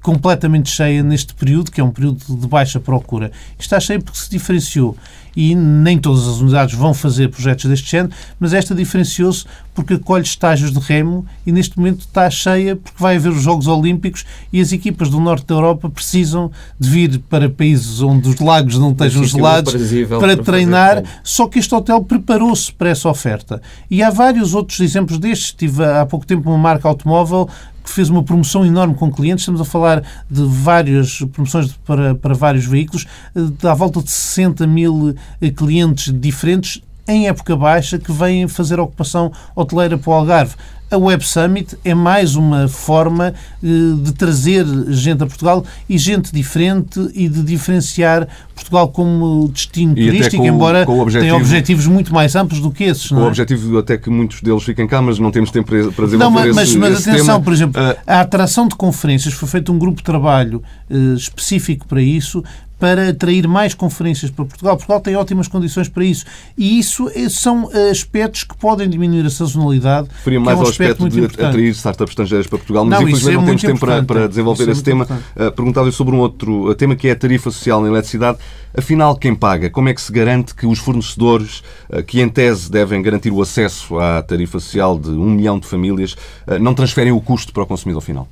completamente 0.02 0.70
cheia 0.70 1.02
neste 1.02 1.34
período, 1.34 1.70
que 1.70 1.80
é 1.80 1.84
um 1.84 1.90
período 1.90 2.18
de 2.36 2.46
baixa 2.46 2.80
procura. 2.80 3.30
Está 3.58 3.78
cheia 3.78 4.00
porque 4.00 4.18
se 4.18 4.30
diferenciou. 4.30 4.96
E 5.36 5.54
nem 5.54 5.96
todas 5.96 6.26
as 6.26 6.40
unidades 6.40 6.74
vão 6.74 6.92
fazer 6.92 7.28
projetos 7.28 7.66
deste 7.66 7.88
género, 7.88 8.12
mas 8.40 8.52
esta 8.52 8.74
diferenciou-se 8.74 9.44
porque 9.72 9.94
acolhe 9.94 10.24
estágios 10.24 10.72
de 10.72 10.80
remo 10.80 11.24
e 11.46 11.52
neste 11.52 11.78
momento 11.78 12.00
está 12.00 12.28
cheia 12.28 12.74
porque 12.74 13.00
vai 13.00 13.14
haver 13.14 13.30
os 13.30 13.40
Jogos 13.40 13.68
Olímpicos 13.68 14.26
e 14.52 14.60
as 14.60 14.72
equipas 14.72 15.08
do 15.08 15.20
norte 15.20 15.46
da 15.46 15.54
Europa 15.54 15.88
precisam 15.88 16.50
de 16.78 16.90
vir 16.90 17.18
para 17.30 17.48
países 17.48 18.02
onde 18.02 18.28
os 18.28 18.40
lagos 18.40 18.76
não 18.76 18.90
estejam 18.90 19.22
gelados 19.22 19.72
para, 20.08 20.18
para 20.18 20.36
treinar, 20.36 21.04
só 21.22 21.46
que 21.46 21.60
este 21.60 21.72
hotel 21.72 22.02
preparou-se 22.02 22.72
para 22.72 22.90
essa 22.90 23.08
oferta. 23.08 23.62
E 23.88 24.02
há 24.02 24.10
vários 24.10 24.52
outros 24.52 24.80
exemplos 24.80 25.18
destes. 25.18 25.52
Tive 25.52 25.84
há 25.84 26.04
pouco 26.04 26.26
tempo 26.26 26.50
uma 26.50 26.58
marca 26.58 26.88
automóvel 26.88 27.48
que 27.90 27.96
fez 27.96 28.08
uma 28.08 28.22
promoção 28.22 28.64
enorme 28.64 28.94
com 28.94 29.10
clientes. 29.10 29.42
Estamos 29.42 29.60
a 29.60 29.64
falar 29.64 30.02
de 30.30 30.44
várias 30.44 31.18
promoções 31.32 31.72
para, 31.84 32.14
para 32.14 32.34
vários 32.34 32.64
veículos, 32.64 33.04
eh, 33.34 33.68
à 33.68 33.74
volta 33.74 34.00
de 34.00 34.10
60 34.10 34.66
mil 34.66 35.16
eh, 35.40 35.50
clientes 35.50 36.12
diferentes 36.18 36.80
em 37.08 37.26
época 37.26 37.56
baixa 37.56 37.98
que 37.98 38.12
vêm 38.12 38.46
fazer 38.46 38.78
ocupação 38.78 39.32
hoteleira 39.56 39.98
para 39.98 40.10
o 40.10 40.14
Algarve 40.14 40.54
a 40.90 40.98
Web 40.98 41.24
Summit 41.24 41.78
é 41.84 41.94
mais 41.94 42.34
uma 42.34 42.66
forma 42.66 43.32
eh, 43.62 43.66
de 44.02 44.12
trazer 44.12 44.66
gente 44.88 45.22
a 45.22 45.26
Portugal 45.26 45.64
e 45.88 45.96
gente 45.96 46.32
diferente 46.32 47.00
e 47.14 47.28
de 47.28 47.42
diferenciar 47.42 48.26
Portugal 48.54 48.88
como 48.88 49.48
destino 49.48 49.92
e 49.96 50.06
turístico, 50.06 50.42
com, 50.42 50.48
embora 50.48 50.84
com 50.84 51.00
objetivo, 51.00 51.24
tenha 51.24 51.36
objetivos 51.36 51.86
muito 51.86 52.12
mais 52.12 52.34
amplos 52.36 52.60
do 52.60 52.70
que 52.70 52.84
esses. 52.84 53.08
Com 53.08 53.20
é? 53.20 53.22
o 53.22 53.26
objetivo 53.26 53.78
até 53.78 53.96
que 53.96 54.10
muitos 54.10 54.40
deles 54.42 54.62
fiquem 54.62 54.86
cá, 54.86 55.00
mas 55.00 55.18
não 55.18 55.30
temos 55.30 55.50
tempo 55.50 55.68
para 55.68 56.06
desenvolver 56.06 56.18
não, 56.18 56.30
mas, 56.30 56.68
esse, 56.68 56.78
mas, 56.78 56.98
esse 56.98 57.10
atenção, 57.10 57.26
tema. 57.26 57.40
por 57.40 57.52
exemplo, 57.52 57.80
uh, 57.80 57.96
a 58.06 58.20
atração 58.20 58.68
de 58.68 58.74
conferências 58.74 59.32
foi 59.32 59.48
feito 59.48 59.72
um 59.72 59.78
grupo 59.78 59.98
de 59.98 60.04
trabalho 60.04 60.62
uh, 60.90 61.14
específico 61.14 61.86
para 61.86 62.02
isso, 62.02 62.42
para 62.80 63.10
atrair 63.10 63.46
mais 63.46 63.74
conferências 63.74 64.30
para 64.30 64.44
Portugal. 64.44 64.76
Portugal 64.76 65.00
tem 65.00 65.14
ótimas 65.14 65.46
condições 65.46 65.86
para 65.86 66.02
isso. 66.02 66.24
E 66.56 66.78
isso 66.78 67.10
é, 67.14 67.28
são 67.28 67.68
aspectos 67.90 68.42
que 68.42 68.56
podem 68.56 68.88
diminuir 68.88 69.26
a 69.26 69.30
sazonalidade. 69.30 70.08
Referia 70.10 70.40
mais 70.40 70.58
é 70.58 70.62
um 70.62 70.64
ao 70.64 70.70
aspecto 70.82 71.08
de 71.08 71.18
importante. 71.18 71.46
atrair 71.46 71.70
startups 71.70 72.12
estrangeiras 72.12 72.46
para 72.46 72.58
Portugal, 72.58 72.84
mas 72.84 72.98
não, 72.98 73.08
infelizmente 73.08 73.34
é 73.34 73.36
não 73.36 73.44
temos 73.44 73.62
tempo 73.62 73.80
para, 73.80 74.02
para 74.02 74.20
é 74.22 74.28
desenvolver 74.28 74.68
esse 74.68 74.82
tema. 74.82 75.04
Uh, 75.04 75.52
Perguntava-lhe 75.52 75.92
sobre 75.92 76.14
um 76.14 76.18
outro 76.18 76.74
tema 76.74 76.96
que 76.96 77.08
é 77.08 77.12
a 77.12 77.16
tarifa 77.16 77.50
social 77.50 77.80
na 77.82 77.88
eletricidade. 77.88 78.38
Afinal, 78.76 79.16
quem 79.16 79.34
paga? 79.34 79.68
Como 79.68 79.88
é 79.88 79.94
que 79.94 80.00
se 80.00 80.12
garante 80.12 80.54
que 80.54 80.66
os 80.66 80.78
fornecedores, 80.78 81.62
uh, 81.88 82.02
que 82.02 82.20
em 82.20 82.28
tese 82.28 82.70
devem 82.70 83.02
garantir 83.02 83.30
o 83.30 83.40
acesso 83.42 83.98
à 83.98 84.22
tarifa 84.22 84.58
social 84.58 84.98
de 84.98 85.10
um 85.10 85.30
milhão 85.30 85.58
de 85.58 85.66
famílias, 85.66 86.12
uh, 86.46 86.58
não 86.60 86.74
transferem 86.74 87.12
o 87.12 87.20
custo 87.20 87.52
para 87.52 87.62
o 87.62 87.66
consumidor 87.66 88.02
final? 88.02 88.28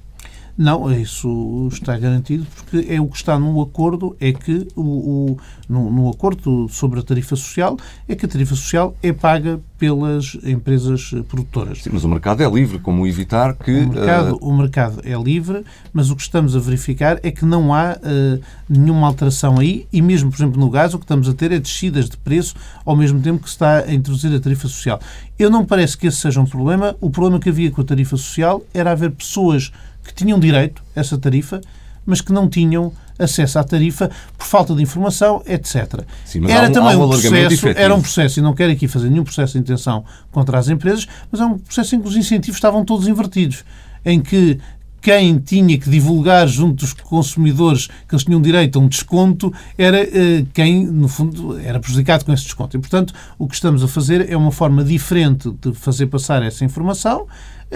Não, 0.59 0.92
isso 0.92 1.68
está 1.70 1.96
garantido 1.96 2.44
porque 2.56 2.92
é 2.92 3.00
o 3.00 3.06
que 3.06 3.16
está 3.16 3.38
no 3.38 3.62
acordo, 3.62 4.16
é 4.18 4.32
que 4.32 4.66
o, 4.74 4.82
o 4.82 5.38
no, 5.68 5.88
no, 5.88 6.11
acordo 6.11 6.68
sobre 6.68 6.98
a 6.98 7.02
tarifa 7.04 7.36
social, 7.36 7.76
é 8.09 8.16
que 8.16 8.26
a 8.26 8.28
tarifa 8.28 8.56
social 8.56 8.96
é 9.00 9.12
paga 9.12 9.61
pelas 9.78 10.36
empresas 10.42 11.14
produtoras. 11.28 11.84
Sim, 11.84 11.90
mas 11.92 12.02
o 12.02 12.09
mercado 12.09 12.42
é 12.42 12.50
livre, 12.50 12.80
como 12.80 13.06
evitar 13.06 13.54
que... 13.54 13.70
O 13.70 13.88
mercado, 13.88 14.34
uh... 14.34 14.48
o 14.48 14.56
mercado 14.56 15.00
é 15.04 15.14
livre, 15.14 15.64
mas 15.92 16.11
o 16.11 16.16
que 16.16 16.22
estamos 16.22 16.56
a 16.56 16.59
verificar 16.59 17.20
é 17.22 17.30
que 17.30 17.44
não 17.44 17.72
há 17.72 17.96
uh, 17.96 18.40
nenhuma 18.68 19.06
alteração 19.06 19.61
aí 19.61 19.86
e 19.92 20.02
mesmo, 20.02 20.28
por 20.28 20.38
exemplo, 20.38 20.59
no 20.59 20.68
gás, 20.70 20.92
o 20.92 20.98
que 20.98 21.04
estamos 21.04 21.28
a 21.28 21.34
ter 21.34 21.52
é 21.52 21.61
descidas 21.61 22.11
de 22.11 22.16
preço 22.16 22.56
ao 22.84 22.96
mesmo 22.96 23.20
tempo 23.20 23.44
que 23.44 23.48
se 23.48 23.54
está 23.54 23.78
a 23.78 23.94
introduzir 23.94 24.34
a 24.34 24.40
tarifa 24.40 24.66
social. 24.66 24.98
Eu 25.38 25.50
não 25.50 25.64
parece 25.64 25.96
que 25.96 26.09
esse 26.09 26.16
seja 26.16 26.40
um 26.40 26.46
problema. 26.46 26.96
O 27.00 27.11
problema 27.11 27.38
que 27.38 27.48
havia 27.48 27.70
com 27.70 27.80
a 27.80 27.84
tarifa 27.84 28.16
social 28.16 28.61
era 28.74 28.90
haver 28.90 29.12
pessoas 29.12 29.70
que 30.09 30.14
tinham 30.14 30.40
direito 30.40 30.82
a 30.96 31.00
essa 31.00 31.18
tarifa, 31.18 31.61
mas 32.04 32.20
que 32.20 32.32
não 32.32 32.48
tinham 32.48 32.92
acesso 33.18 33.59
à 33.59 33.64
tarifa 33.64 34.11
por 34.36 34.46
falta 34.46 34.74
de 34.74 34.82
informação, 34.82 35.42
etc. 35.46 36.04
Sim, 36.24 36.48
era 36.48 36.68
um, 36.68 36.72
também 36.72 36.96
um, 36.96 37.09
processo, 37.09 37.68
era 37.68 37.94
um 37.94 38.00
processo, 38.00 38.38
e 38.38 38.42
não 38.42 38.54
quero 38.54 38.72
aqui 38.72 38.88
fazer 38.88 39.11
nenhum 39.11 39.24
processo 39.24 39.54
de 39.54 39.59
intenção 39.59 40.04
contra 40.30 40.59
as 40.59 40.68
empresas, 40.68 41.06
mas 41.30 41.40
é 41.40 41.44
um 41.44 41.59
processo 41.59 41.96
em 41.96 42.00
que 42.00 42.09
os 42.09 42.16
incentivos 42.16 42.56
estavam 42.56 42.84
todos 42.84 43.06
invertidos, 43.06 43.64
em 44.04 44.20
que 44.20 44.59
quem 45.00 45.38
tinha 45.38 45.78
que 45.78 45.88
divulgar 45.88 46.48
junto 46.48 46.84
dos 46.84 46.92
consumidores 46.92 47.86
que 47.86 48.14
eles 48.14 48.24
tinham 48.24 48.40
direito 48.40 48.78
a 48.78 48.82
um 48.82 48.88
desconto 48.88 49.52
era 49.76 50.02
uh, 50.02 50.46
quem, 50.52 50.86
no 50.86 51.09
fundo, 51.09 51.59
era 51.61 51.78
prejudicado 51.78 52.24
com 52.24 52.32
esse 52.32 52.44
desconto. 52.44 52.76
E, 52.76 52.80
portanto, 52.80 53.14
o 53.38 53.46
que 53.46 53.54
estamos 53.54 53.82
a 53.84 53.88
fazer 53.88 54.28
é 54.30 54.36
uma 54.36 54.50
forma 54.50 54.82
diferente 54.82 55.50
de 55.61 55.72
fazer 55.72 56.06
passar 56.06 56.42
essa 56.42 56.64
informação 56.64 57.26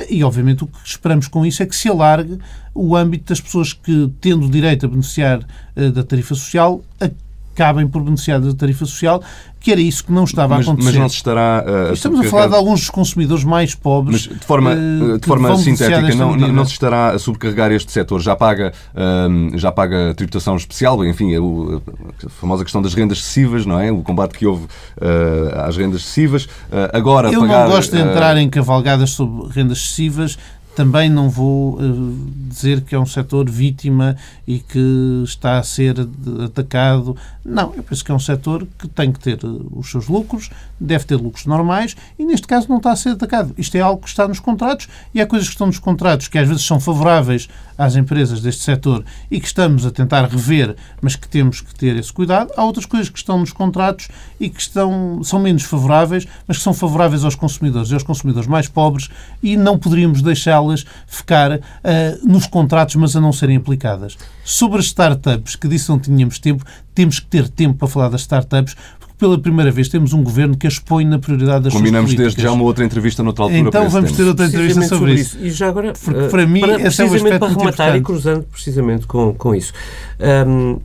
e, 0.09 0.25
obviamente, 0.25 0.65
o 0.65 0.67
que 0.67 0.79
esperamos 0.85 1.29
com 1.29 1.45
isso 1.45 1.63
é 1.63 1.67
que 1.67 1.77
se 1.77 1.89
alargue 1.89 2.39
o 2.75 2.97
âmbito 2.97 3.29
das 3.29 3.41
pessoas 3.41 3.73
que, 3.73 4.11
tendo 4.21 4.49
direito 4.49 4.87
a 4.87 4.89
beneficiar 4.89 5.41
uh, 5.77 5.91
da 5.91 6.03
tarifa 6.03 6.35
social, 6.35 6.83
acabem 7.55 7.87
por 7.87 8.03
beneficiar 8.03 8.41
da 8.41 8.53
tarifa 8.55 8.87
social, 8.87 9.23
que 9.61 9.71
era 9.71 9.81
isso 9.81 10.05
que 10.05 10.13
não 10.13 10.25
estava 10.25 10.57
mas, 10.57 10.67
a 10.67 10.71
acontecer. 10.71 10.91
Mas 10.91 10.99
não 10.99 11.09
se 11.09 11.17
estará. 11.17 11.65
Uh, 11.65 11.93
Estamos 11.93 12.21
a 12.21 12.25
falar 12.25 12.49
de 12.49 12.55
alguns 12.55 12.81
dos 12.81 12.91
consumidores 12.91 13.45
mais 13.45 13.75
pobres. 13.75 14.27
Mas 14.27 14.39
de 14.39 14.45
forma, 14.45 14.73
uh, 14.73 15.19
de 15.19 15.27
forma 15.27 15.57
sintética, 15.57 16.15
não, 16.15 16.37
não, 16.37 16.65
se 16.65 16.73
estará 16.73 17.11
a 17.11 17.19
subcarregar 17.19 17.71
este 17.71 17.93
setor. 17.93 18.21
Já 18.21 18.35
paga, 18.35 18.73
uh, 18.95 19.57
já 19.57 19.71
paga 19.71 20.15
tributação 20.15 20.57
especial, 20.57 21.05
enfim, 21.05 21.35
a, 21.35 21.39
a, 22.27 22.31
famosa 22.31 22.65
questão 22.65 22.83
das 22.83 22.95
rendas 22.95 23.19
excessivas, 23.19 23.65
não 23.65 23.79
é? 23.79 23.93
O 23.93 24.03
combate 24.03 24.37
que 24.37 24.47
houve 24.47 24.67
às 25.65 25.77
rendas 25.77 26.01
excessivas. 26.01 26.49
agora, 26.93 27.31
Eu 27.31 27.41
pagar, 27.41 27.69
não 27.69 27.77
gosto 27.77 27.95
de 27.95 28.03
entrar 28.03 28.37
em 28.37 28.49
cavalgadas 28.49 29.11
sobre 29.11 29.53
rendas 29.53 29.79
excessivas 29.79 30.39
também 30.75 31.11
não 31.11 31.29
vou 31.29 31.75
uh, 31.75 32.31
dizer 32.49 32.81
que 32.81 32.95
é 32.95 32.99
um 32.99 33.07
setor 33.07 33.49
vítima 33.49 34.17
e 34.47 34.59
que 34.59 35.23
está 35.25 35.59
a 35.59 35.63
ser 35.63 35.97
atacado. 36.45 37.17
Não, 37.45 37.75
eu 37.75 37.83
penso 37.83 38.05
que 38.05 38.11
é 38.11 38.15
um 38.15 38.19
setor 38.19 38.67
que 38.79 38.89
tem 38.89 39.13
que 39.13 39.19
ter 39.19 39.39
eh, 39.43 39.49
os 39.73 39.91
seus 39.91 40.09
lucros, 40.09 40.51
deve 40.79 41.05
ter 41.05 41.17
lucros 41.17 41.45
normais 41.45 41.97
e, 42.19 42.25
neste 42.25 42.47
caso, 42.47 42.69
não 42.69 42.79
está 42.79 42.93
a 42.93 42.97
ser 42.97 43.11
atacado. 43.11 43.55
Isto 43.59 43.77
é 43.77 43.81
algo 43.81 44.03
que 44.03 44.09
está 44.09 44.27
nos 44.27 44.41
contratos 44.41 44.89
e 45.15 45.21
há 45.21 45.27
coisas 45.27 45.49
que 45.49 45.55
estão 45.55 45.67
nos 45.67 45.79
contratos 45.79 46.29
que 46.29 46.39
às 46.39 46.49
vezes 46.49 46.65
são 46.65 46.81
favoráveis 46.81 47.49
às 47.77 47.97
empresas 47.97 48.41
deste 48.41 48.63
setor 48.63 49.05
e 49.31 49.41
que 49.41 49.47
estamos 49.47 49.85
a 49.87 49.91
tentar 49.91 50.27
rever, 50.27 50.77
mas 51.01 51.17
que 51.17 51.29
temos 51.29 51.61
que 51.61 51.75
ter 51.75 51.97
esse 51.97 52.13
cuidado. 52.13 52.53
Há 52.57 52.65
outras 52.65 52.87
coisas 52.87 53.09
que 53.09 53.19
estão 53.19 53.39
nos 53.39 53.53
contratos 53.53 54.09
e 54.39 54.49
que 54.49 54.61
estão, 54.61 55.23
são 55.23 55.39
menos 55.39 55.63
favoráveis, 55.63 56.27
mas 56.47 56.59
que 56.59 56.63
são 56.63 56.75
favoráveis 56.75 57.25
aos 57.25 57.35
consumidores 57.35 57.91
e 57.91 57.95
aos 57.95 58.03
consumidores 58.03 58.49
mais 58.49 58.69
pobres 58.69 59.09
e 59.43 59.57
não 59.57 59.79
poderíamos 59.79 60.23
deixá-las 60.23 60.85
ficar 61.07 61.53
uh, 61.53 61.61
nos 62.23 62.47
contratos, 62.47 62.97
mas 62.97 63.17
a 63.17 63.21
não 63.21 63.33
serem 63.33 63.57
aplicadas. 63.57 64.17
Sobre 64.45 64.79
as 64.79 64.87
startups, 64.87 65.57
que 65.57 65.69
disse 65.69 65.89
não 65.89 65.99
tínhamos 65.99 66.39
tempo, 66.39 66.65
temos 66.95 67.19
que 67.19 67.27
ter 67.27 67.49
tempo 67.49 67.79
para 67.79 67.89
falar 67.89 68.09
das 68.09 68.23
startups, 68.23 68.77
pela 69.23 69.39
primeira 69.39 69.71
vez 69.71 69.89
temos 69.89 70.13
um 70.13 70.21
governo 70.21 70.57
que 70.57 70.67
as 70.67 70.81
põe 70.81 71.05
na 71.05 71.17
prioridade 71.17 71.63
das 71.63 71.73
Combinamos 71.73 72.11
suas 72.11 72.21
desde 72.21 72.43
já 72.43 72.51
uma 72.51 72.65
outra 72.65 72.85
entrevista 72.85 73.23
noutra 73.23 73.45
altura. 73.45 73.61
Então 73.61 73.89
vamos 73.89 74.11
ter 74.11 74.25
outra 74.25 74.47
entrevista 74.47 74.83
sobre, 74.83 75.15
isso. 75.15 75.37
isso. 75.37 75.47
E 75.47 75.51
já 75.53 75.69
agora, 75.69 75.93
Porque 75.93 76.25
eh, 76.25 76.29
para 76.29 76.45
mim, 76.45 76.61
para, 76.61 76.83
esse 76.83 77.03
é 77.03 77.05
um 77.05 77.39
para 77.39 77.49
rematar 77.49 77.97
e 77.97 78.01
cruzando 78.01 78.43
precisamente 78.51 79.07
com, 79.07 79.33
com 79.33 79.55
isso. 79.55 79.73
Um, 80.49 80.81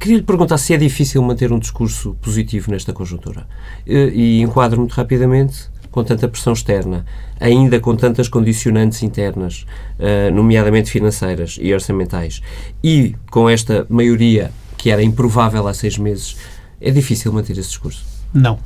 Queria 0.00 0.16
lhe 0.16 0.22
perguntar 0.22 0.56
se 0.56 0.72
é 0.72 0.78
difícil 0.78 1.22
manter 1.22 1.52
um 1.52 1.58
discurso 1.58 2.16
positivo 2.22 2.70
nesta 2.70 2.94
conjuntura. 2.94 3.46
Eh, 3.86 4.10
e 4.14 4.40
enquadro 4.40 4.78
muito 4.78 4.94
rapidamente 4.94 5.68
com 5.90 6.02
tanta 6.02 6.26
pressão 6.26 6.54
externa, 6.54 7.04
ainda 7.38 7.78
com 7.78 7.94
tantas 7.94 8.28
condicionantes 8.28 9.02
internas, 9.02 9.66
eh, 9.98 10.30
nomeadamente 10.30 10.90
financeiras 10.90 11.58
e 11.60 11.72
orçamentais, 11.74 12.40
e 12.82 13.14
com 13.30 13.48
esta 13.48 13.86
maioria 13.90 14.50
que 14.76 14.90
era 14.90 15.02
improvável 15.02 15.66
há 15.66 15.74
seis 15.74 15.98
meses, 15.98 16.36
é 16.80 16.90
difícil 16.90 17.32
manter 17.32 17.52
esse 17.52 17.68
discurso? 17.68 18.04
Não. 18.32 18.58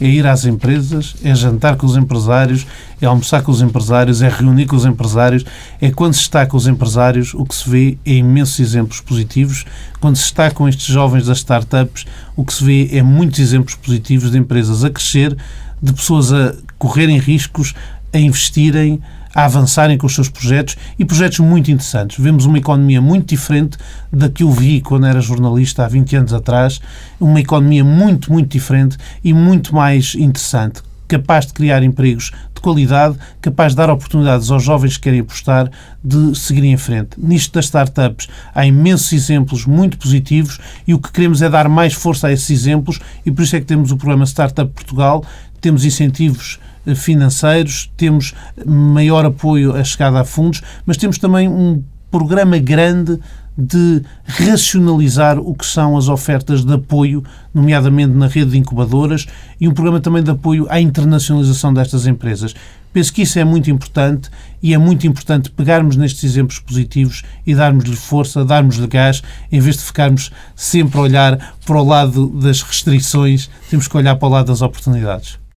É 0.00 0.06
ir 0.06 0.26
às 0.26 0.44
empresas, 0.44 1.14
é 1.22 1.34
jantar 1.34 1.76
com 1.76 1.86
os 1.86 1.96
empresários, 1.96 2.66
é 3.00 3.06
almoçar 3.06 3.42
com 3.42 3.52
os 3.52 3.62
empresários, 3.62 4.22
é 4.22 4.28
reunir 4.28 4.66
com 4.66 4.74
os 4.74 4.84
empresários. 4.84 5.44
É 5.80 5.90
quando 5.90 6.14
se 6.14 6.20
está 6.20 6.44
com 6.46 6.56
os 6.56 6.66
empresários, 6.66 7.32
o 7.32 7.44
que 7.44 7.54
se 7.54 7.70
vê 7.70 7.98
é 8.04 8.14
imensos 8.14 8.58
exemplos 8.58 9.00
positivos. 9.00 9.64
Quando 10.00 10.16
se 10.16 10.24
está 10.24 10.50
com 10.50 10.68
estes 10.68 10.86
jovens 10.86 11.26
das 11.26 11.38
startups, 11.38 12.06
o 12.34 12.44
que 12.44 12.52
se 12.52 12.64
vê 12.64 12.88
é 12.92 13.02
muitos 13.02 13.38
exemplos 13.38 13.76
positivos 13.76 14.32
de 14.32 14.38
empresas 14.38 14.82
a 14.82 14.90
crescer, 14.90 15.36
de 15.80 15.92
pessoas 15.92 16.32
a 16.32 16.54
correrem 16.76 17.18
riscos, 17.18 17.72
a 18.12 18.18
investirem, 18.18 19.00
a 19.34 19.44
avançarem 19.44 19.98
com 19.98 20.06
os 20.06 20.14
seus 20.14 20.28
projetos 20.28 20.76
e 20.98 21.04
projetos 21.04 21.40
muito 21.40 21.70
interessantes. 21.70 22.22
Vemos 22.22 22.46
uma 22.46 22.58
economia 22.58 23.00
muito 23.00 23.30
diferente 23.30 23.76
da 24.12 24.28
que 24.28 24.42
eu 24.42 24.50
vi 24.50 24.80
quando 24.80 25.06
era 25.06 25.20
jornalista 25.20 25.84
há 25.84 25.88
20 25.88 26.16
anos 26.16 26.32
atrás, 26.32 26.80
uma 27.20 27.40
economia 27.40 27.84
muito, 27.84 28.32
muito 28.32 28.50
diferente 28.50 28.96
e 29.22 29.32
muito 29.32 29.74
mais 29.74 30.14
interessante, 30.14 30.82
capaz 31.08 31.46
de 31.46 31.52
criar 31.52 31.82
empregos 31.82 32.30
de 32.54 32.60
qualidade, 32.60 33.18
capaz 33.40 33.72
de 33.72 33.76
dar 33.76 33.90
oportunidades 33.90 34.50
aos 34.50 34.62
jovens 34.62 34.96
que 34.96 35.04
querem 35.04 35.20
apostar 35.20 35.70
de 36.02 36.38
seguirem 36.38 36.72
em 36.72 36.76
frente. 36.76 37.10
Nisto 37.18 37.52
das 37.54 37.66
startups 37.66 38.28
há 38.54 38.64
imensos 38.64 39.12
exemplos 39.12 39.66
muito 39.66 39.98
positivos 39.98 40.58
e 40.86 40.94
o 40.94 40.98
que 40.98 41.10
queremos 41.10 41.42
é 41.42 41.48
dar 41.48 41.68
mais 41.68 41.92
força 41.92 42.28
a 42.28 42.32
esses 42.32 42.50
exemplos 42.50 43.00
e 43.26 43.30
por 43.30 43.42
isso 43.42 43.56
é 43.56 43.60
que 43.60 43.66
temos 43.66 43.90
o 43.90 43.96
programa 43.96 44.24
Startup 44.24 44.70
Portugal, 44.72 45.24
temos 45.60 45.84
incentivos 45.84 46.58
financeiros, 46.96 47.90
temos 47.96 48.34
maior 48.66 49.24
apoio 49.24 49.74
à 49.74 49.84
chegada 49.84 50.20
a 50.20 50.24
fundos, 50.24 50.62
mas 50.84 50.96
temos 50.96 51.18
também 51.18 51.48
um 51.48 51.82
programa 52.10 52.58
grande 52.58 53.18
de 53.56 54.02
racionalizar 54.24 55.38
o 55.38 55.54
que 55.54 55.64
são 55.64 55.96
as 55.96 56.08
ofertas 56.08 56.64
de 56.64 56.72
apoio, 56.72 57.22
nomeadamente 57.52 58.12
na 58.12 58.26
rede 58.26 58.52
de 58.52 58.58
incubadoras, 58.58 59.26
e 59.60 59.68
um 59.68 59.72
programa 59.72 60.00
também 60.00 60.22
de 60.22 60.30
apoio 60.30 60.66
à 60.68 60.80
internacionalização 60.80 61.72
destas 61.72 62.06
empresas. 62.06 62.54
Penso 62.92 63.12
que 63.12 63.22
isso 63.22 63.38
é 63.38 63.44
muito 63.44 63.70
importante 63.70 64.30
e 64.62 64.74
é 64.74 64.78
muito 64.78 65.06
importante 65.06 65.50
pegarmos 65.50 65.96
nestes 65.96 66.22
exemplos 66.24 66.58
positivos 66.58 67.22
e 67.46 67.54
darmos-lhe 67.54 67.96
força, 67.96 68.44
darmos-lhe 68.44 68.86
gás, 68.86 69.22
em 69.50 69.60
vez 69.60 69.76
de 69.76 69.82
ficarmos 69.82 70.30
sempre 70.54 70.98
a 70.98 71.02
olhar 71.02 71.54
para 71.66 71.80
o 71.80 71.84
lado 71.84 72.28
das 72.28 72.62
restrições, 72.62 73.50
temos 73.68 73.88
que 73.88 73.96
olhar 73.96 74.16
para 74.16 74.28
o 74.28 74.30
lado 74.30 74.46
das 74.46 74.62
oportunidades. 74.62 75.43